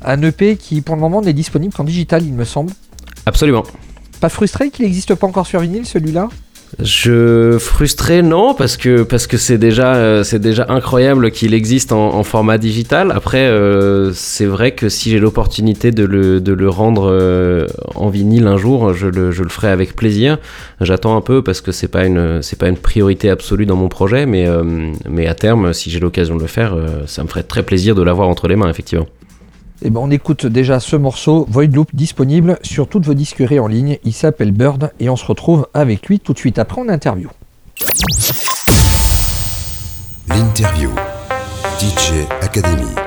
un 0.03 0.21
EP 0.23 0.57
qui 0.57 0.81
pour 0.81 0.95
le 0.95 1.01
moment 1.01 1.21
n'est 1.21 1.33
disponible 1.33 1.73
qu'en 1.73 1.83
digital 1.83 2.23
il 2.23 2.33
me 2.33 2.45
semble. 2.45 2.73
Absolument. 3.25 3.63
Pas 4.19 4.29
frustré 4.29 4.71
qu'il 4.71 4.85
n'existe 4.85 5.13
pas 5.13 5.27
encore 5.27 5.45
sur 5.45 5.59
vinyle 5.59 5.85
celui-là? 5.85 6.29
Je 6.79 7.57
frustré 7.57 8.21
non 8.21 8.53
parce 8.53 8.77
que 8.77 9.01
parce 9.01 9.25
que 9.25 9.37
c'est 9.37 9.57
déjà 9.57 9.95
euh, 9.95 10.23
c'est 10.23 10.37
déjà 10.37 10.67
incroyable 10.69 11.31
qu'il 11.31 11.55
existe 11.55 11.91
en, 11.91 12.13
en 12.13 12.23
format 12.23 12.59
digital. 12.59 13.11
Après 13.11 13.47
euh, 13.47 14.11
c'est 14.13 14.45
vrai 14.45 14.73
que 14.73 14.87
si 14.87 15.09
j'ai 15.09 15.17
l'opportunité 15.17 15.89
de 15.89 16.05
le, 16.05 16.39
de 16.39 16.53
le 16.53 16.69
rendre 16.69 17.09
euh, 17.11 17.65
en 17.95 18.09
vinyle 18.09 18.45
un 18.45 18.57
jour, 18.57 18.93
je 18.93 19.07
le, 19.07 19.31
je 19.31 19.41
le 19.41 19.49
ferai 19.49 19.69
avec 19.69 19.95
plaisir. 19.95 20.37
J'attends 20.79 21.17
un 21.17 21.21
peu 21.21 21.41
parce 21.41 21.61
que 21.61 21.71
c'est 21.71 21.87
pas 21.87 22.05
une 22.05 22.43
c'est 22.43 22.59
pas 22.59 22.69
une 22.69 22.77
priorité 22.77 23.31
absolue 23.31 23.65
dans 23.65 23.75
mon 23.75 23.89
projet, 23.89 24.27
mais 24.27 24.47
euh, 24.47 24.91
mais 25.09 25.25
à 25.25 25.33
terme 25.33 25.73
si 25.73 25.89
j'ai 25.89 25.99
l'occasion 25.99 26.35
de 26.35 26.41
le 26.41 26.47
faire, 26.47 26.75
euh, 26.75 27.07
ça 27.07 27.23
me 27.23 27.27
ferait 27.27 27.41
très 27.41 27.63
plaisir 27.63 27.95
de 27.95 28.03
l'avoir 28.03 28.27
entre 28.29 28.47
les 28.47 28.55
mains 28.55 28.69
effectivement. 28.69 29.07
Et 29.81 29.89
ben 29.89 29.99
on 29.99 30.09
écoute 30.09 30.45
déjà 30.45 30.79
ce 30.79 30.95
morceau 30.95 31.45
Void 31.49 31.67
Loop 31.67 31.89
disponible 31.93 32.57
sur 32.63 32.87
toutes 32.87 33.05
vos 33.05 33.13
disqueries 33.13 33.59
en 33.59 33.67
ligne. 33.67 33.97
Il 34.03 34.13
s'appelle 34.13 34.51
Bird 34.51 34.91
et 34.99 35.09
on 35.09 35.15
se 35.15 35.25
retrouve 35.25 35.67
avec 35.73 36.07
lui 36.07 36.19
tout 36.19 36.33
de 36.33 36.39
suite 36.39 36.59
après 36.59 36.81
en 36.81 36.89
interview. 36.89 37.29
L'interview. 40.29 40.89
DJ 41.79 42.25
Academy. 42.41 43.06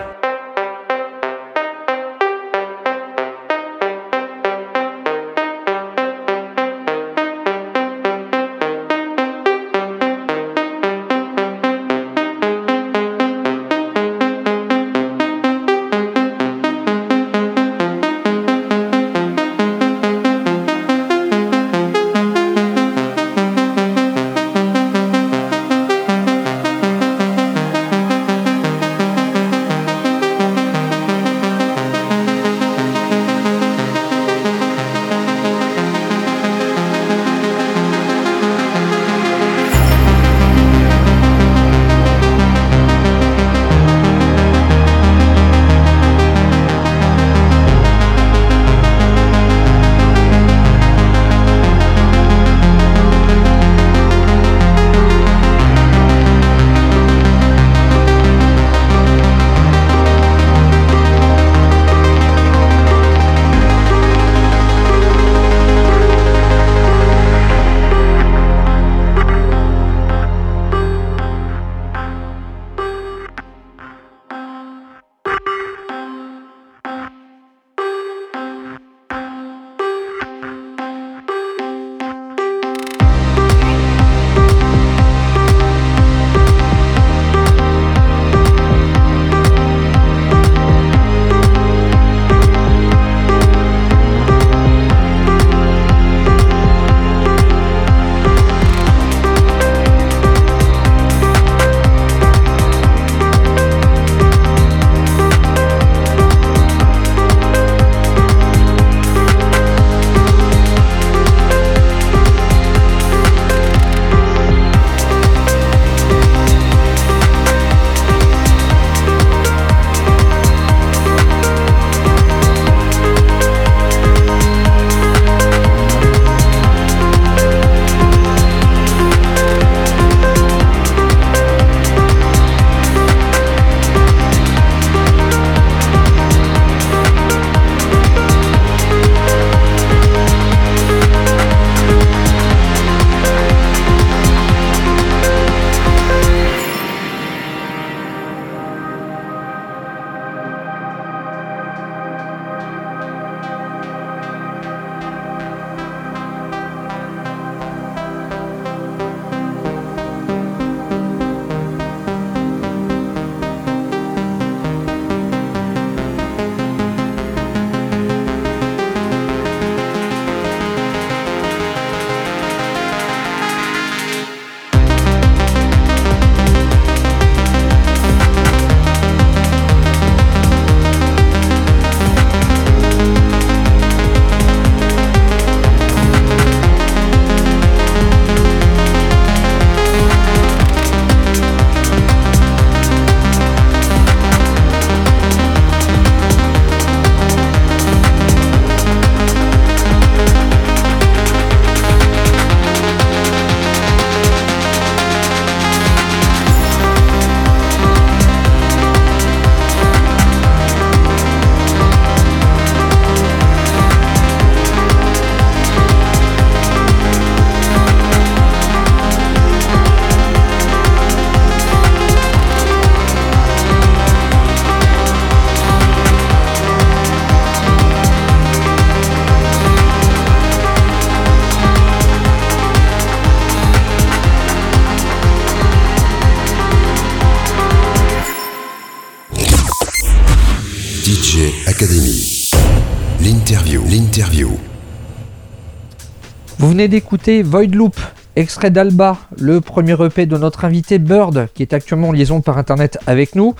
Venez 246.80 246.88
d'écouter 246.88 247.42
Void 247.42 247.74
Loop, 247.74 248.00
extrait 248.36 248.70
d'Alba, 248.70 249.18
le 249.38 249.60
premier 249.60 250.02
EP 250.02 250.24
de 250.24 250.38
notre 250.38 250.64
invité 250.64 250.98
Bird, 250.98 251.48
qui 251.52 251.60
est 251.60 251.74
actuellement 251.74 252.08
en 252.08 252.12
liaison 252.12 252.40
par 252.40 252.56
internet 252.56 252.96
avec 253.06 253.34
nous. 253.34 253.54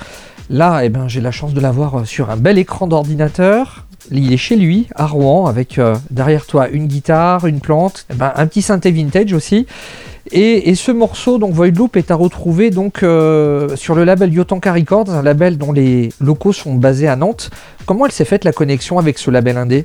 Là, 0.48 0.80
eh 0.84 0.88
ben, 0.88 1.06
j'ai 1.06 1.20
la 1.20 1.30
chance 1.30 1.52
de 1.52 1.60
l'avoir 1.60 2.06
sur 2.06 2.30
un 2.30 2.38
bel 2.38 2.56
écran 2.56 2.86
d'ordinateur. 2.86 3.84
Il 4.10 4.32
est 4.32 4.38
chez 4.38 4.56
lui, 4.56 4.88
à 4.94 5.06
Rouen, 5.06 5.44
avec 5.44 5.78
euh, 5.78 5.96
derrière 6.10 6.46
toi 6.46 6.70
une 6.70 6.86
guitare, 6.86 7.46
une 7.46 7.60
plante, 7.60 8.06
eh 8.10 8.14
ben, 8.14 8.32
un 8.34 8.46
petit 8.46 8.62
synthé 8.62 8.90
vintage 8.90 9.34
aussi. 9.34 9.66
Et, 10.32 10.74
ce 10.74 10.90
morceau, 10.90 11.36
donc 11.36 11.52
Void 11.52 11.76
Loop, 11.76 11.98
est 11.98 12.10
à 12.10 12.14
retrouver 12.14 12.70
donc 12.70 13.02
euh, 13.02 13.76
sur 13.76 13.94
le 13.94 14.04
label 14.04 14.32
Yotanka 14.32 14.72
Records, 14.72 15.10
un 15.10 15.22
label 15.22 15.58
dont 15.58 15.72
les 15.72 16.08
locaux 16.22 16.54
sont 16.54 16.74
basés 16.74 17.08
à 17.08 17.16
Nantes. 17.16 17.50
Comment 17.84 18.06
elle 18.06 18.12
s'est 18.12 18.24
faite 18.24 18.44
la 18.44 18.52
connexion 18.54 18.98
avec 18.98 19.18
ce 19.18 19.30
label 19.30 19.58
indé? 19.58 19.84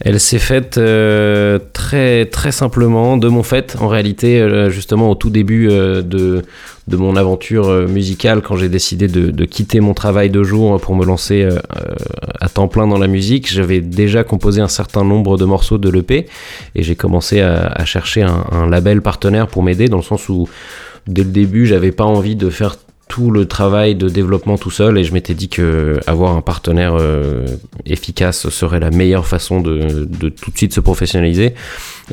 Elle 0.00 0.18
s'est 0.18 0.38
faite 0.38 0.78
euh, 0.78 1.58
très 1.72 2.26
très 2.26 2.52
simplement 2.52 3.16
de 3.16 3.28
mon 3.28 3.42
fait 3.42 3.76
en 3.80 3.88
réalité 3.88 4.40
euh, 4.40 4.70
justement 4.70 5.10
au 5.10 5.14
tout 5.14 5.30
début 5.30 5.68
euh, 5.70 6.02
de, 6.02 6.42
de 6.88 6.96
mon 6.96 7.16
aventure 7.16 7.70
musicale 7.88 8.42
quand 8.42 8.56
j'ai 8.56 8.68
décidé 8.68 9.08
de, 9.08 9.44
quitter 9.44 9.80
mon 9.80 9.94
travail 9.94 10.30
de 10.30 10.42
jour 10.42 10.80
pour 10.80 10.96
me 10.96 11.04
lancer 11.04 11.48
à 12.40 12.48
temps 12.48 12.68
plein 12.68 12.86
dans 12.86 12.98
la 12.98 13.06
musique 13.06 13.50
j'avais 13.50 13.80
déjà 13.80 14.24
composé 14.24 14.60
un 14.60 14.68
certain 14.68 15.04
nombre 15.04 15.36
de 15.36 15.44
morceaux 15.44 15.78
de 15.78 15.88
l'EP 15.88 16.26
et 16.74 16.82
j'ai 16.82 16.96
commencé 16.96 17.40
à, 17.40 17.84
chercher 17.84 18.22
un, 18.22 18.44
un 18.52 18.68
label 18.68 19.00
partenaire 19.00 19.46
pour 19.46 19.62
m'aider 19.62 19.88
dans 19.88 19.98
le 19.98 20.02
sens 20.02 20.28
où 20.28 20.48
dès 21.06 21.22
le 21.22 21.30
début 21.30 21.66
j'avais 21.66 21.92
pas 21.92 22.04
envie 22.04 22.36
de 22.36 22.50
faire 22.50 22.76
tout 23.14 23.30
le 23.30 23.46
travail 23.46 23.94
de 23.94 24.08
développement 24.08 24.58
tout 24.58 24.72
seul 24.72 24.98
et 24.98 25.04
je 25.04 25.12
m'étais 25.12 25.34
dit 25.34 25.48
que 25.48 26.00
avoir 26.08 26.36
un 26.36 26.40
partenaire 26.40 26.96
euh, 26.98 27.46
efficace 27.86 28.48
serait 28.48 28.80
la 28.80 28.90
meilleure 28.90 29.24
façon 29.24 29.60
de, 29.60 30.08
tout 30.30 30.50
de 30.50 30.56
suite 30.56 30.74
se 30.74 30.80
professionnaliser. 30.80 31.54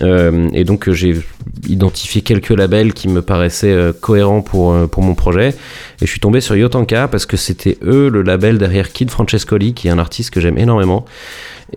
Euh, 0.04 0.47
et 0.54 0.64
donc 0.64 0.91
j'ai 0.91 1.20
identifié 1.68 2.22
quelques 2.22 2.52
labels 2.52 2.93
qui 2.93 3.08
me 3.08 3.24
paraissaient 3.24 3.74
euh, 3.74 3.93
cohérents 3.99 4.43
pour, 4.43 4.76
pour 4.89 5.02
mon 5.02 5.16
projet. 5.16 5.56
Et 6.02 6.06
je 6.06 6.12
suis 6.12 6.20
tombé 6.20 6.39
sur 6.39 6.56
Yotanka 6.56 7.08
parce 7.08 7.26
que 7.26 7.36
c'était 7.36 7.80
eux 7.82 8.08
le 8.08 8.22
label 8.22 8.60
derrière 8.60 8.91
Kid 8.91 9.10
Francescoli, 9.10 9.74
qui 9.74 9.88
est 9.88 9.91
un 9.91 9.97
artiste 9.97 10.30
que 10.30 10.39
j'aime 10.39 10.60
énormément. 10.60 11.06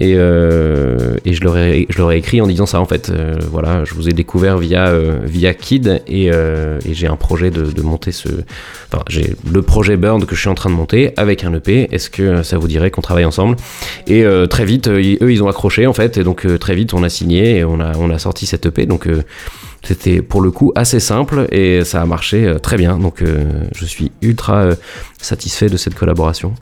Et, 0.00 0.14
euh, 0.16 1.16
je, 1.24 1.40
leur 1.40 1.56
ai, 2.12 2.18
écrit 2.18 2.40
en 2.40 2.46
disant 2.46 2.66
ça 2.66 2.80
en 2.80 2.84
fait. 2.84 3.10
Euh, 3.10 3.36
voilà, 3.50 3.84
je 3.84 3.94
vous 3.94 4.08
ai 4.08 4.12
découvert 4.12 4.58
via, 4.58 4.88
euh, 4.88 5.18
via 5.24 5.54
Kid 5.54 6.02
et, 6.08 6.30
j'ai 6.90 7.06
un 7.06 7.16
projet 7.16 7.50
de, 7.50 7.82
monter 7.82 8.12
ce. 8.12 8.28
Enfin, 8.92 9.02
j'ai 9.08 9.36
le 9.50 9.62
projet 9.62 9.96
Burn 9.96 10.24
que 10.24 10.34
je 10.34 10.40
suis 10.40 10.48
en 10.48 10.54
train 10.54 10.70
de 10.70 10.74
monter 10.74 11.12
avec 11.16 11.44
un 11.44 11.54
EP. 11.54 11.88
Est-ce 11.92 12.10
que 12.10 12.42
ça 12.42 12.58
vous 12.58 12.68
dirait 12.68 12.90
qu'on 12.90 13.02
travaille 13.02 13.24
ensemble? 13.24 13.56
Et 14.06 14.24
très 14.48 14.64
vite, 14.64 14.88
eux 14.88 15.32
ils 15.32 15.42
ont 15.42 15.48
accroché 15.48 15.86
en 15.86 15.92
fait. 15.92 16.18
Et 16.18 16.24
donc 16.24 16.46
très 16.58 16.74
vite, 16.74 16.94
on 16.94 17.02
a 17.02 17.08
signé 17.08 17.58
et 17.58 17.64
on 17.64 17.80
a, 17.80 17.96
on 17.98 18.10
a 18.10 18.18
sorti 18.18 18.46
cet 18.46 18.66
EP. 18.66 18.86
Donc 18.86 19.08
c'était 19.82 20.22
pour 20.22 20.40
le 20.40 20.50
coup 20.50 20.72
assez 20.74 21.00
simple 21.00 21.46
et 21.52 21.84
ça 21.84 22.00
a 22.02 22.06
marché 22.06 22.54
très 22.62 22.76
bien. 22.76 22.98
Donc 22.98 23.22
je 23.74 23.84
suis 23.84 24.12
ultra 24.22 24.70
satisfait 25.20 25.68
de 25.68 25.76
cette 25.76 25.94
collaboration. 25.94 26.54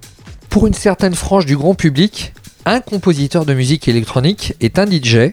Pour 0.51 0.67
une 0.67 0.75
certaine 0.75 1.15
frange 1.15 1.47
du 1.47 1.57
grand 1.57 1.75
public, 1.75 2.35
un 2.67 2.81
compositeur 2.81 3.45
de 3.45 3.55
musique 3.55 3.89
électronique 3.89 4.55
est 4.61 4.79
un 4.79 4.87
DJ. 4.87 5.33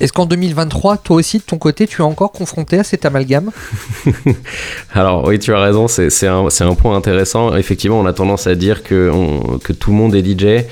Est-ce 0.00 0.12
qu'en 0.12 0.26
2023, 0.26 0.96
toi 0.96 1.16
aussi, 1.16 1.38
de 1.38 1.42
ton 1.44 1.58
côté, 1.58 1.86
tu 1.86 2.00
es 2.00 2.04
encore 2.04 2.32
confronté 2.32 2.78
à 2.78 2.84
cet 2.84 3.04
amalgame? 3.04 3.50
Alors 4.94 5.26
oui, 5.26 5.38
tu 5.38 5.52
as 5.52 5.60
raison, 5.60 5.86
c'est 5.86 6.26
un, 6.26 6.74
point 6.74 6.96
intéressant. 6.96 7.54
Effectivement, 7.56 8.00
on 8.00 8.06
a 8.06 8.12
tendance 8.12 8.46
à 8.46 8.54
dire 8.54 8.82
que, 8.82 9.12
que 9.62 9.72
tout 9.72 9.90
le 9.90 9.96
monde 9.96 10.14
est 10.14 10.24
DJ. 10.24 10.64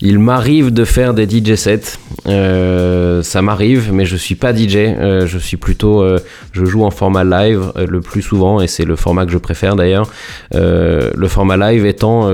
Il 0.00 0.18
m'arrive 0.18 0.70
de 0.70 0.84
faire 0.84 1.14
des 1.14 1.26
DJ 1.26 1.54
sets, 1.54 1.98
euh, 2.26 3.22
ça 3.22 3.40
m'arrive, 3.40 3.90
mais 3.92 4.04
je 4.04 4.16
suis 4.16 4.34
pas 4.34 4.54
DJ. 4.54 4.76
Euh, 4.76 5.26
je 5.26 5.38
suis 5.38 5.56
plutôt, 5.56 6.02
euh, 6.02 6.18
je 6.52 6.64
joue 6.66 6.84
en 6.84 6.90
format 6.90 7.24
live 7.24 7.72
le 7.76 8.00
plus 8.00 8.20
souvent, 8.20 8.60
et 8.60 8.66
c'est 8.66 8.84
le 8.84 8.96
format 8.96 9.24
que 9.24 9.32
je 9.32 9.38
préfère 9.38 9.76
d'ailleurs. 9.76 10.10
le 10.52 11.28
format 11.28 11.56
live 11.56 11.86
étant 11.86 12.30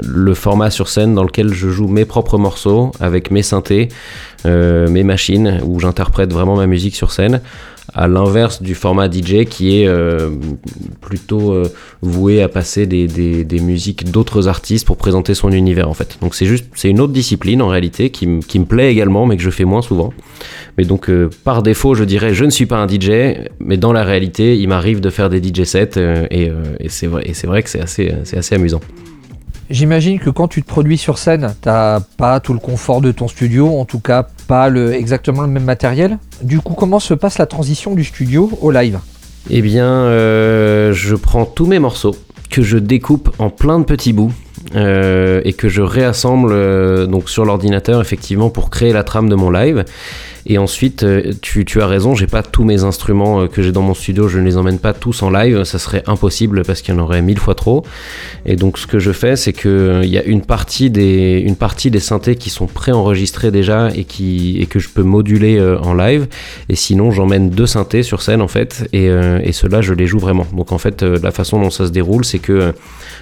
le 0.00 0.34
format 0.34 0.70
sur 0.70 0.88
scène 0.88 1.14
dans 1.14 1.24
lequel 1.24 1.52
je 1.52 1.68
joue 1.68 1.88
mes 1.88 2.04
propres 2.04 2.38
morceaux 2.38 2.92
avec 3.00 3.30
mes 3.30 3.42
synthés, 3.42 3.88
mes 4.44 5.02
machines, 5.02 5.60
où 5.64 5.80
j'interprète 5.80 6.32
vraiment 6.32 6.56
ma 6.56 6.66
musique 6.66 6.96
sur 6.96 7.12
scène 7.12 7.40
à 7.92 8.08
l'inverse 8.08 8.62
du 8.62 8.74
format 8.74 9.10
DJ 9.10 9.44
qui 9.44 9.80
est 9.80 9.86
euh, 9.86 10.30
plutôt 11.00 11.52
euh, 11.52 11.70
voué 12.02 12.42
à 12.42 12.48
passer 12.48 12.86
des, 12.86 13.60
musiques 13.60 14.10
d'autres 14.10 14.48
artistes 14.48 14.86
pour 14.86 14.96
présenter 14.96 15.34
son 15.34 15.50
univers 15.50 15.88
en 15.88 15.94
fait. 15.94 16.18
Donc 16.20 16.34
c'est 16.34 16.46
juste, 16.46 16.66
c'est 16.74 16.88
une 16.88 17.00
autre 17.00 17.12
discipline 17.12 17.62
en 17.62 17.68
réalité 17.68 18.10
qui, 18.10 18.26
me 18.26 18.64
plaît 18.64 18.90
également 18.90 19.26
mais 19.26 19.36
que 19.36 19.42
je 19.42 19.50
fais 19.50 19.64
moins 19.64 19.82
souvent. 19.82 20.12
Mais 20.78 20.84
donc 20.84 21.08
euh, 21.08 21.30
par 21.44 21.62
défaut 21.62 21.94
je 21.94 22.04
dirais 22.04 22.34
je 22.34 22.44
ne 22.44 22.50
suis 22.50 22.66
pas 22.66 22.78
un 22.78 22.88
DJ 22.88 23.36
mais 23.60 23.76
dans 23.76 23.92
la 23.92 24.02
réalité 24.04 24.58
il 24.58 24.68
m'arrive 24.68 25.00
de 25.00 25.10
faire 25.10 25.30
des 25.30 25.42
DJ 25.42 25.64
sets 25.64 25.98
et, 26.30 26.50
c'est 26.88 27.06
vrai, 27.06 27.32
vrai 27.44 27.62
que 27.62 27.70
c'est 27.70 27.80
assez, 27.80 28.12
c'est 28.24 28.38
assez 28.38 28.54
amusant. 28.54 28.80
J'imagine 29.70 30.18
que 30.18 30.30
quand 30.30 30.48
tu 30.48 30.62
te 30.62 30.68
produis 30.68 30.98
sur 30.98 31.16
scène, 31.18 31.54
t'as 31.62 32.00
pas 32.00 32.38
tout 32.40 32.52
le 32.52 32.58
confort 32.58 33.00
de 33.00 33.12
ton 33.12 33.28
studio, 33.28 33.78
en 33.78 33.84
tout 33.84 33.98
cas 33.98 34.26
pas 34.46 34.70
exactement 34.70 35.42
le 35.42 35.48
même 35.48 35.64
matériel. 35.64 36.18
Du 36.42 36.60
coup, 36.60 36.74
comment 36.74 37.00
se 37.00 37.14
passe 37.14 37.38
la 37.38 37.46
transition 37.46 37.94
du 37.94 38.04
studio 38.04 38.50
au 38.60 38.70
live? 38.70 38.98
Eh 39.50 39.62
bien, 39.62 39.86
euh, 39.86 40.92
je 40.92 41.14
prends 41.14 41.46
tous 41.46 41.66
mes 41.66 41.78
morceaux 41.78 42.14
que 42.50 42.62
je 42.62 42.78
découpe 42.78 43.34
en 43.38 43.50
plein 43.50 43.78
de 43.78 43.84
petits 43.84 44.12
bouts. 44.12 44.32
Euh, 44.76 45.40
et 45.44 45.52
que 45.52 45.68
je 45.68 45.82
réassemble 45.82 46.50
euh, 46.52 47.06
donc 47.06 47.28
sur 47.28 47.44
l'ordinateur 47.44 48.00
effectivement 48.00 48.50
pour 48.50 48.70
créer 48.70 48.92
la 48.92 49.02
trame 49.02 49.28
de 49.28 49.34
mon 49.34 49.50
live 49.50 49.84
et 50.46 50.58
ensuite, 50.58 51.04
euh, 51.04 51.32
tu, 51.40 51.80
as 51.80 51.86
raison, 51.86 52.14
j'ai 52.14 52.26
pas 52.26 52.42
tous 52.42 52.64
mes 52.64 52.84
instruments 52.84 53.48
que 53.48 53.62
j'ai 53.62 53.72
dans 53.72 53.80
mon 53.80 53.94
studio, 53.94 54.28
je 54.28 54.38
ne 54.38 54.44
les 54.44 54.58
emmène 54.58 54.78
pas 54.78 54.92
tous 54.92 55.22
en 55.22 55.30
live, 55.30 55.64
ça 55.64 55.78
serait 55.78 56.02
impossible 56.06 56.64
parce 56.64 56.82
qu'il 56.82 56.94
y 56.94 56.96
en 56.98 57.00
aurait 57.00 57.22
mille 57.22 57.38
fois 57.38 57.54
trop. 57.54 57.82
Et 58.44 58.54
donc, 58.56 58.76
ce 58.76 58.86
que 58.86 58.98
je 58.98 59.10
fais, 59.10 59.36
c'est 59.36 59.54
qu'il 59.54 60.04
y 60.04 60.18
a 60.18 60.22
une 60.22 60.42
partie 60.42 60.90
des, 60.90 61.42
une 61.42 61.56
partie 61.56 61.90
des 61.90 61.98
synthés 61.98 62.36
qui 62.36 62.50
sont 62.50 62.66
préenregistrés 62.66 63.50
déjà 63.50 63.88
et, 63.94 64.04
qui, 64.04 64.58
et 64.60 64.66
que 64.66 64.78
je 64.78 64.90
peux 64.90 65.02
moduler 65.02 65.58
en 65.82 65.94
live. 65.94 66.26
Et 66.68 66.76
sinon, 66.76 67.10
j'emmène 67.10 67.48
deux 67.48 67.66
synthés 67.66 68.02
sur 68.02 68.20
scène 68.20 68.42
en 68.42 68.48
fait, 68.48 68.86
et, 68.92 69.06
et 69.06 69.52
ceux-là, 69.52 69.80
je 69.80 69.94
les 69.94 70.06
joue 70.06 70.18
vraiment. 70.18 70.46
Donc, 70.54 70.72
en 70.72 70.78
fait, 70.78 71.02
la 71.02 71.30
façon 71.30 71.58
dont 71.58 71.70
ça 71.70 71.86
se 71.86 71.90
déroule, 71.90 72.26
c'est 72.26 72.38
que 72.38 72.74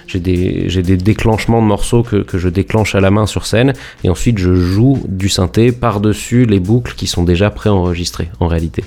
j'ai 0.08 0.18
des, 0.18 0.96
des, 0.96 1.14
déclenchements 1.22 1.62
de 1.62 1.66
morceaux 1.66 2.02
que, 2.02 2.16
que, 2.16 2.36
je 2.36 2.48
déclenche 2.48 2.96
à 2.96 3.00
la 3.00 3.12
main 3.12 3.26
sur 3.26 3.46
scène 3.46 3.74
et 4.02 4.10
ensuite 4.10 4.38
je 4.38 4.54
joue 4.54 5.00
du 5.06 5.28
synthé 5.28 5.70
par-dessus 5.70 6.46
les 6.46 6.58
boucles 6.58 6.94
qui 6.96 7.06
sont 7.06 7.22
déjà 7.22 7.48
préenregistrées 7.50 8.28
en 8.40 8.48
réalité. 8.48 8.82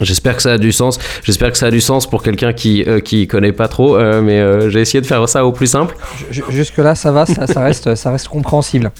J'espère 0.00 0.36
que 0.36 0.42
ça 0.42 0.52
a 0.52 0.58
du 0.58 0.72
sens. 0.72 0.98
J'espère 1.22 1.52
que 1.52 1.58
ça 1.58 1.66
a 1.66 1.70
du 1.70 1.82
sens 1.82 2.08
pour 2.08 2.22
quelqu'un 2.22 2.52
qui 2.52 2.82
euh, 2.84 3.00
qui 3.00 3.28
connaît 3.28 3.52
pas 3.52 3.68
trop, 3.68 3.96
euh, 3.96 4.22
mais 4.22 4.40
euh, 4.40 4.70
j'ai 4.70 4.80
essayé 4.80 5.00
de 5.02 5.06
faire 5.06 5.28
ça 5.28 5.44
au 5.44 5.52
plus 5.52 5.66
simple. 5.66 5.94
Jusque 6.30 6.78
là, 6.78 6.94
ça 6.94 7.12
va, 7.12 7.26
ça, 7.26 7.46
ça, 7.46 7.60
reste 7.62 7.94
ça 7.94 8.10
reste 8.10 8.28
compréhensible. 8.28 8.90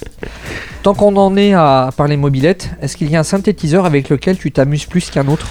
Tant 0.83 0.93
qu'on 0.93 1.15
en 1.17 1.35
est 1.35 1.53
à 1.53 1.89
parler 1.97 2.15
mobilette, 2.15 2.69
est-ce 2.81 2.95
qu'il 2.95 3.09
y 3.09 3.15
a 3.15 3.19
un 3.19 3.23
synthétiseur 3.23 3.85
avec 3.85 4.09
lequel 4.09 4.37
tu 4.37 4.51
t'amuses 4.51 4.85
plus 4.85 5.09
qu'un 5.09 5.27
autre? 5.27 5.47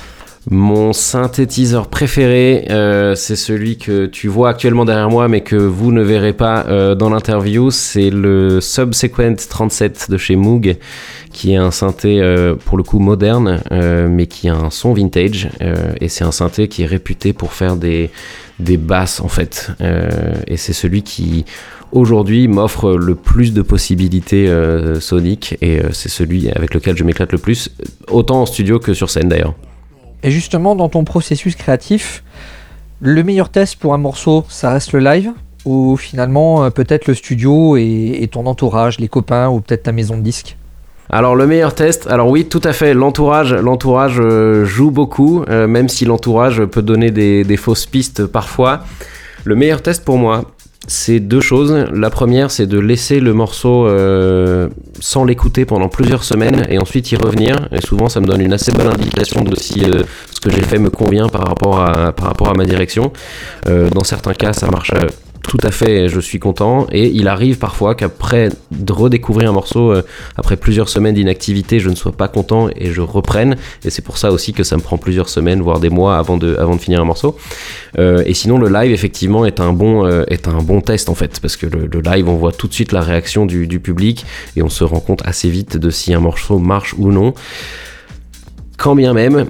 Mon 0.51 0.93
synthétiseur 0.93 1.89
préféré, 1.89 2.67
euh, 2.69 3.15
c'est 3.15 3.37
celui 3.37 3.79
que 3.79 4.05
tu 4.05 4.29
vois 4.29 4.51
actuellement 4.51 4.85
derrière 4.85 5.09
moi, 5.09 5.27
mais 5.27 5.41
que 5.41 5.57
vous 5.57 5.91
ne 5.91 6.03
verrez 6.03 6.35
pas 6.35 6.67
euh, 6.67 6.95
dans 6.95 7.09
l'interview. 7.09 7.71
C'est 7.71 8.11
le 8.11 8.61
Subsequent 8.61 9.37
37 9.49 10.11
de 10.11 10.19
chez 10.19 10.37
Moog, 10.37 10.77
qui 11.33 11.55
est 11.55 11.57
un 11.57 11.71
synthé 11.71 12.21
euh, 12.21 12.57
pour 12.57 12.77
le 12.77 12.83
coup 12.83 12.99
moderne, 12.99 13.63
mais 13.71 14.27
qui 14.27 14.49
a 14.49 14.55
un 14.55 14.71
son 14.71 14.93
vintage. 14.93 15.49
et 16.01 16.09
c'est 16.09 16.25
un 16.25 16.33
synthé 16.33 16.69
qui 16.69 16.83
est 16.83 16.87
réputé 16.87 17.33
pour 17.33 17.53
faire 17.53 17.77
des, 17.77 18.11
des 18.59 18.77
basses 18.77 19.21
en 19.21 19.29
fait. 19.29 19.71
et 20.47 20.57
c'est 20.57 20.73
celui 20.73 21.03
qui 21.03 21.45
aujourd'hui 21.93 22.49
m'offre 22.49 22.93
le 22.93 23.15
plus 23.15 23.53
de 23.53 23.63
possibilités 23.63 24.53
soniques, 25.01 25.57
et 25.61 25.81
c'est 25.93 26.09
celui 26.09 26.51
avec 26.51 26.75
lequel 26.75 26.97
je 26.97 27.05
m'éclate 27.05 27.33
le 27.33 27.39
plus, 27.39 27.71
autant 28.09 28.43
en 28.43 28.47
studio 28.47 28.79
que 28.79 28.95
sur 28.95 29.11
scène 29.11 29.29
d'ailleurs. 29.29 29.55
Et 30.25 30.31
justement, 30.31 30.75
dans 30.75 30.89
ton 30.89 31.05
processus 31.05 31.55
créatif, 31.55 32.25
le 33.01 33.23
meilleur 33.23 33.51
test 33.51 33.77
pour 33.77 33.93
un 33.93 33.99
morceau, 33.99 34.45
ça 34.49 34.71
reste 34.71 34.93
le 34.93 35.01
live 35.01 35.33
ou 35.67 35.97
finalement 35.97 36.65
euh, 36.65 36.71
peut-être 36.71 37.07
le 37.07 37.15
studio 37.15 37.77
et, 37.77 38.29
ton 38.33 38.47
entourage, 38.47 38.99
les 38.99 39.09
copains 39.09 39.49
ou 39.49 39.61
peut-être 39.61 39.85
ta 39.85 39.93
maison 39.93 40.17
de 40.17 40.23
disques? 40.23 40.57
Alors 41.11 41.37
le 41.37 41.47
meilleur 41.47 41.75
test, 41.75 42.07
alors 42.07 42.29
oui 42.29 42.47
tout 42.47 42.63
à 42.65 42.73
fait, 42.73 42.95
l'entourage, 42.95 43.53
euh, 43.53 44.65
joue 44.65 44.91
beaucoup, 44.91 45.45
euh, 45.49 45.67
même 45.67 45.91
si 45.91 46.07
l'entourage 46.07 46.65
peut 46.65 46.81
donner 46.81 47.11
des, 47.11 47.57
fausses 47.59 47.85
pistes 47.85 48.25
parfois. 48.25 48.81
Le 49.45 49.55
meilleur 49.55 49.83
test 49.83 50.05
pour 50.05 50.17
moi, 50.17 50.45
c'est 50.87 51.21
deux 51.21 51.41
choses. 51.41 51.73
La 51.93 52.11
première, 52.11 52.51
c'est 52.51 52.67
de 52.67 52.79
laisser 52.79 53.21
le 53.21 53.33
morceau 53.33 53.87
euh, 53.87 54.69
sans 55.01 55.25
l'écouter 55.25 55.65
pendant 55.65 55.89
plusieurs 55.89 56.25
semaines 56.25 56.67
et 56.69 56.79
ensuite 56.79 57.11
y 57.13 57.17
revenir. 57.17 57.69
Et 57.73 57.81
souvent, 57.81 58.09
ça 58.09 58.21
me 58.21 58.27
donne 58.27 58.41
une 58.41 58.53
assez 58.53 58.73
bonne 58.73 58.89
indication 58.89 59.43
de 59.43 59.57
si 59.57 59.85
euh, 59.85 60.03
ce 60.33 60.41
que 60.41 60.51
j'ai 60.51 60.63
fait 60.63 60.79
me 60.79 60.91
convient 60.91 61.29
par 61.29 61.47
rapport 61.47 61.81
à, 61.81 62.13
par 62.13 62.29
rapport 62.29 62.49
à 62.49 62.55
ma 62.55 62.65
direction. 62.65 63.13
Euh, 63.69 63.89
dans 63.91 64.05
certains 64.05 64.35
cas, 64.35 64.53
ça 64.53 64.69
marche 64.69 64.93
tout 65.47 65.59
à 65.63 65.71
fait, 65.71 66.09
je 66.09 66.21
suis 66.21 66.39
content. 66.39 66.87
Et 66.91 67.09
il 67.09 67.29
arrive 67.29 67.59
parfois 67.59 67.95
qu'après 67.95 68.49
de 68.71 68.93
redécouvrir 68.93 69.51
un 69.51 69.53
morceau, 69.53 69.93
euh, 69.93 70.03
après 70.37 70.57
plusieurs 70.57 70.89
semaines 70.89 71.15
d'inactivité, 71.15 71.81
je 71.81 71.91
ne 71.91 71.95
sois 71.95 72.13
pas 72.13 72.29
content 72.29 72.69
et 72.75 72.93
je 72.93 73.03
reprenne. 73.03 73.57
Et 73.85 73.91
c'est 73.91 74.03
pour 74.03 74.17
ça 74.17 74.33
aussi 74.33 74.55
que 74.55 74.65
ça 74.65 74.77
me 74.77 74.81
prend 74.81 74.97
plusieurs 74.97 75.29
semaines, 75.29 75.61
voire 75.61 75.81
des 75.81 75.91
mois 75.91 76.17
avant 76.17 76.39
de, 76.39 76.57
finir 76.79 77.03
un 77.03 77.05
morceau. 77.05 77.37
Euh, 77.99 78.23
et 78.25 78.33
sinon, 78.33 78.59
le 78.59 78.69
live, 78.69 78.91
effectivement, 78.91 79.45
est 79.45 79.61
un 79.61 79.73
bon, 79.75 80.07
euh, 80.07 80.25
est 80.29 80.49
un 80.49 80.63
bon 80.63 80.81
test, 80.81 81.11
en 81.11 81.15
fait. 81.15 81.39
Parce 81.41 81.57
que 81.57 81.67
le, 81.67 82.01
live, 82.01 82.29
on 82.29 82.37
voit 82.37 82.53
tout 82.53 82.67
de 82.67 82.75
suite 82.75 82.93
la 82.93 83.03
réaction 83.03 83.45
du, 83.45 83.81
public 83.81 84.25
et 84.57 84.63
on 84.63 84.71
se 84.71 84.83
rend 84.83 85.01
compte 85.01 85.21
assez 85.27 85.51
vite 85.51 85.77
de 85.77 85.91
si 85.91 86.15
un 86.15 86.21
morceau 86.21 86.59
marche 86.59 86.95
ou 86.97 87.13
non. 87.13 87.35
Quand 88.79 88.95
bien 88.95 89.13
même, 89.13 89.47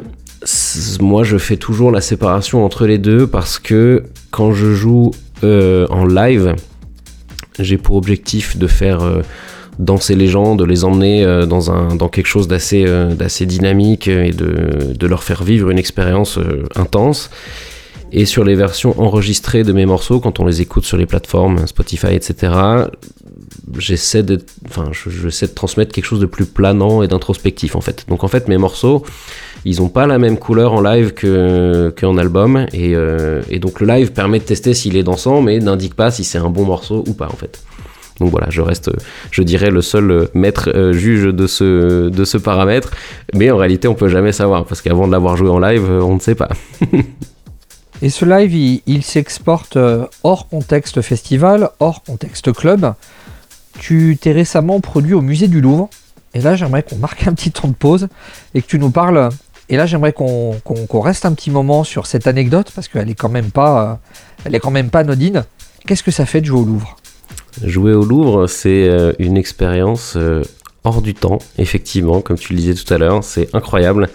moi 1.00 1.24
je 1.24 1.38
fais 1.38 1.56
toujours 1.56 1.90
la 1.90 2.00
séparation 2.00 2.64
entre 2.64 2.86
les 2.86 2.98
deux 2.98 3.26
parce 3.26 3.58
que 3.58 4.04
quand 4.30 4.52
je 4.52 4.72
joue 4.72 5.12
en 5.90 6.04
live, 6.04 6.54
j'ai 7.58 7.78
pour 7.78 7.96
objectif 7.96 8.56
de 8.56 8.66
faire 8.66 9.02
euh, 9.02 9.22
danser 9.78 10.16
les 10.16 10.26
gens, 10.26 10.56
de 10.56 10.64
les 10.64 10.84
emmener 10.84 11.24
euh, 11.24 11.46
dans, 11.46 11.70
un, 11.70 11.94
dans 11.94 12.08
quelque 12.08 12.26
chose 12.26 12.48
d'assez 12.48 12.84
d'assez 12.84 13.46
dynamique 13.46 14.08
et 14.08 14.30
de, 14.30 14.94
de, 14.94 15.06
leur 15.06 15.22
faire 15.22 15.42
vivre 15.42 15.70
une 15.70 15.78
expérience 15.78 16.38
intense. 16.76 17.30
Et 18.16 18.26
sur 18.26 18.44
les 18.44 18.54
versions 18.54 19.00
enregistrées 19.00 19.64
de 19.64 19.72
mes 19.72 19.86
morceaux, 19.86 20.20
quand 20.20 20.38
on 20.38 20.46
les 20.46 20.60
écoute 20.60 20.84
sur 20.84 20.96
les 20.96 21.06
plateformes 21.06 21.66
Spotify, 21.66 22.14
etc., 22.14 22.52
j'essaie 23.76 24.22
de, 24.22 24.40
enfin, 24.68 24.90
j'essaie 24.92 25.48
de 25.48 25.52
transmettre 25.52 25.92
quelque 25.92 26.04
chose 26.04 26.20
de 26.20 26.26
plus 26.26 26.46
planant 26.46 27.02
et 27.02 27.08
d'introspectif 27.08 27.74
en 27.76 27.80
fait. 27.80 28.04
Donc 28.08 28.22
en 28.22 28.28
fait, 28.28 28.46
mes 28.48 28.58
morceaux, 28.58 29.04
ils 29.64 29.80
ont 29.82 29.88
pas 29.88 30.06
la 30.06 30.18
même 30.18 30.38
couleur 30.38 30.72
en 30.72 30.80
live 30.80 31.12
que 31.12 31.92
qu'en 31.98 32.16
album 32.18 32.66
et, 32.72 32.94
euh, 32.94 33.42
et, 33.48 33.58
donc 33.58 33.80
le 33.80 33.86
live 33.86 34.12
permet 34.12 34.38
de 34.38 34.44
tester 34.44 34.74
s'il 34.74 34.96
est 34.96 35.02
dansant 35.02 35.40
mais 35.40 35.58
n'indique 35.58 35.94
pas 35.94 36.10
si 36.10 36.24
c'est 36.24 36.38
un 36.38 36.50
bon 36.50 36.64
morceau 36.64 37.04
ou 37.06 37.14
pas 37.14 37.26
en 37.26 37.36
fait. 37.36 37.62
Donc 38.20 38.30
voilà, 38.30 38.46
je 38.48 38.60
reste, 38.60 38.92
je 39.32 39.42
dirais, 39.42 39.70
le 39.70 39.82
seul 39.82 40.28
maître 40.34 40.70
euh, 40.72 40.92
juge 40.92 41.24
de 41.24 41.46
ce, 41.48 42.08
de 42.08 42.24
ce 42.24 42.38
paramètre, 42.38 42.92
mais 43.34 43.50
en 43.50 43.56
réalité 43.56 43.88
on 43.88 43.94
peut 43.94 44.08
jamais 44.08 44.30
savoir 44.30 44.66
parce 44.66 44.82
qu'avant 44.82 45.08
de 45.08 45.12
l'avoir 45.12 45.36
joué 45.36 45.48
en 45.48 45.58
live, 45.58 45.84
euh, 45.90 46.00
on 46.00 46.14
ne 46.14 46.20
sait 46.20 46.36
pas. 46.36 46.50
et 48.02 48.10
ce 48.10 48.24
live, 48.24 48.80
il 48.86 49.02
s'exporte 49.02 49.76
hors 50.22 50.48
contexte 50.48 51.02
festival, 51.02 51.70
hors 51.80 52.04
contexte 52.04 52.52
club. 52.52 52.94
Tu 53.80 54.16
t'es 54.20 54.30
récemment 54.30 54.80
produit 54.80 55.14
au 55.14 55.20
musée 55.20 55.48
du 55.48 55.60
Louvre. 55.60 55.90
Et 56.34 56.40
là, 56.40 56.56
j'aimerais 56.56 56.82
qu'on 56.82 56.96
marque 56.96 57.26
un 57.26 57.32
petit 57.32 57.50
temps 57.50 57.68
de 57.68 57.74
pause 57.74 58.08
et 58.54 58.62
que 58.62 58.66
tu 58.66 58.78
nous 58.78 58.90
parles 58.90 59.30
et 59.68 59.76
là, 59.76 59.86
j'aimerais 59.86 60.12
qu'on 60.12 61.00
reste 61.00 61.24
un 61.24 61.32
petit 61.32 61.50
moment 61.50 61.84
sur 61.84 62.06
cette 62.06 62.26
anecdote 62.26 62.70
parce 62.74 62.88
qu'elle 62.88 63.08
est 63.08 63.14
quand 63.14 63.30
même 63.30 63.50
pas, 63.50 63.82
euh, 63.82 63.94
elle 64.44 64.54
est 64.54 64.60
quand 64.60 64.70
même 64.70 64.90
pas 64.90 65.00
anodine. 65.00 65.44
Qu'est-ce 65.86 66.02
que 66.02 66.10
ça 66.10 66.26
fait 66.26 66.40
de 66.40 66.46
jouer 66.46 66.60
au 66.60 66.64
Louvre? 66.64 66.96
Jouer 67.64 67.94
au 67.94 68.04
Louvre, 68.04 68.46
c'est 68.46 68.88
euh, 68.88 69.12
une 69.18 69.36
expérience 69.36 70.14
euh, 70.16 70.42
hors 70.82 71.00
du 71.00 71.14
temps, 71.14 71.38
effectivement, 71.56 72.20
comme 72.20 72.36
tu 72.36 72.52
le 72.52 72.58
disais 72.58 72.74
tout 72.74 72.92
à 72.92 72.98
l'heure, 72.98 73.24
c'est 73.24 73.54
incroyable. 73.54 74.08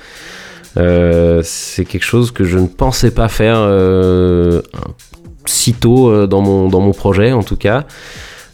c'est 0.76 1.86
quelque 1.86 2.06
chose 2.06 2.32
que 2.32 2.43
je 2.43 2.60
ne 2.60 2.68
pensais 2.68 3.12
pas 3.12 3.28
faire 3.28 3.68
si 5.45 5.74
tôt 5.74 6.28
dans 6.28 6.41
mon, 6.41 6.70
dans 6.70 6.80
mon 6.80 6.93
projet, 6.93 7.32
en 7.32 7.41
tout 7.41 7.58
cas. 7.58 7.86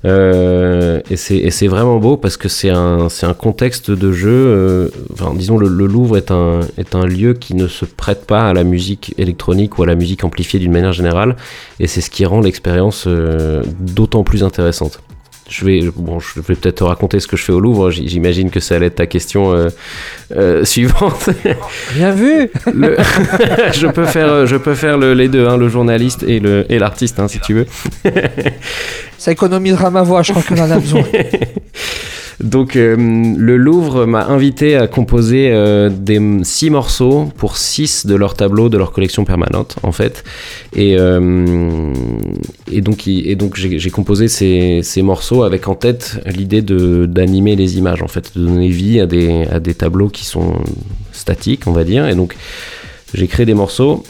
Euh, 0.06 1.02
et 1.10 1.18
c'est 1.18 1.68
vraiment 1.68 1.98
beau 1.98 2.16
parce 2.16 2.38
que 2.38 2.48
c'est 2.48 2.70
un, 2.70 3.08
un 3.22 3.34
contexte 3.34 3.92
de 3.92 4.12
jeu. 4.12 4.30
Euh, 4.30 4.90
enfin, 5.14 5.34
disons, 5.36 5.58
le, 5.58 5.68
Louvre 5.68 6.18
est 6.18 6.32
un, 6.32 6.62
est 6.78 6.96
un 6.96 7.06
lieu 7.06 7.34
qui 7.34 7.56
ne 7.56 7.68
se 7.68 7.86
prête 7.86 8.26
pas 8.26 8.50
à 8.50 8.54
la 8.54 8.64
musique 8.64 9.14
électronique 9.18 9.78
ou 9.78 9.84
à 9.84 9.88
la 9.88 9.96
musique 9.96 10.24
amplifiée 10.24 10.60
d'une 10.60 10.72
manière 10.72 10.94
générale. 10.94 11.36
Et 11.80 11.88
c'est 11.88 12.02
ce 12.02 12.10
qui 12.10 12.26
rend 12.26 12.42
l'expérience 12.42 13.06
euh, 13.08 13.64
d'autant 13.80 14.24
plus 14.24 14.44
intéressante. 14.44 15.00
Je 15.48 15.64
vais, 15.64 15.82
bon, 15.96 16.20
je 16.20 16.40
vais 16.40 16.56
peut-être 16.56 16.78
te 16.78 16.84
raconter 16.84 17.20
ce 17.20 17.28
que 17.28 17.38
je 17.38 17.44
fais 17.44 17.52
au 17.52 17.60
Louvre. 17.60 17.92
J'imagine 17.92 18.50
que 18.50 18.60
ça 18.60 18.76
allait 18.76 18.88
être 18.88 18.96
ta 18.96 19.06
question 19.06 19.54
euh, 19.54 19.70
euh, 20.36 20.66
suivante. 20.66 21.30
Bien 21.94 22.12
vu. 22.12 22.50
je 22.66 23.88
peux 23.88 24.06
faire, 24.06 24.48
je 24.48 24.58
peux 24.58 24.74
faire 24.74 24.98
les 24.98 25.28
deux, 25.28 25.48
hein, 25.48 25.58
le 25.58 25.70
journaliste 25.70 26.24
et 26.24 26.40
le 26.40 26.66
et 26.70 26.80
l'artiste, 26.80 27.20
hein, 27.20 27.28
si 27.28 27.40
tu 27.40 27.54
veux. 27.54 27.68
ça 29.20 29.32
économisera 29.32 29.92
ma 29.92 30.02
voix. 30.02 30.24
Je 30.24 30.32
crois 30.32 30.44
qu'on 30.44 30.62
en 30.62 30.72
a 30.72 30.80
besoin. 30.80 31.04
Donc 32.44 32.76
euh, 32.76 32.96
le 32.98 33.58
Louvre 33.58 34.06
m'a 34.06 34.26
invité 34.26 34.76
à 34.76 34.88
composer 34.88 35.52
euh, 35.52 35.90
des 35.90 36.20
six 36.44 36.70
morceaux 36.70 37.32
pour 37.38 37.58
six 37.58 38.06
de 38.06 38.16
leurs 38.16 38.34
tableaux 38.34 38.70
de 38.70 38.78
leur 38.78 38.92
collection 38.92 39.26
permanente 39.26 39.78
en 39.84 39.92
fait. 39.92 40.24
Et, 40.76 40.96
euh, 40.98 41.94
donc, 42.82 43.56
j'ai 43.56 43.90
composé 43.90 44.28
ces, 44.28 44.82
ces, 44.84 45.02
morceaux 45.02 45.44
avec 45.44 45.68
en 45.68 45.76
tête 45.76 46.20
l'idée 46.26 46.62
d'animer 46.62 47.56
les 47.56 47.78
images 47.78 48.02
en 48.02 48.08
fait, 48.08 48.32
de 48.36 48.46
donner 48.46 48.70
vie 48.70 49.00
à 49.00 49.06
des, 49.06 49.46
à 49.46 49.60
des 49.60 49.74
tableaux 49.74 50.10
qui 50.10 50.26
sont 50.26 50.56
statiques 51.12 51.68
on 51.68 51.72
va 51.72 51.84
dire. 51.84 52.08
Et 52.08 52.16
donc 52.16 52.36
j'ai 53.14 53.28
créé 53.28 53.46
des 53.46 53.54
morceaux 53.54 54.04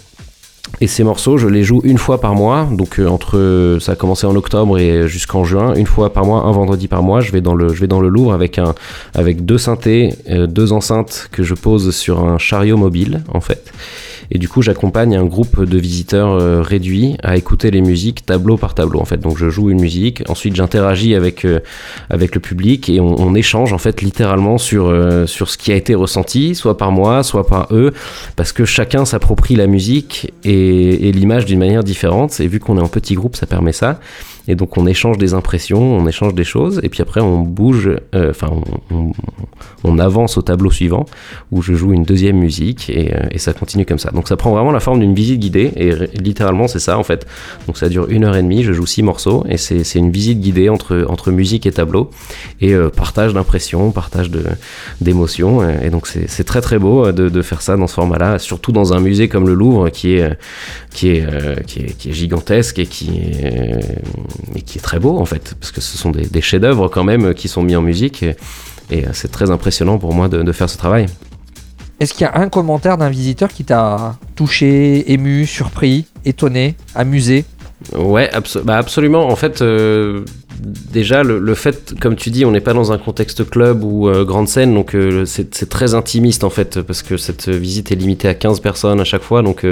et 0.82 0.88
ces 0.88 1.04
morceaux, 1.04 1.38
je 1.38 1.48
les 1.48 1.64
joue 1.64 1.82
une 1.84 1.98
fois 1.98 2.20
par 2.20 2.36
mois. 2.36 2.68
Donc 2.72 3.00
euh, 3.00 3.08
entre 3.08 3.78
ça 3.80 3.94
a 3.94 3.96
commencé 3.96 4.28
en 4.28 4.36
octobre 4.36 4.78
et 4.78 5.08
jusqu'en 5.08 5.44
juin, 5.44 5.74
une 5.76 5.86
fois 5.86 6.12
par 6.12 6.26
mois, 6.26 6.44
un 6.44 6.52
vendredi 6.52 6.88
par 6.88 7.04
mois, 7.04 7.22
je 7.22 7.32
vais 7.32 7.42
dans 7.42 7.56
le 7.56 7.70
je 7.70 7.80
vais 7.80 7.88
dans 7.88 8.02
le 8.02 8.10
Louvre 8.10 8.34
avec 8.34 8.60
un 8.60 8.76
avec 9.14 9.46
deux 9.46 9.58
synthés, 9.58 10.14
euh, 10.30 10.48
deux 10.48 10.74
enceintes 10.74 11.30
que 11.32 11.44
je 11.44 11.54
pose 11.54 11.96
sur 11.96 12.24
un 12.26 12.38
chariot 12.38 12.78
mobile 12.78 13.24
en 13.34 13.42
fait. 13.42 13.72
Et 14.32 14.40
du 14.40 14.48
coup, 14.48 14.62
j'accompagne 14.62 15.16
un 15.16 15.26
groupe 15.26 15.64
de 15.64 15.78
visiteurs 15.78 16.30
euh, 16.30 16.62
réduits 16.62 17.18
à 17.24 17.38
écouter 17.38 17.72
les 17.72 17.82
musiques 17.82 18.26
tableau 18.26 18.58
par 18.58 18.74
tableau. 18.74 19.00
En 19.00 19.06
fait, 19.06 19.18
donc 19.18 19.38
je 19.38 19.50
joue 19.50 19.70
une 19.70 19.80
musique, 19.80 20.24
ensuite 20.28 20.56
j'interagis 20.56 21.16
avec 21.16 21.46
euh, 21.46 21.60
avec 22.10 22.36
le 22.36 22.42
public 22.42 22.90
et 22.90 23.00
on, 23.00 23.20
on, 23.20 23.36
échange 23.36 23.74
en 23.74 23.78
fait 23.78 24.02
littéralement 24.02 24.58
sur 24.58 24.88
euh, 24.88 25.26
sur 25.26 25.50
ce 25.50 25.58
qui 25.58 25.72
a 25.72 25.76
été 25.76 25.96
ressenti, 25.96 26.56
soit 26.56 26.78
par 26.78 26.92
moi, 26.92 27.24
soit 27.24 27.46
par 27.46 27.68
eux, 27.72 27.94
parce 28.36 28.52
que 28.52 28.66
chacun 28.66 29.06
s'approprie 29.06 29.56
la 29.56 29.68
musique 29.68 30.32
et, 30.44 31.10
et 31.10 31.12
l'image 31.12 31.46
d'une 31.46 31.60
manière 31.60 31.84
différente. 31.84 32.40
Et 32.40 32.48
vu 32.48 32.60
qu'on 32.60 32.78
est 32.78 32.82
en 32.82 32.88
petit 32.88 33.16
groupe, 33.16 33.36
ça 33.36 33.46
permet 33.46 33.74
ça. 33.74 34.00
Et 34.48 34.56
donc 34.56 34.78
on 34.78 34.86
échange 34.86 35.18
des 35.18 35.34
impressions, 35.34 35.82
on 35.82 36.08
échange 36.08 36.34
des 36.34 36.44
choses, 36.44 36.80
et 36.84 36.90
puis 36.90 37.02
après 37.02 37.22
on 37.22 37.42
bouge, 37.42 37.90
euh, 38.14 38.30
enfin 38.30 38.50
on, 38.92 39.12
on, 39.84 40.00
avance 40.00 40.38
au 40.38 40.42
tableau 40.42 40.72
suivant 40.72 41.06
où 41.52 41.62
je 41.62 41.74
joue 41.74 41.94
une 41.94 42.04
deuxième 42.04 42.38
musique 42.38 42.90
et, 42.90 43.14
euh, 43.14 43.28
et, 43.32 43.40
ça 43.40 43.54
continue 43.54 43.86
comme 43.86 43.98
ça. 43.98 44.12
Donc 44.12 44.28
ça 44.28 44.36
prend 44.36 44.52
vraiment 44.52 44.72
la 44.72 44.80
forme 44.80 45.00
d'une 45.00 45.16
visite 45.16 45.40
guidée 45.40 45.72
et 45.76 45.92
littéralement 46.20 46.68
c'est 46.68 46.80
ça 46.80 46.98
en 46.98 47.04
fait. 47.04 47.26
Donc 47.66 47.78
ça 47.78 47.90
dure 47.90 48.08
une 48.10 48.24
heure 48.26 48.36
et 48.36 48.44
demie, 48.44 48.64
je 48.64 48.74
joue 48.74 48.86
six 48.86 49.04
morceaux 49.04 49.46
et 49.50 49.58
c'est 49.58 49.96
une 49.96 50.12
visite 50.12 50.40
guidée 50.42 50.70
entre, 50.70 51.06
entre 51.10 51.32
musique 51.32 51.66
et 51.66 51.72
tableau 51.72 52.12
et 52.62 52.74
euh, 52.74 52.90
partage 52.90 53.34
d'impressions, 53.34 53.92
partage 53.92 54.30
d'émotions 55.02 55.68
et 55.68 55.90
donc 55.90 56.08
c'est 56.08 56.44
très 56.44 56.62
très 56.62 56.78
beau 56.78 57.12
de, 57.12 57.30
de, 57.30 57.42
faire 57.42 57.62
ça 57.62 57.78
dans 57.78 57.88
ce 57.88 57.94
format-là, 57.96 58.40
surtout 58.40 58.72
dans 58.72 58.94
un 58.94 59.00
musée 59.00 59.28
comme 59.28 59.48
le 59.48 59.54
Louvre 59.54 59.90
qui 59.90 60.16
est, 60.16 60.38
qui 60.92 61.10
est, 61.10 61.66
qui 61.66 61.80
est, 61.80 61.98
qui 61.98 62.10
est 62.10 62.14
gigantesque 62.14 62.80
et 62.80 62.86
qui 62.86 63.10
est 63.18 63.80
mais 64.54 64.62
qui 64.62 64.78
est 64.78 64.82
très 64.82 65.00
beau 65.00 65.18
en 65.18 65.26
fait, 65.26 65.56
parce 65.60 65.72
que 65.72 65.82
ce 65.82 65.98
sont 65.98 66.12
des, 66.12 66.42
chefs-d'œuvre 66.42 66.88
quand 66.88 67.04
même 67.04 67.34
qui 67.34 67.48
sont 67.48 67.64
mis 67.64 67.76
en 67.76 67.82
musique, 67.82 68.24
et, 68.24 68.36
euh, 69.06 69.10
c'est 69.14 69.32
très 69.32 69.52
impressionnant 69.52 69.98
pour 69.98 70.14
moi 70.14 70.28
de, 70.28 70.52
faire 70.52 70.70
ce 70.70 70.78
travail. 70.78 71.08
Est-ce 72.00 72.14
qu'il 72.14 72.24
y 72.24 72.30
a 72.30 72.38
un 72.38 72.50
commentaire 72.50 72.98
d'un 72.98 73.10
visiteur 73.10 73.50
qui 73.50 73.64
t'a 73.64 74.18
touché, 74.36 75.12
ému, 75.14 75.46
surpris, 75.46 76.06
étonné, 76.26 76.76
amusé? 76.94 77.46
Ouais, 77.94 78.30
bah, 78.64 78.78
absolument. 78.78 79.28
En 79.28 79.36
fait, 79.36 79.62
euh, 79.62 80.26
déjà, 80.60 81.24
le, 81.24 81.56
fait, 81.56 81.94
comme 82.00 82.16
tu 82.16 82.32
dis, 82.32 82.44
on 82.44 82.52
n'est 82.52 82.62
pas 82.62 82.74
dans 82.74 82.92
un 82.92 82.98
contexte 82.98 83.50
club 83.50 83.84
ou 83.84 84.10
euh, 84.10 84.26
grande 84.26 84.50
scène, 84.50 84.74
donc 84.74 84.96
c'est 85.26 85.70
très 85.70 85.94
intimiste 85.94 86.44
en 86.44 86.50
fait, 86.50 86.82
parce 86.82 87.02
que 87.02 87.16
cette 87.18 87.48
visite 87.48 87.92
est 87.92 87.96
limitée 87.96 88.28
à 88.28 88.34
15 88.34 88.60
personnes 88.60 89.00
à 89.00 89.06
chaque 89.06 89.24
fois, 89.24 89.42
donc 89.42 89.66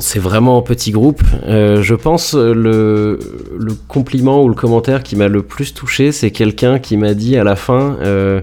c'est 0.00 0.18
vraiment 0.18 0.58
un 0.58 0.62
petit 0.62 0.90
groupe. 0.90 1.22
Euh, 1.46 1.82
je 1.82 1.94
pense 1.94 2.34
le, 2.34 3.18
le, 3.56 3.74
compliment 3.88 4.42
ou 4.42 4.48
le 4.48 4.54
commentaire 4.54 5.02
qui 5.02 5.16
m'a 5.16 5.28
le 5.28 5.42
plus 5.42 5.74
touché, 5.74 6.12
c'est 6.12 6.30
quelqu'un 6.30 6.78
qui 6.78 6.96
m'a 6.96 7.14
dit 7.14 7.36
à 7.36 7.44
la 7.44 7.56
fin 7.56 7.96
euh, 8.02 8.40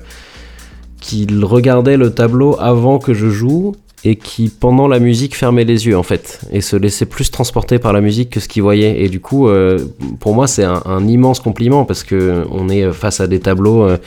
qu'il 0.99 1.43
regardait 1.45 1.97
le 1.97 2.13
tableau 2.13 2.57
avant 2.59 2.99
que 2.99 3.13
je 3.13 3.29
joue 3.29 3.73
et 4.05 4.15
qui 4.17 4.49
pendant 4.49 4.87
la 4.87 4.99
musique 4.99 5.35
fermait 5.35 5.63
les 5.63 5.87
yeux 5.87 5.97
en 5.97 6.03
fait 6.03 6.41
et 6.51 6.61
se 6.61 6.75
laissait 6.75 7.05
plus 7.05 7.31
transporter 7.31 7.79
par 7.79 7.93
la 7.93 8.01
musique 8.01 8.31
que 8.31 8.39
ce 8.39 8.47
qu'il 8.47 8.61
voyait 8.61 9.01
et 9.01 9.09
du 9.09 9.21
coup 9.21 9.47
euh, 9.47 9.79
pour 10.19 10.35
moi 10.35 10.47
c'est 10.47 10.63
un, 10.65 11.07
immense 11.07 11.39
compliment 11.39 11.85
parce 11.85 12.03
que 12.03 12.45
on 12.51 12.69
est 12.69 12.91
face 12.91 13.21
à 13.21 13.27
des 13.27 13.39
tableaux 13.39 13.83
euh, 13.83 13.97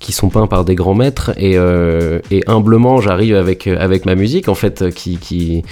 qui 0.00 0.12
sont 0.12 0.28
peints 0.28 0.46
par 0.46 0.64
des 0.64 0.74
grands 0.74 0.94
maîtres 0.94 1.32
et, 1.38 1.56
euh, 1.56 2.20
humblement 2.46 3.00
j'arrive 3.00 3.36
avec 3.36 3.66
avec 3.66 4.04
ma 4.04 4.14
musique 4.14 4.48
en 4.48 4.54
fait 4.54 4.90
qui 4.94 5.62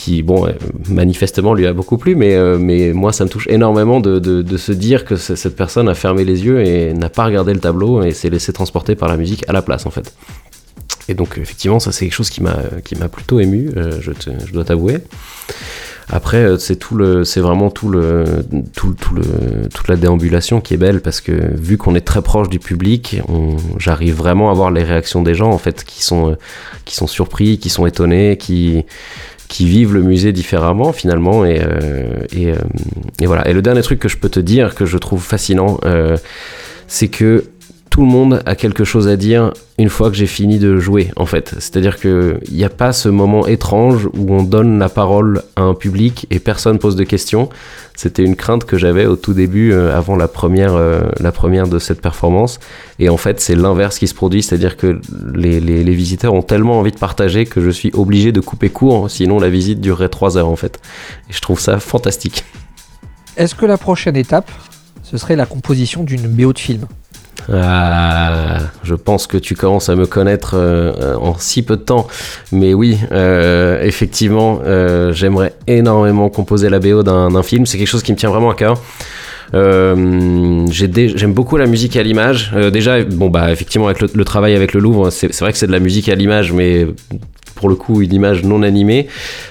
qui, 0.00 0.22
bon, 0.22 0.46
euh, 0.46 0.52
manifestement 0.88 1.52
lui 1.52 1.66
a 1.66 1.74
beaucoup 1.74 1.98
plu, 1.98 2.14
mais, 2.14 2.34
euh, 2.34 2.56
mais 2.58 2.94
moi 2.94 3.12
ça 3.12 3.24
me 3.24 3.28
touche 3.28 3.46
énormément 3.50 4.00
de, 4.00 4.18
de, 4.18 4.56
se 4.56 4.72
dire 4.72 5.04
que 5.04 5.16
cette 5.16 5.54
personne 5.54 5.90
a 5.90 5.94
fermé 5.94 6.24
les 6.24 6.42
yeux 6.46 6.64
et 6.64 6.94
n'a 6.94 7.10
pas 7.10 7.26
regardé 7.26 7.52
le 7.52 7.60
tableau 7.60 8.02
et 8.02 8.12
s'est 8.12 8.30
laissé 8.30 8.50
transporter 8.54 8.94
par 8.94 9.10
la 9.10 9.18
musique 9.18 9.44
à 9.46 9.52
la 9.52 9.60
place 9.60 9.84
en 9.84 9.90
fait. 9.90 10.14
Et 11.08 11.14
donc 11.14 11.36
effectivement 11.36 11.80
ça 11.80 11.92
c'est 11.92 12.06
quelque 12.06 12.14
chose 12.14 12.30
qui 12.30 12.42
m'a 12.42 13.08
plutôt 13.12 13.40
ému, 13.40 13.72
euh, 13.76 14.00
je, 14.00 14.12
je, 14.46 14.52
dois 14.52 14.64
t'avouer. 14.64 14.98
Après, 16.12 16.58
c'est 16.58 16.74
tout 16.74 16.96
le, 16.96 17.24
c'est 17.24 17.40
vraiment 17.40 17.70
tout 17.70 17.88
le, 17.88 18.24
tout, 18.74 18.94
tout 18.94 19.14
le, 19.14 19.22
toute 19.72 19.86
la 19.86 19.94
déambulation 19.94 20.60
qui 20.60 20.74
est 20.74 20.76
belle 20.76 21.02
parce 21.02 21.20
que 21.20 21.32
vu 21.54 21.76
qu'on 21.76 21.94
est 21.94 22.00
très 22.00 22.20
proche 22.20 22.48
du 22.48 22.58
public, 22.58 23.22
j'arrive 23.78 24.16
vraiment 24.16 24.50
à 24.50 24.54
voir 24.54 24.72
les 24.72 24.82
réactions 24.82 25.22
des 25.22 25.34
gens 25.34 25.50
en 25.50 25.58
fait 25.58 25.84
qui 25.84 26.02
sont, 26.02 26.36
qui 26.84 26.96
sont 26.96 27.06
surpris, 27.06 27.58
qui 27.58 27.68
sont 27.68 27.86
étonnés, 27.86 28.38
qui, 28.38 28.84
qui 29.50 29.66
vivent 29.66 29.92
le 29.92 30.02
musée 30.02 30.32
différemment 30.32 30.92
finalement 30.92 31.44
et, 31.44 31.60
et, 32.32 32.54
et, 33.20 33.26
voilà. 33.26 33.46
Et 33.48 33.52
le 33.52 33.60
dernier 33.60 33.82
truc 33.82 33.98
que 33.98 34.08
je 34.08 34.16
peux 34.16 34.28
te 34.28 34.40
dire 34.40 34.76
que 34.76 34.86
je 34.86 34.96
trouve 34.96 35.22
fascinant, 35.22 35.80
c'est 36.86 37.08
que 37.08 37.44
tout 37.90 38.02
le 38.02 38.06
monde 38.06 38.40
a 38.46 38.54
quelque 38.54 38.84
chose 38.84 39.08
à 39.08 39.16
dire 39.16 39.52
une 39.76 39.88
fois 39.88 40.10
que 40.10 40.16
j'ai 40.16 40.28
fini 40.28 40.60
de 40.60 40.78
jouer, 40.78 41.10
en 41.16 41.26
fait. 41.26 41.54
C'est-à-dire 41.58 41.98
qu'il 41.98 42.38
n'y 42.52 42.62
a 42.62 42.68
pas 42.68 42.92
ce 42.92 43.08
moment 43.08 43.48
étrange 43.48 44.08
où 44.14 44.32
on 44.32 44.44
donne 44.44 44.78
la 44.78 44.88
parole 44.88 45.42
à 45.56 45.62
un 45.62 45.74
public 45.74 46.26
et 46.30 46.38
personne 46.38 46.78
pose 46.78 46.94
de 46.94 47.02
questions. 47.02 47.48
C'était 47.96 48.22
une 48.22 48.36
crainte 48.36 48.64
que 48.64 48.78
j'avais 48.78 49.06
au 49.06 49.16
tout 49.16 49.34
début, 49.34 49.72
euh, 49.72 49.96
avant 49.96 50.14
la 50.14 50.28
première, 50.28 50.74
euh, 50.74 51.00
la 51.18 51.32
première 51.32 51.66
de 51.66 51.80
cette 51.80 52.00
performance. 52.00 52.60
Et 53.00 53.08
en 53.08 53.16
fait, 53.16 53.40
c'est 53.40 53.56
l'inverse 53.56 53.98
qui 53.98 54.06
se 54.06 54.14
produit, 54.14 54.44
c'est-à-dire 54.44 54.76
que 54.76 55.00
les, 55.34 55.82
visiteurs 55.92 56.32
ont 56.32 56.42
tellement 56.42 56.78
envie 56.78 56.92
de 56.92 56.98
partager 56.98 57.44
que 57.44 57.60
je 57.60 57.70
suis 57.70 57.90
obligé 57.94 58.30
de 58.30 58.40
couper 58.40 58.70
court, 58.70 59.10
sinon 59.10 59.40
la 59.40 59.50
visite 59.50 59.80
durerait 59.80 60.08
trois 60.08 60.38
heures, 60.38 60.48
en 60.48 60.56
fait. 60.56 60.80
Et 61.28 61.32
je 61.32 61.40
trouve 61.40 61.58
ça 61.58 61.80
fantastique. 61.80 62.44
Est-ce 63.36 63.56
que 63.56 63.66
la 63.66 63.78
prochaine 63.78 64.16
étape, 64.16 64.50
ce 65.02 65.18
serait 65.18 65.36
la 65.36 65.46
composition 65.46 66.04
d'une 66.04 66.28
BO 66.28 66.52
de 66.52 66.58
film? 66.58 66.86
Ah, 67.52 68.58
je 68.82 68.94
pense 68.94 69.26
que 69.26 69.36
tu 69.36 69.54
commences 69.54 69.88
à 69.88 69.96
me 69.96 70.06
connaître 70.06 70.52
euh, 70.54 71.14
en 71.16 71.36
si 71.38 71.62
peu 71.62 71.76
de 71.76 71.82
temps. 71.82 72.06
Mais 72.52 72.74
oui, 72.74 72.98
euh, 73.12 73.82
effectivement, 73.82 74.60
euh, 74.64 75.12
j'aimerais 75.12 75.54
énormément 75.66 76.28
composer 76.28 76.68
la 76.68 76.78
BO 76.78 77.02
d'un 77.02 77.42
film. 77.42 77.66
C'est 77.66 77.78
quelque 77.78 77.88
chose 77.88 78.02
qui 78.02 78.12
me 78.12 78.16
tient 78.16 78.30
vraiment 78.30 78.50
à 78.50 78.54
cœur. 78.54 78.80
j'aime 79.52 81.32
beaucoup 81.32 81.56
la 81.56 81.66
musique 81.66 81.96
à 81.96 82.02
l'image. 82.02 82.52
déjà, 82.72 83.02
bon 83.02 83.30
bah 83.30 83.50
effectivement 83.50 83.88
avec 83.88 84.00
le, 84.00 84.24
travail 84.24 84.54
avec 84.54 84.72
le 84.72 84.80
Louvre, 84.80 85.10
c'est 85.10 85.36
vrai 85.40 85.52
que 85.52 85.58
c'est 85.58 85.66
de 85.66 85.72
la 85.72 85.80
musique 85.80 86.08
à 86.08 86.14
l'image, 86.14 86.52
mais 86.52 86.86
pour 87.56 87.68
le 87.68 87.74
coup 87.74 88.00
une 88.00 88.12
image 88.12 88.44
non 88.44 88.62
animée. 88.62 89.08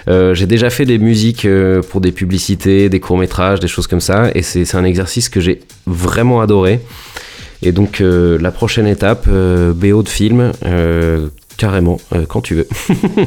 j'ai 0.07 0.45
déjà 0.45 0.69
fait 0.69 0.85
des 0.85 0.99
musiques 0.99 1.45
pour 1.89 1.99
des 1.99 2.13
publicités, 2.13 2.87
des 2.87 2.99
courts 3.01 3.17
métrages, 3.17 3.59
des 3.59 3.67
choses 3.67 3.87
comme 3.87 3.99
ça, 3.99 4.29
et 4.35 4.41
c'est 4.41 4.75
un 4.75 4.85
exercice 4.85 5.27
que 5.27 5.41
j'ai 5.41 5.59
vraiment 5.85 6.39
adoré. 6.39 6.79
Et 7.61 7.71
donc 7.71 8.01
euh, 8.01 8.37
la 8.39 8.51
prochaine 8.51 8.87
étape, 8.87 9.25
euh, 9.27 9.73
BO 9.73 10.03
de 10.03 10.09
film, 10.09 10.53
euh, 10.65 11.27
carrément, 11.57 11.99
quand 12.29 12.39
tu 12.39 12.55
veux. 12.55 12.67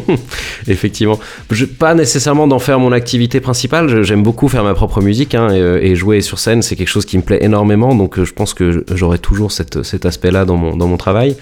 Effectivement. 0.66 1.20
Je, 1.50 1.66
pas 1.66 1.94
nécessairement 1.94 2.48
d'en 2.48 2.58
faire 2.58 2.78
mon 2.78 2.90
activité 2.92 3.40
principale, 3.40 4.02
j'aime 4.02 4.22
beaucoup 4.22 4.48
faire 4.48 4.64
ma 4.64 4.72
propre 4.72 5.02
musique 5.02 5.34
hein, 5.34 5.50
et, 5.52 5.94
jouer 5.94 6.22
sur 6.22 6.38
scène, 6.38 6.62
c'est 6.62 6.74
quelque 6.74 6.88
chose 6.88 7.04
qui 7.04 7.18
me 7.18 7.22
plaît 7.22 7.40
énormément, 7.42 7.94
donc 7.94 8.22
je 8.22 8.32
pense 8.32 8.54
que 8.54 8.86
j'aurai 8.94 9.18
toujours 9.18 9.52
cet 9.52 10.06
aspect-là 10.06 10.46
dans 10.46 10.56
mon, 10.56 10.96
travail. 10.96 11.36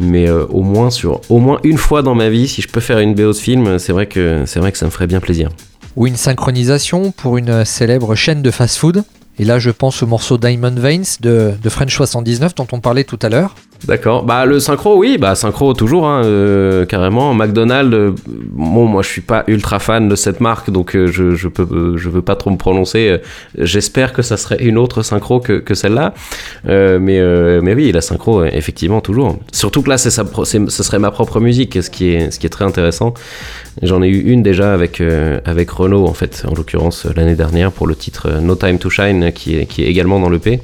Mais 0.00 0.30
au, 0.30 0.62
moins 0.62 0.88
une 1.64 1.76
fois 1.76 2.00
dans 2.00 2.14
ma 2.14 2.30
vie, 2.30 2.48
si 2.48 2.62
je 2.62 2.68
peux 2.68 2.80
faire 2.80 2.98
une 2.98 3.14
BO 3.14 3.32
de 3.32 3.32
film, 3.34 3.78
c'est 3.78 3.92
vrai, 3.92 4.08
vrai 4.56 4.72
que 4.72 4.78
ça 4.78 4.86
me 4.86 4.90
ferait 4.90 5.06
bien 5.06 5.20
plaisir. 5.20 5.50
Ou 5.96 6.06
une 6.06 6.16
synchronisation 6.16 7.12
pour 7.12 7.36
une 7.36 7.66
célèbre 7.66 8.14
chaîne 8.14 8.40
de 8.40 8.50
fast-food 8.50 9.04
et 9.38 9.44
là, 9.44 9.58
je 9.58 9.70
pense 9.70 10.02
au 10.02 10.06
morceau 10.06 10.38
Diamond 10.38 10.74
Veins 10.74 11.02
de, 11.20 11.54
French 11.68 11.94
79 11.94 12.54
dont 12.54 12.66
on 12.72 12.80
parlait 12.80 13.04
tout 13.04 13.18
à 13.22 13.28
l'heure. 13.28 13.54
D'accord. 13.84 14.24
Bah 14.24 14.46
le 14.46 14.60
synchro, 14.60 14.96
oui, 14.96 15.18
bah 15.18 15.34
synchro 15.34 15.74
toujours, 15.74 16.06
hein, 16.06 16.22
euh, 16.24 16.86
carrément. 16.86 17.34
McDonald's, 17.34 17.94
euh, 17.94 18.12
bon, 18.28 18.86
moi 18.86 19.02
je 19.02 19.08
suis 19.08 19.20
pas 19.20 19.42
ultra 19.48 19.80
fan 19.80 20.08
de 20.08 20.14
cette 20.14 20.40
marque, 20.40 20.70
donc 20.70 20.94
euh, 20.94 21.08
je 21.08 21.34
je 21.34 21.48
peux 21.48 21.96
je 21.96 22.08
veux 22.08 22.22
pas 22.22 22.36
trop 22.36 22.50
me 22.50 22.56
prononcer. 22.56 23.18
J'espère 23.58 24.12
que 24.12 24.22
ça 24.22 24.36
serait 24.36 24.62
une 24.62 24.78
autre 24.78 25.02
synchro 25.02 25.40
que, 25.40 25.54
que 25.54 25.74
celle-là, 25.74 26.14
mais 26.64 27.20
mais 27.60 27.74
oui, 27.74 27.90
la 27.90 28.00
synchro, 28.00 28.44
effectivement 28.44 29.00
toujours. 29.00 29.38
Surtout 29.52 29.82
que 29.82 29.88
là, 29.90 29.98
c'est 29.98 30.10
ce 30.10 30.82
serait 30.82 30.98
ma 31.00 31.10
propre 31.10 31.40
musique, 31.40 31.82
ce 31.82 31.90
qui 31.90 32.10
est 32.10 32.30
ce 32.30 32.38
qui 32.38 32.46
est 32.46 32.50
très 32.50 32.64
intéressant. 32.64 33.14
J'en 33.82 34.02
ai 34.02 34.08
eu 34.08 34.20
une 34.20 34.42
déjà 34.42 34.72
avec 34.72 35.02
avec 35.44 35.70
Renault 35.70 36.06
en 36.06 36.14
fait, 36.14 36.44
en 36.48 36.54
l'occurrence 36.54 37.06
l'année 37.16 37.34
dernière 37.34 37.72
pour 37.72 37.88
le 37.88 37.96
titre 37.96 38.30
No 38.40 38.54
Time 38.54 38.78
to 38.78 38.90
Shine, 38.90 39.32
qui 39.32 39.56
est 39.56 39.66
qui 39.66 39.82
est 39.82 39.88
également 39.88 40.20
dans 40.20 40.30
le 40.30 40.38
P. 40.38 40.60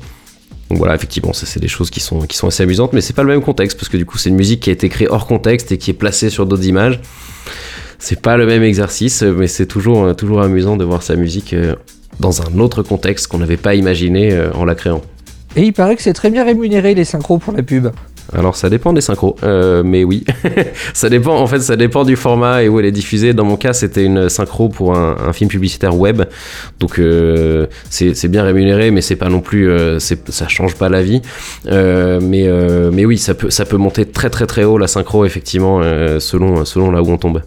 Donc 0.68 0.78
voilà, 0.78 0.94
effectivement, 0.94 1.32
c'est 1.32 1.60
des 1.60 1.68
choses 1.68 1.90
qui 1.90 2.00
sont, 2.00 2.26
assez 2.42 2.62
amusantes, 2.62 2.92
mais 2.92 3.00
c'est 3.00 3.14
pas 3.14 3.22
le 3.22 3.30
même 3.30 3.40
contexte 3.42 3.78
parce 3.78 3.88
que 3.88 3.96
du 3.96 4.04
coup 4.04 4.18
c'est 4.18 4.28
une 4.28 4.36
musique 4.36 4.60
qui 4.60 4.70
a 4.70 4.72
été 4.72 4.88
créée 4.88 5.08
hors 5.08 5.26
contexte 5.26 5.72
et 5.72 5.78
qui 5.78 5.90
est 5.90 5.94
placée 5.94 6.28
sur 6.28 6.46
d'autres 6.46 6.66
images. 6.66 7.00
C'est 7.98 8.20
pas 8.20 8.36
le 8.36 8.46
même 8.46 8.62
exercice, 8.62 9.22
mais 9.22 9.46
c'est 9.46 9.66
toujours, 9.66 10.14
toujours 10.14 10.42
amusant 10.42 10.76
de 10.76 10.84
voir 10.84 11.02
sa 11.02 11.16
musique 11.16 11.52
euh, 11.52 11.74
dans 12.20 12.42
un 12.42 12.58
autre 12.58 12.82
contexte 12.82 13.26
qu'on 13.26 13.38
n'avait 13.38 13.56
pas 13.56 13.74
imaginé 13.74 14.32
euh, 14.32 14.52
en 14.52 14.64
la 14.64 14.74
créant. 14.74 15.02
Et 15.56 15.62
il 15.62 15.72
paraît 15.72 15.96
que 15.96 16.02
c'est 16.02 16.12
très 16.12 16.30
bien 16.30 16.44
rémunéré 16.44 16.94
les 16.94 17.04
synchros 17.04 17.38
pour 17.38 17.54
la 17.54 17.62
pub. 17.62 17.88
Alors 18.34 18.56
ça 18.56 18.68
dépend 18.68 18.92
des 18.92 19.00
synchros, 19.00 19.36
euh, 19.42 19.82
mais 19.82 20.04
oui, 20.04 20.24
ça 20.92 21.08
dépend. 21.08 21.38
En 21.38 21.46
fait, 21.46 21.60
ça 21.60 21.76
dépend 21.76 22.04
du 22.04 22.14
format 22.16 22.62
et 22.62 22.68
où 22.68 22.78
elle 22.78 22.84
est 22.84 22.92
diffusée. 22.92 23.32
Dans 23.32 23.44
mon 23.44 23.56
cas, 23.56 23.72
c'était 23.72 24.04
une 24.04 24.28
synchro 24.28 24.68
pour 24.68 24.96
un, 24.96 25.32
film 25.32 25.48
publicitaire 25.48 25.96
web, 25.96 26.22
donc 26.80 26.98
euh, 26.98 27.66
c'est 27.90 28.28
bien 28.28 28.42
rémunéré, 28.42 28.90
mais 28.90 29.00
c'est 29.00 29.16
pas 29.16 29.28
non 29.28 29.40
plus, 29.40 29.70
euh, 29.70 29.98
ça 29.98 30.48
change 30.48 30.74
pas 30.74 30.88
la 30.88 31.02
vie. 31.02 31.22
mais 31.66 33.04
oui, 33.04 33.18
ça 33.18 33.34
peut 33.34 33.76
monter 33.76 34.04
très 34.06 34.30
très 34.30 34.46
très 34.46 34.64
haut 34.64 34.78
la 34.78 34.88
synchro 34.88 35.24
effectivement 35.24 35.80
selon 36.18 36.90
là 36.90 37.02
où 37.02 37.10
on 37.10 37.18
tombe. 37.18 37.42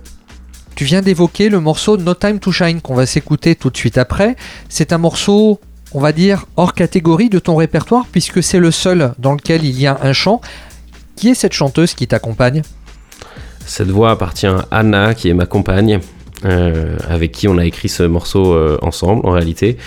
Tu 0.76 0.86
viens 0.86 1.02
d'évoquer 1.02 1.50
le 1.50 1.60
morceau 1.60 1.98
No 1.98 2.14
Time 2.14 2.40
to 2.40 2.52
Shine 2.52 2.82
qu'on 2.82 2.96
va 2.96 3.06
s'écouter 3.06 3.56
tout 3.56 3.70
de 3.70 3.78
suite 3.78 3.98
après. 3.98 4.36
C'est 4.70 4.94
un 4.94 4.98
morceau 4.98 5.60
on 5.94 6.00
va 6.00 6.12
dire, 6.12 6.46
hors 6.56 6.74
catégorie 6.74 7.30
de 7.30 7.40
ton 7.40 7.56
répertoire, 7.56 8.06
puisque 8.12 8.42
c'est 8.42 8.60
le 8.60 8.72
seul 8.72 9.14
dans 9.20 9.34
lequel 9.34 9.66
il 9.66 9.80
y 9.80 9.88
a 9.88 10.00
un 10.02 10.14
chant. 10.14 10.42
Qui 11.22 11.30
est 11.30 11.36
cette 11.36 11.54
chanteuse 11.54 11.94
qui 11.94 12.08
t'accompagne 12.08 12.64
Cette 13.68 13.90
voix 13.90 14.10
appartient 14.10 14.48
à 14.48 14.66
Anna, 14.72 15.14
qui 15.14 15.30
est 15.30 15.36
ma 15.36 15.46
compagne. 15.46 16.00
Euh, 16.46 16.98
avec 17.08 17.32
qui 17.32 17.48
on 17.48 17.60
a 17.60 17.66
écrit 17.68 17.90
ce 17.90 18.02
morceau 18.02 18.56
euh, 18.56 18.80
ensemble 18.82 19.24
en 19.28 19.30
réalité. 19.30 19.78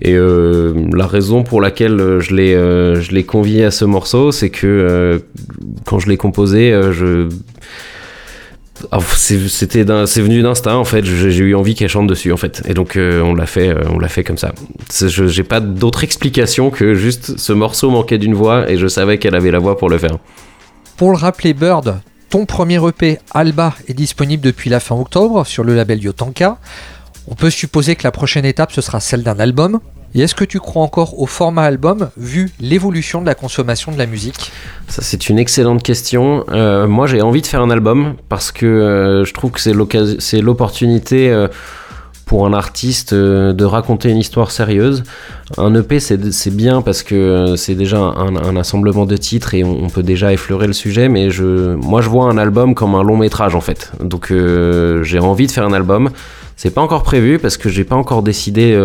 Et 0.00 0.14
euh, 0.14 0.72
la 0.94 1.06
raison 1.06 1.42
pour 1.42 1.60
laquelle 1.60 2.20
je 2.20 2.34
l'ai 2.34 2.54
je 2.54 3.12
l'ai 3.12 3.24
convié 3.24 3.66
à 3.66 3.70
ce 3.70 3.84
morceau, 3.84 4.32
c'est 4.32 4.48
que 4.48 5.22
quand 5.84 5.98
je 5.98 6.08
l'ai 6.08 6.16
composé, 6.16 6.70
je 6.90 7.28
c'était 9.14 9.84
c'est 10.06 10.22
venu 10.22 10.40
d'instinct 10.40 10.76
en 10.76 10.84
fait 10.84 11.04
j'ai 11.04 11.44
eu 11.44 11.54
envie 11.54 11.74
qu'elle 11.74 11.88
chante 11.88 12.06
dessus 12.06 12.32
en 12.32 12.36
fait 12.36 12.62
et 12.66 12.74
donc 12.74 12.96
on 12.96 13.34
l'a 13.34 13.46
fait 13.46 13.74
on 13.90 13.98
l'a 13.98 14.06
fait 14.06 14.22
comme 14.22 14.38
ça 14.38 14.54
j'ai 14.92 15.42
pas 15.42 15.58
d'autre 15.58 16.04
explication 16.04 16.70
que 16.70 16.94
juste 16.94 17.38
ce 17.38 17.52
morceau 17.52 17.90
manquait 17.90 18.18
d'une 18.18 18.34
voix 18.34 18.70
et 18.70 18.76
je 18.76 18.86
savais 18.86 19.18
qu'elle 19.18 19.34
avait 19.34 19.50
la 19.50 19.58
voix 19.58 19.76
pour 19.76 19.90
le 19.90 19.98
faire 19.98 20.18
pour 20.98 21.12
le 21.12 21.16
rappeler, 21.16 21.54
Bird, 21.54 22.00
ton 22.28 22.44
premier 22.44 22.84
EP 22.84 23.20
Alba 23.30 23.72
est 23.86 23.94
disponible 23.94 24.42
depuis 24.42 24.68
la 24.68 24.80
fin 24.80 24.96
octobre 24.96 25.46
sur 25.46 25.62
le 25.62 25.76
label 25.76 26.02
Yotanka. 26.02 26.58
On 27.28 27.36
peut 27.36 27.50
supposer 27.50 27.94
que 27.94 28.02
la 28.02 28.10
prochaine 28.10 28.44
étape 28.44 28.72
ce 28.72 28.80
sera 28.80 28.98
celle 28.98 29.22
d'un 29.22 29.38
album. 29.38 29.78
Et 30.16 30.22
est-ce 30.22 30.34
que 30.34 30.44
tu 30.44 30.58
crois 30.58 30.82
encore 30.82 31.20
au 31.20 31.26
format 31.26 31.62
album 31.62 32.10
vu 32.16 32.50
l'évolution 32.58 33.20
de 33.20 33.26
la 33.26 33.36
consommation 33.36 33.92
de 33.92 33.98
la 33.98 34.06
musique? 34.06 34.50
Ça 34.88 35.02
c'est 35.02 35.28
une 35.28 35.38
excellente 35.38 35.84
question. 35.84 36.44
Euh, 36.50 36.88
moi 36.88 37.06
j'ai 37.06 37.22
envie 37.22 37.42
de 37.42 37.46
faire 37.46 37.62
un 37.62 37.70
album 37.70 38.16
parce 38.28 38.50
que 38.50 38.66
euh, 38.66 39.24
je 39.24 39.32
trouve 39.34 39.52
que 39.52 39.60
c'est 40.18 40.40
l'opportunité 40.40 41.30
euh, 41.30 41.46
pour 42.28 42.46
un 42.46 42.52
artiste 42.52 43.14
euh, 43.14 43.52
de 43.52 43.64
raconter 43.64 44.10
une 44.10 44.18
histoire 44.18 44.52
sérieuse. 44.52 45.02
Un 45.56 45.74
EP, 45.74 45.98
c'est 45.98 46.54
bien 46.54 46.82
parce 46.82 47.02
que 47.02 47.14
euh, 47.14 47.56
c'est 47.56 47.74
déjà 47.74 47.98
un, 47.98 48.54
assemblement 48.56 49.06
de 49.06 49.16
titres 49.16 49.54
et 49.54 49.64
on, 49.64 49.88
peut 49.88 50.02
déjà 50.02 50.32
effleurer 50.32 50.66
le 50.66 50.74
sujet, 50.74 51.08
mais 51.08 51.30
je, 51.30 51.74
moi 51.74 52.02
je 52.02 52.08
vois 52.10 52.26
un 52.26 52.36
album 52.36 52.74
comme 52.74 52.94
un 52.94 53.02
long 53.02 53.16
métrage 53.16 53.54
en 53.54 53.62
fait. 53.62 53.92
Donc 54.00 54.30
euh, 54.30 55.02
j'ai 55.02 55.18
envie 55.18 55.46
de 55.46 55.52
faire 55.52 55.64
un 55.64 55.72
album. 55.72 56.10
C'est 56.58 56.70
pas 56.70 56.82
encore 56.82 57.04
prévu 57.04 57.38
parce 57.38 57.56
que 57.56 57.70
j'ai 57.70 57.84
pas 57.84 57.94
encore 57.94 58.22
décidé 58.22 58.76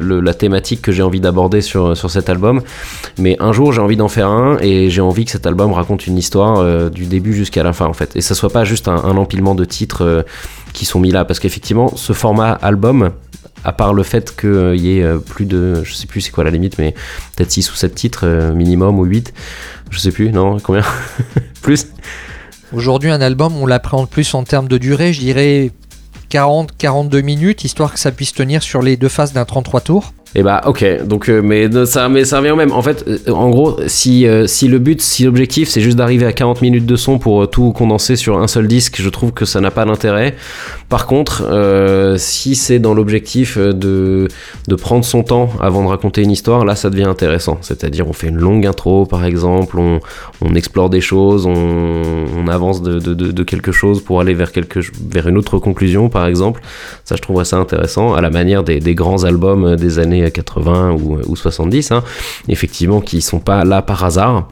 la 0.00 0.34
thématique 0.34 0.80
que 0.80 0.92
j'ai 0.92 1.02
envie 1.02 1.20
d'aborder 1.20 1.60
sur, 1.60 1.94
sur 1.94 2.10
cet 2.10 2.30
album. 2.30 2.62
Mais 3.18 3.36
un 3.38 3.52
jour 3.52 3.70
j'ai 3.70 3.82
envie 3.82 3.98
d'en 3.98 4.08
faire 4.08 4.28
un 4.28 4.56
et 4.62 4.88
j'ai 4.88 5.02
envie 5.02 5.26
que 5.26 5.30
cet 5.30 5.46
album 5.46 5.74
raconte 5.74 6.06
une 6.06 6.16
histoire 6.16 6.90
du 6.90 7.04
début 7.04 7.34
jusqu'à 7.34 7.62
la 7.62 7.74
fin 7.74 7.84
en 7.84 7.92
fait. 7.92 8.16
Et 8.16 8.22
ça 8.22 8.34
soit 8.34 8.48
pas 8.48 8.64
juste 8.64 8.88
un, 8.88 8.96
un 8.96 9.18
empilement 9.18 9.54
de 9.54 9.66
titres 9.66 10.24
qui 10.72 10.86
sont 10.86 11.00
mis 11.00 11.10
là. 11.10 11.26
Parce 11.26 11.38
qu'effectivement, 11.38 11.94
ce 11.96 12.14
format 12.14 12.52
album, 12.52 13.10
à 13.64 13.72
part 13.72 13.92
le 13.92 14.02
fait 14.02 14.34
qu'il 14.36 14.76
y 14.76 14.98
ait 14.98 15.02
euh, 15.02 15.18
plus 15.18 15.46
de, 15.46 15.82
je 15.84 15.94
sais 15.94 16.06
plus 16.06 16.20
c'est 16.20 16.30
quoi 16.30 16.44
la 16.44 16.50
limite, 16.50 16.78
mais 16.78 16.94
peut-être 17.36 17.50
6 17.50 17.72
ou 17.72 17.74
7 17.74 17.94
titres 17.94 18.20
euh, 18.24 18.52
minimum 18.52 18.98
ou 18.98 19.04
8, 19.04 19.32
je 19.90 19.98
sais 19.98 20.12
plus, 20.12 20.30
non, 20.30 20.58
combien? 20.60 20.82
Plus? 21.62 21.88
Aujourd'hui, 22.72 23.10
un 23.10 23.20
album, 23.20 23.56
on 23.56 23.66
l'appréhende 23.66 24.10
plus 24.10 24.34
en 24.34 24.44
termes 24.44 24.68
de 24.68 24.76
durée, 24.76 25.14
je 25.14 25.20
dirais 25.20 25.70
40-42 26.30 27.22
minutes, 27.22 27.64
histoire 27.64 27.92
que 27.92 27.98
ça 27.98 28.12
puisse 28.12 28.32
tenir 28.32 28.62
sur 28.62 28.82
les 28.82 28.96
deux 28.96 29.08
phases 29.08 29.32
d'un 29.32 29.44
33 29.44 29.80
tours. 29.80 30.12
Et 30.34 30.42
bah 30.42 30.60
ok, 30.66 31.06
donc 31.06 31.30
euh, 31.30 31.40
mais 31.42 31.68
ça 31.86 32.10
mais 32.10 32.26
ça 32.26 32.38
revient 32.38 32.50
au 32.50 32.56
même. 32.56 32.72
En 32.72 32.82
fait, 32.82 33.02
euh, 33.08 33.32
en 33.32 33.48
gros, 33.48 33.78
si 33.86 34.26
euh, 34.26 34.46
si 34.46 34.68
le 34.68 34.78
but, 34.78 35.00
si 35.00 35.24
l'objectif 35.24 35.70
c'est 35.70 35.80
juste 35.80 35.96
d'arriver 35.96 36.26
à 36.26 36.32
40 36.32 36.60
minutes 36.60 36.84
de 36.84 36.96
son 36.96 37.18
pour 37.18 37.48
tout 37.48 37.72
condenser 37.72 38.14
sur 38.14 38.38
un 38.38 38.46
seul 38.46 38.68
disque, 38.68 39.00
je 39.00 39.08
trouve 39.08 39.32
que 39.32 39.46
ça 39.46 39.62
n'a 39.62 39.70
pas 39.70 39.86
d'intérêt. 39.86 40.34
Par 40.90 41.06
contre, 41.06 41.46
si 42.18 42.54
c'est 42.54 42.78
dans 42.78 42.94
l'objectif 42.94 43.56
de 43.58 44.28
de 44.68 44.74
prendre 44.74 45.04
son 45.04 45.22
temps 45.22 45.50
avant 45.60 45.82
de 45.82 45.88
raconter 45.88 46.22
une 46.22 46.30
histoire, 46.30 46.64
là 46.66 46.76
ça 46.76 46.90
devient 46.90 47.04
intéressant. 47.04 47.58
C'est-à-dire 47.62 48.06
on 48.06 48.12
fait 48.12 48.28
une 48.28 48.36
longue 48.38 48.66
intro 48.66 49.06
par 49.06 49.24
exemple, 49.24 49.78
on, 49.78 50.00
on 50.42 50.54
explore 50.54 50.90
des 50.90 51.00
choses, 51.00 51.46
on, 51.46 52.48
avance 52.48 52.80
de, 52.80 52.98
de, 52.98 53.42
quelque 53.42 53.72
chose 53.72 54.02
pour 54.02 54.22
aller 54.22 54.32
vers 54.32 54.52
quelque 54.52 54.80
vers 55.10 55.28
une 55.28 55.36
autre 55.36 55.58
conclusion 55.58 56.08
par 56.08 56.26
exemple. 56.26 56.62
Ça 57.04 57.16
je 57.16 57.22
trouve 57.22 57.42
ça 57.44 57.58
intéressant 57.58 58.14
à 58.14 58.22
la 58.22 58.30
manière 58.30 58.62
des 58.62 58.94
grands 58.94 59.24
albums 59.24 59.76
des 59.76 59.98
années 59.98 60.17
80 60.30 60.92
ou, 60.92 61.18
ou 61.26 61.36
70, 61.36 61.92
hein, 61.92 62.04
effectivement, 62.48 63.00
qui 63.00 63.20
sont 63.20 63.40
pas 63.40 63.64
là 63.64 63.82
par 63.82 64.04
hasard. 64.04 64.48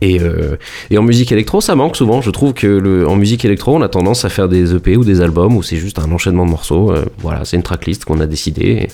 Et, 0.00 0.20
euh, 0.20 0.56
et, 0.90 0.98
en 0.98 1.02
musique 1.02 1.32
électro, 1.32 1.60
ça 1.60 1.74
manque 1.74 1.96
souvent. 1.96 2.20
Je 2.20 2.30
trouve 2.30 2.52
que 2.52 3.04
en 3.06 3.16
musique 3.16 3.44
électro, 3.44 3.76
on 3.76 3.82
a 3.82 3.88
tendance 3.88 4.24
à 4.24 4.28
faire 4.28 4.48
des 4.48 4.74
EP 4.74 4.96
ou 4.96 5.04
des 5.04 5.20
albums 5.20 5.56
où 5.56 5.62
c'est 5.62 5.76
juste 5.76 5.98
un 5.98 6.10
enchaînement 6.12 6.44
de 6.44 6.50
morceaux. 6.50 6.92
Euh, 6.92 7.04
voilà, 7.18 7.44
c'est 7.44 7.56
une 7.56 7.62
tracklist 7.62 8.04
qu'on 8.04 8.20
a 8.20 8.26
décidé 8.26 8.88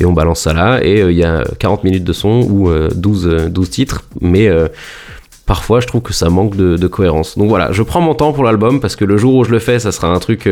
et, 0.00 0.04
on 0.04 0.12
balance 0.12 0.40
ça 0.40 0.52
là. 0.52 0.84
Et 0.84 1.00
euh, 1.00 1.12
il 1.12 1.18
y 1.18 1.24
a 1.24 1.44
40 1.58 1.84
minutes 1.84 2.04
de 2.04 2.12
son 2.12 2.46
ou 2.50 2.70
12, 2.94 3.48
12 3.50 3.70
titres, 3.70 4.04
mais 4.20 4.50
parfois 5.50 5.80
je 5.80 5.88
trouve 5.88 6.02
que 6.02 6.12
ça 6.12 6.30
manque 6.30 6.54
de, 6.54 6.86
cohérence. 6.86 7.36
Donc 7.36 7.48
voilà, 7.48 7.72
je 7.72 7.82
prends 7.82 8.00
mon 8.00 8.14
temps 8.14 8.32
pour 8.32 8.44
l'album 8.44 8.78
parce 8.78 8.94
que 8.94 9.04
le 9.04 9.16
jour 9.16 9.34
où 9.34 9.42
je 9.42 9.50
le 9.50 9.58
fais, 9.58 9.80
ça 9.80 9.90
sera 9.90 10.06
un 10.06 10.20
truc 10.20 10.46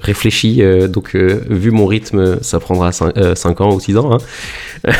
réfléchi. 0.00 0.62
Euh, 0.62 0.88
donc, 0.88 1.14
euh, 1.14 1.42
vu 1.48 1.70
mon 1.70 1.86
rythme, 1.86 2.42
ça 2.42 2.60
prendra 2.60 2.92
5, 2.92 3.16
euh, 3.16 3.34
ans 3.58 3.74
ou 3.74 3.80
6 3.80 3.96
ans. 3.98 4.12
Hein. 4.14 4.18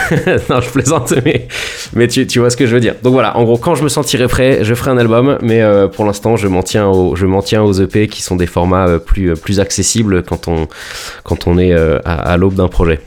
non, 0.50 0.60
je 0.60 0.70
plaisante, 0.70 1.14
mais, 1.24 2.08
tu, 2.08 2.38
vois 2.38 2.50
ce 2.50 2.56
que 2.56 2.66
je 2.66 2.74
veux 2.74 2.80
dire. 2.80 2.94
Donc 3.02 3.12
voilà, 3.12 3.36
en 3.36 3.44
gros, 3.44 3.58
quand 3.58 3.74
je 3.74 3.82
me 3.82 3.88
sentirai 3.88 4.28
prêt, 4.28 4.64
je 4.64 4.74
ferai 4.74 4.90
un 4.90 4.98
album, 4.98 5.38
mais 5.42 5.62
pour 5.94 6.04
l'instant, 6.04 6.36
je 6.36 6.48
m'en 6.48 6.62
tiens, 6.62 6.88
aux, 6.88 7.72
EP 7.72 8.08
qui 8.08 8.22
sont 8.22 8.36
des 8.36 8.46
formats 8.46 8.98
plus, 8.98 9.60
accessibles 9.60 10.22
quand 10.22 10.48
on, 10.48 11.58
est 11.58 11.72
à 11.72 12.36
l'aube 12.36 12.54
d'un 12.54 12.68
projet, 12.68 13.00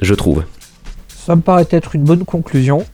je 0.00 0.14
trouve. 0.14 0.42
Ça 1.08 1.36
me 1.36 1.40
paraît 1.40 1.66
être 1.70 1.94
une 1.94 2.04
bonne 2.04 2.24
conclusion. 2.24 2.84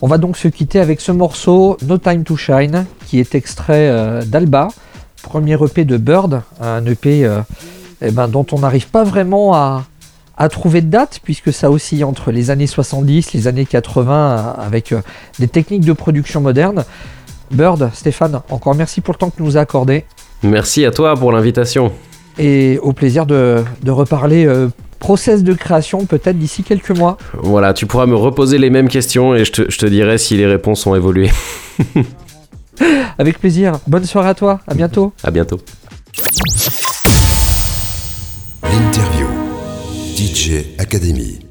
On 0.00 0.06
va 0.06 0.18
donc 0.18 0.36
se 0.36 0.48
quitter 0.48 0.80
avec 0.80 1.00
ce 1.00 1.12
morceau 1.12 1.76
No 1.86 1.98
Time 1.98 2.24
to 2.24 2.36
Shine, 2.36 2.86
qui 3.06 3.18
est 3.18 3.34
extrait 3.34 4.24
d'Alba 4.26 4.68
premier 5.28 5.54
EP 5.62 5.84
de 5.84 5.96
Bird, 5.96 6.42
un 6.60 6.84
EP 6.86 7.24
euh, 7.24 7.40
eh 8.00 8.10
ben, 8.10 8.28
dont 8.28 8.46
on 8.52 8.60
n'arrive 8.60 8.88
pas 8.88 9.04
vraiment 9.04 9.54
à, 9.54 9.84
trouver 10.50 10.80
de 10.80 10.86
date, 10.86 11.20
puisque 11.22 11.52
ça 11.52 11.70
oscille 11.70 12.04
entre 12.04 12.30
les 12.30 12.50
années 12.50 12.68
70, 12.68 13.32
les 13.32 13.46
années 13.48 13.66
80, 13.66 14.14
euh, 14.14 14.62
avec 14.62 14.92
euh, 14.92 15.00
des 15.38 15.48
techniques 15.48 15.84
de 15.84 15.92
production 15.92 16.40
modernes. 16.40 16.84
Bird, 17.50 17.90
Stéphane, 17.92 18.40
encore 18.50 18.74
merci 18.74 19.00
pour 19.00 19.14
le 19.14 19.18
temps 19.18 19.30
que 19.30 19.36
tu 19.36 19.42
nous 19.42 19.56
as 19.56 19.60
accordé. 19.60 20.04
Merci 20.42 20.84
à 20.84 20.92
toi 20.92 21.14
pour 21.14 21.32
l'invitation. 21.32 21.92
Et 22.38 22.78
au 22.82 22.92
plaisir 22.92 23.26
de, 23.26 23.64
reparler 23.86 24.46
process 24.98 25.42
de 25.42 25.52
création 25.54 26.04
peut-être 26.06 26.38
d'ici 26.38 26.62
quelques 26.62 26.90
mois. 26.90 27.16
Voilà, 27.34 27.72
tu 27.74 27.86
pourras 27.86 28.06
me 28.06 28.16
reposer 28.16 28.58
les 28.58 28.70
mêmes 28.70 28.88
questions 28.88 29.34
et 29.34 29.44
je 29.44 29.52
te, 29.52 29.70
je 29.70 29.78
te 29.78 29.86
dirai 29.86 30.18
si 30.18 30.36
les 30.36 30.46
réponses 30.46 30.86
ont 30.86 30.94
évolué. 30.94 31.30
Avec 33.18 33.38
plaisir. 33.38 33.78
Bonne 33.86 34.04
soirée 34.04 34.28
à 34.28 34.34
toi. 34.34 34.60
À 34.66 34.74
bientôt. 34.74 35.12
À 35.24 35.30
bientôt. 35.30 35.58
L'interview. 38.62 39.26
DJ 40.16 40.64
Academy. 40.78 41.47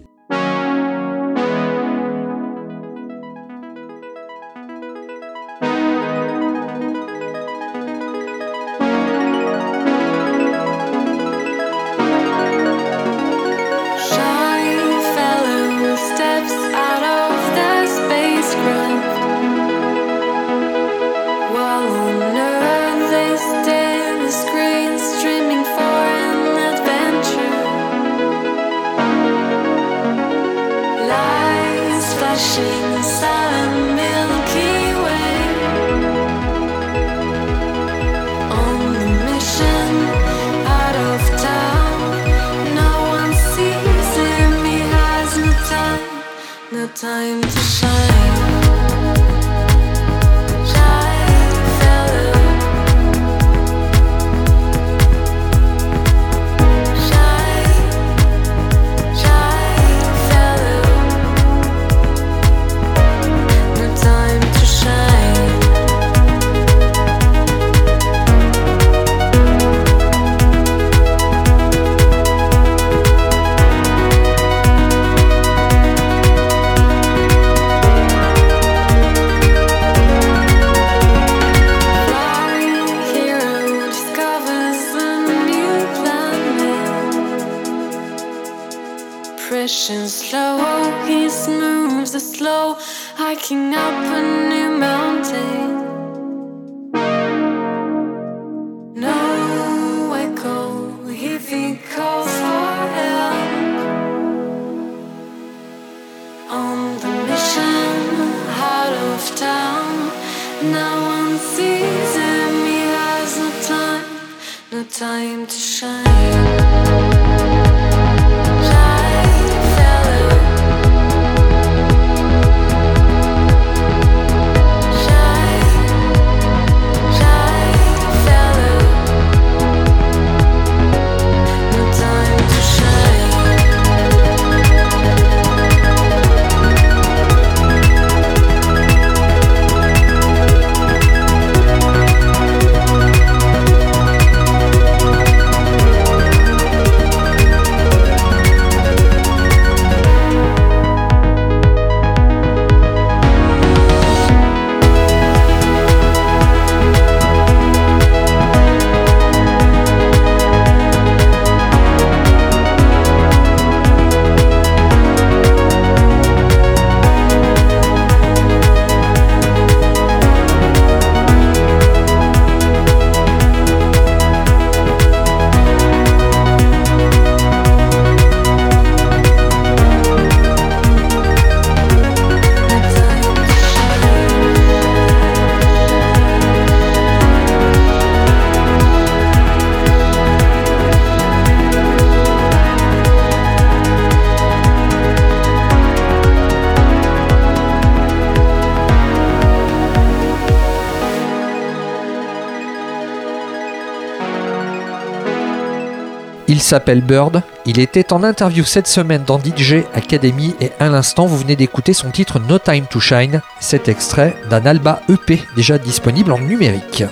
Il 206.58 206.64
s'appelle 206.64 207.02
Bird, 207.02 207.44
il 207.68 207.78
était 207.78 208.12
en 208.12 208.24
interview 208.24 208.64
cette 208.64 208.88
semaine 208.88 209.24
dans 209.24 209.38
DJ 209.38 209.84
Academy 209.94 210.56
et 210.60 210.72
à 210.80 210.90
l'instant 210.90 211.28
vous 211.28 211.38
venez 211.38 211.56
d'écouter 211.56 211.94
son 211.94 212.10
titre 212.10 212.40
No 212.40 212.58
Time 212.58 212.88
to 212.90 213.00
Shine, 213.00 213.44
cet 213.60 213.88
extrait 213.88 214.36
d'un 214.50 214.66
Alba 214.66 215.04
EP 215.08 215.40
déjà 215.56 215.78
disponible 215.78 216.32
en 216.32 216.40
numérique. 216.40 217.04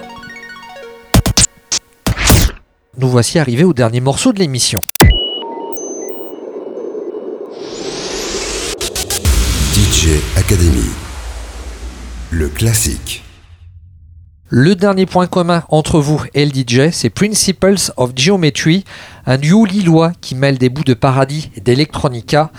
Nous 2.98 3.08
voici 3.08 3.38
arrivés 3.38 3.66
au 3.66 3.74
dernier 3.74 4.02
morceau 4.02 4.34
de 4.34 4.40
l'émission. 4.40 4.82
DJ 9.76 10.08
Academy. 10.38 10.90
Le 12.32 12.50
classique. 12.50 13.25
Le 14.50 14.76
dernier 14.76 15.08
point 15.08 15.26
commun 15.26 15.64
entre 15.70 16.00
vous 16.00 16.22
et 16.36 16.46
le 16.46 16.52
DJ, 16.52 16.92
c'est 16.92 17.10
Principles 17.10 17.92
of 17.98 18.12
Geometry, 18.16 18.84
un 19.26 19.40
duo 19.40 19.66
lillois 19.66 20.12
qui 20.22 20.36
mêle 20.36 20.60
des 20.60 20.70
bouts 20.70 20.84
de 20.84 20.94
paradis 20.94 21.50
et 21.56 21.62
d'electronica. 21.62 22.52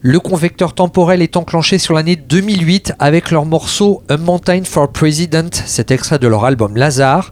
Le 0.00 0.20
convecteur 0.20 0.72
temporel 0.72 1.20
est 1.20 1.36
enclenché 1.36 1.76
sur 1.76 1.92
l'année 1.92 2.16
2008 2.16 2.94
avec 2.98 3.30
leur 3.30 3.44
morceau 3.44 4.02
A 4.08 4.16
Mountain 4.16 4.62
for 4.64 4.90
President, 4.90 5.54
cet 5.66 5.90
extrait 5.90 6.18
de 6.18 6.28
leur 6.28 6.46
album 6.46 6.78
Lazare. 6.78 7.30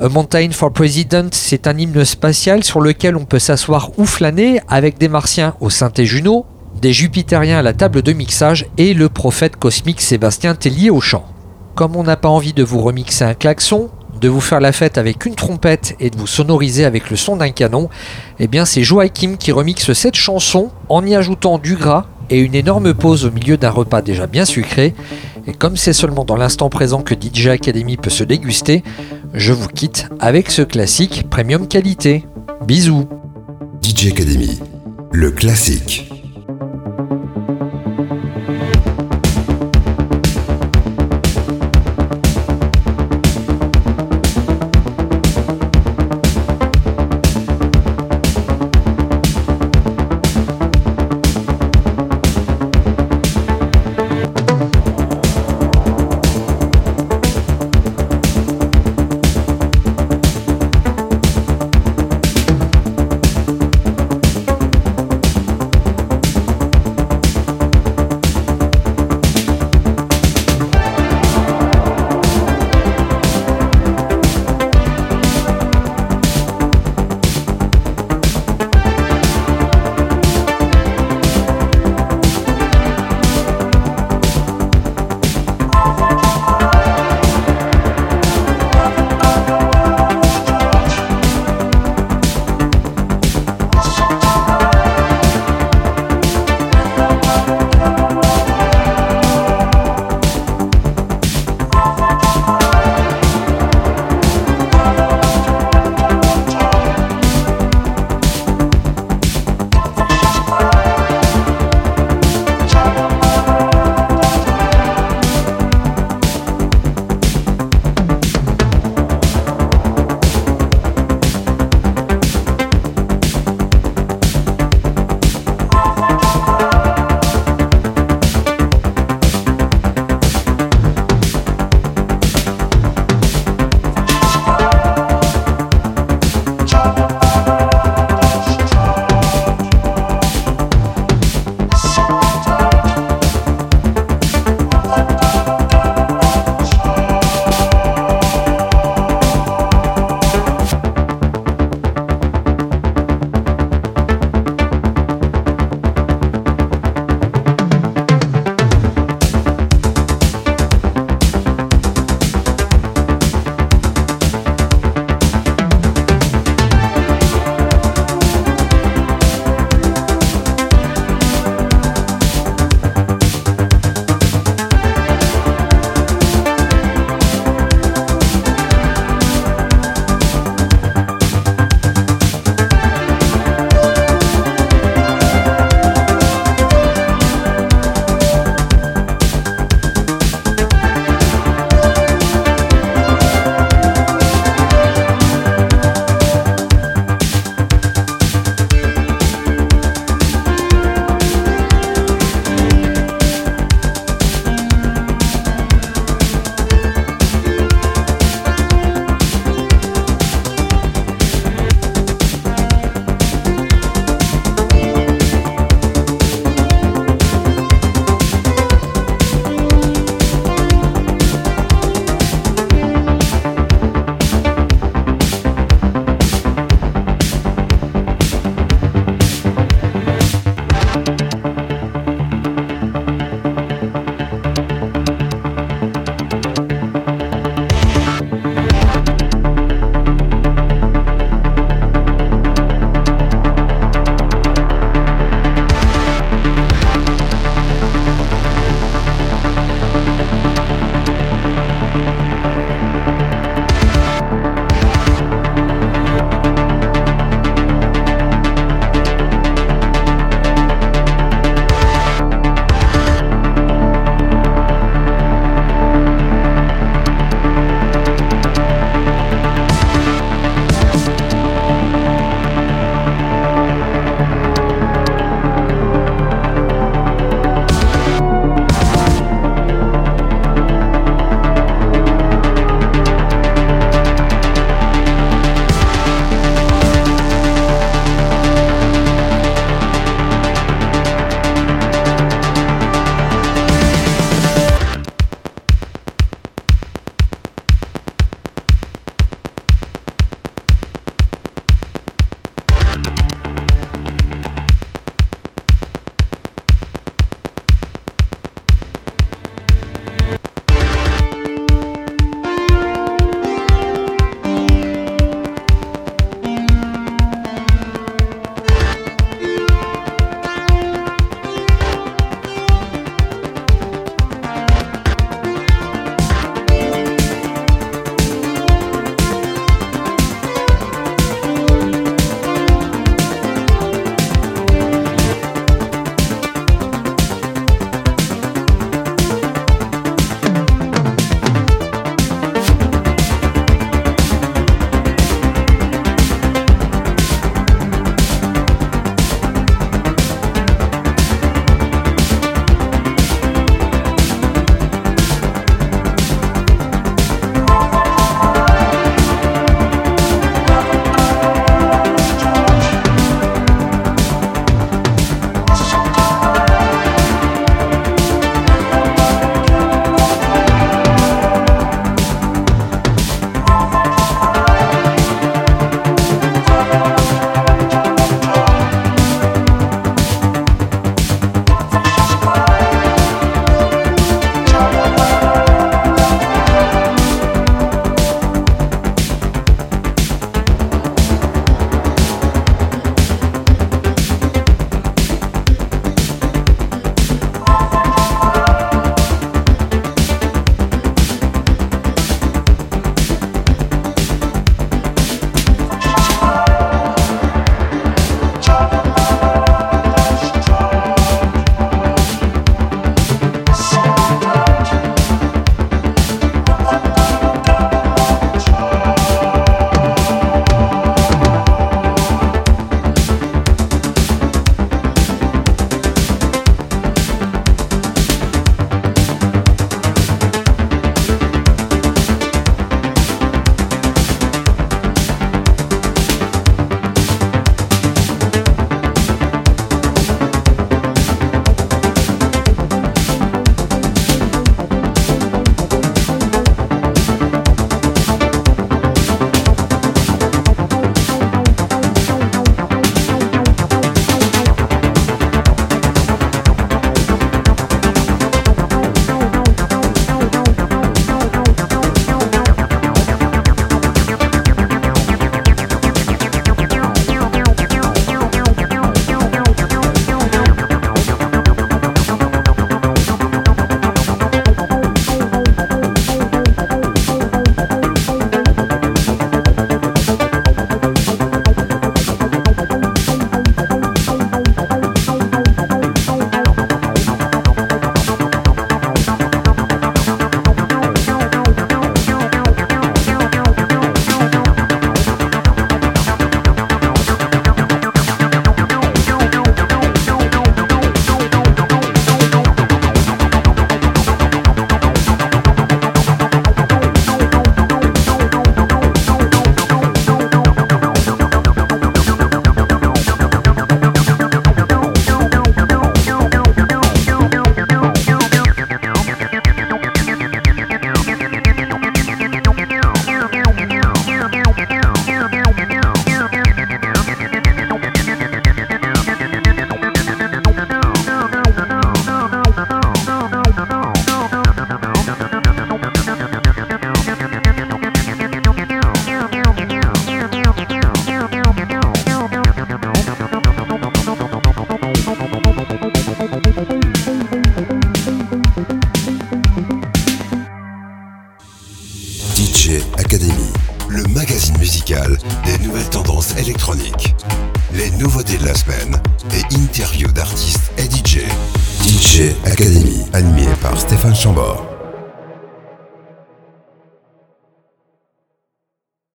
A 0.00 0.08
Mountain 0.08 0.50
for 0.50 0.72
President, 0.72 1.32
c'est 1.32 1.68
un 1.68 1.78
hymne 1.78 2.04
spatial 2.04 2.64
sur 2.64 2.80
lequel 2.80 3.14
on 3.14 3.24
peut 3.24 3.38
s'asseoir 3.38 3.92
ou 4.00 4.04
flâner 4.04 4.62
avec 4.66 4.98
des 4.98 5.08
martiens 5.08 5.54
au 5.60 5.70
synthé 5.70 6.06
Juno, 6.06 6.44
des 6.82 6.92
jupitériens 6.92 7.60
à 7.60 7.62
la 7.62 7.72
table 7.72 8.02
de 8.02 8.14
mixage 8.14 8.66
et 8.78 8.94
le 8.94 9.08
prophète 9.08 9.54
cosmique 9.54 10.00
Sébastien 10.00 10.56
Tellier 10.56 10.90
au 10.90 11.00
chant. 11.00 11.33
Comme 11.74 11.96
on 11.96 12.04
n'a 12.04 12.16
pas 12.16 12.28
envie 12.28 12.52
de 12.52 12.62
vous 12.62 12.80
remixer 12.80 13.24
un 13.24 13.34
klaxon, 13.34 13.90
de 14.20 14.28
vous 14.28 14.40
faire 14.40 14.60
la 14.60 14.70
fête 14.70 14.96
avec 14.96 15.26
une 15.26 15.34
trompette 15.34 15.96
et 15.98 16.08
de 16.08 16.16
vous 16.16 16.28
sonoriser 16.28 16.84
avec 16.84 17.10
le 17.10 17.16
son 17.16 17.36
d'un 17.36 17.50
canon, 17.50 17.88
eh 18.38 18.46
bien 18.46 18.64
c'est 18.64 18.84
Joachim 18.84 19.36
qui 19.36 19.50
remixe 19.50 19.92
cette 19.92 20.14
chanson 20.14 20.70
en 20.88 21.04
y 21.04 21.16
ajoutant 21.16 21.58
du 21.58 21.74
gras 21.74 22.06
et 22.30 22.38
une 22.38 22.54
énorme 22.54 22.94
pause 22.94 23.24
au 23.24 23.32
milieu 23.32 23.56
d'un 23.56 23.70
repas 23.70 24.02
déjà 24.02 24.28
bien 24.28 24.44
sucré. 24.44 24.94
Et 25.48 25.52
comme 25.52 25.76
c'est 25.76 25.92
seulement 25.92 26.24
dans 26.24 26.36
l'instant 26.36 26.70
présent 26.70 27.02
que 27.02 27.14
DJ 27.14 27.48
Academy 27.48 27.96
peut 27.96 28.08
se 28.08 28.22
déguster, 28.22 28.84
je 29.34 29.52
vous 29.52 29.68
quitte 29.68 30.08
avec 30.20 30.52
ce 30.52 30.62
classique 30.62 31.28
premium 31.28 31.66
qualité. 31.66 32.24
Bisous 32.64 33.08
DJ 33.82 34.12
Academy, 34.12 34.60
le 35.12 35.32
classique. 35.32 36.13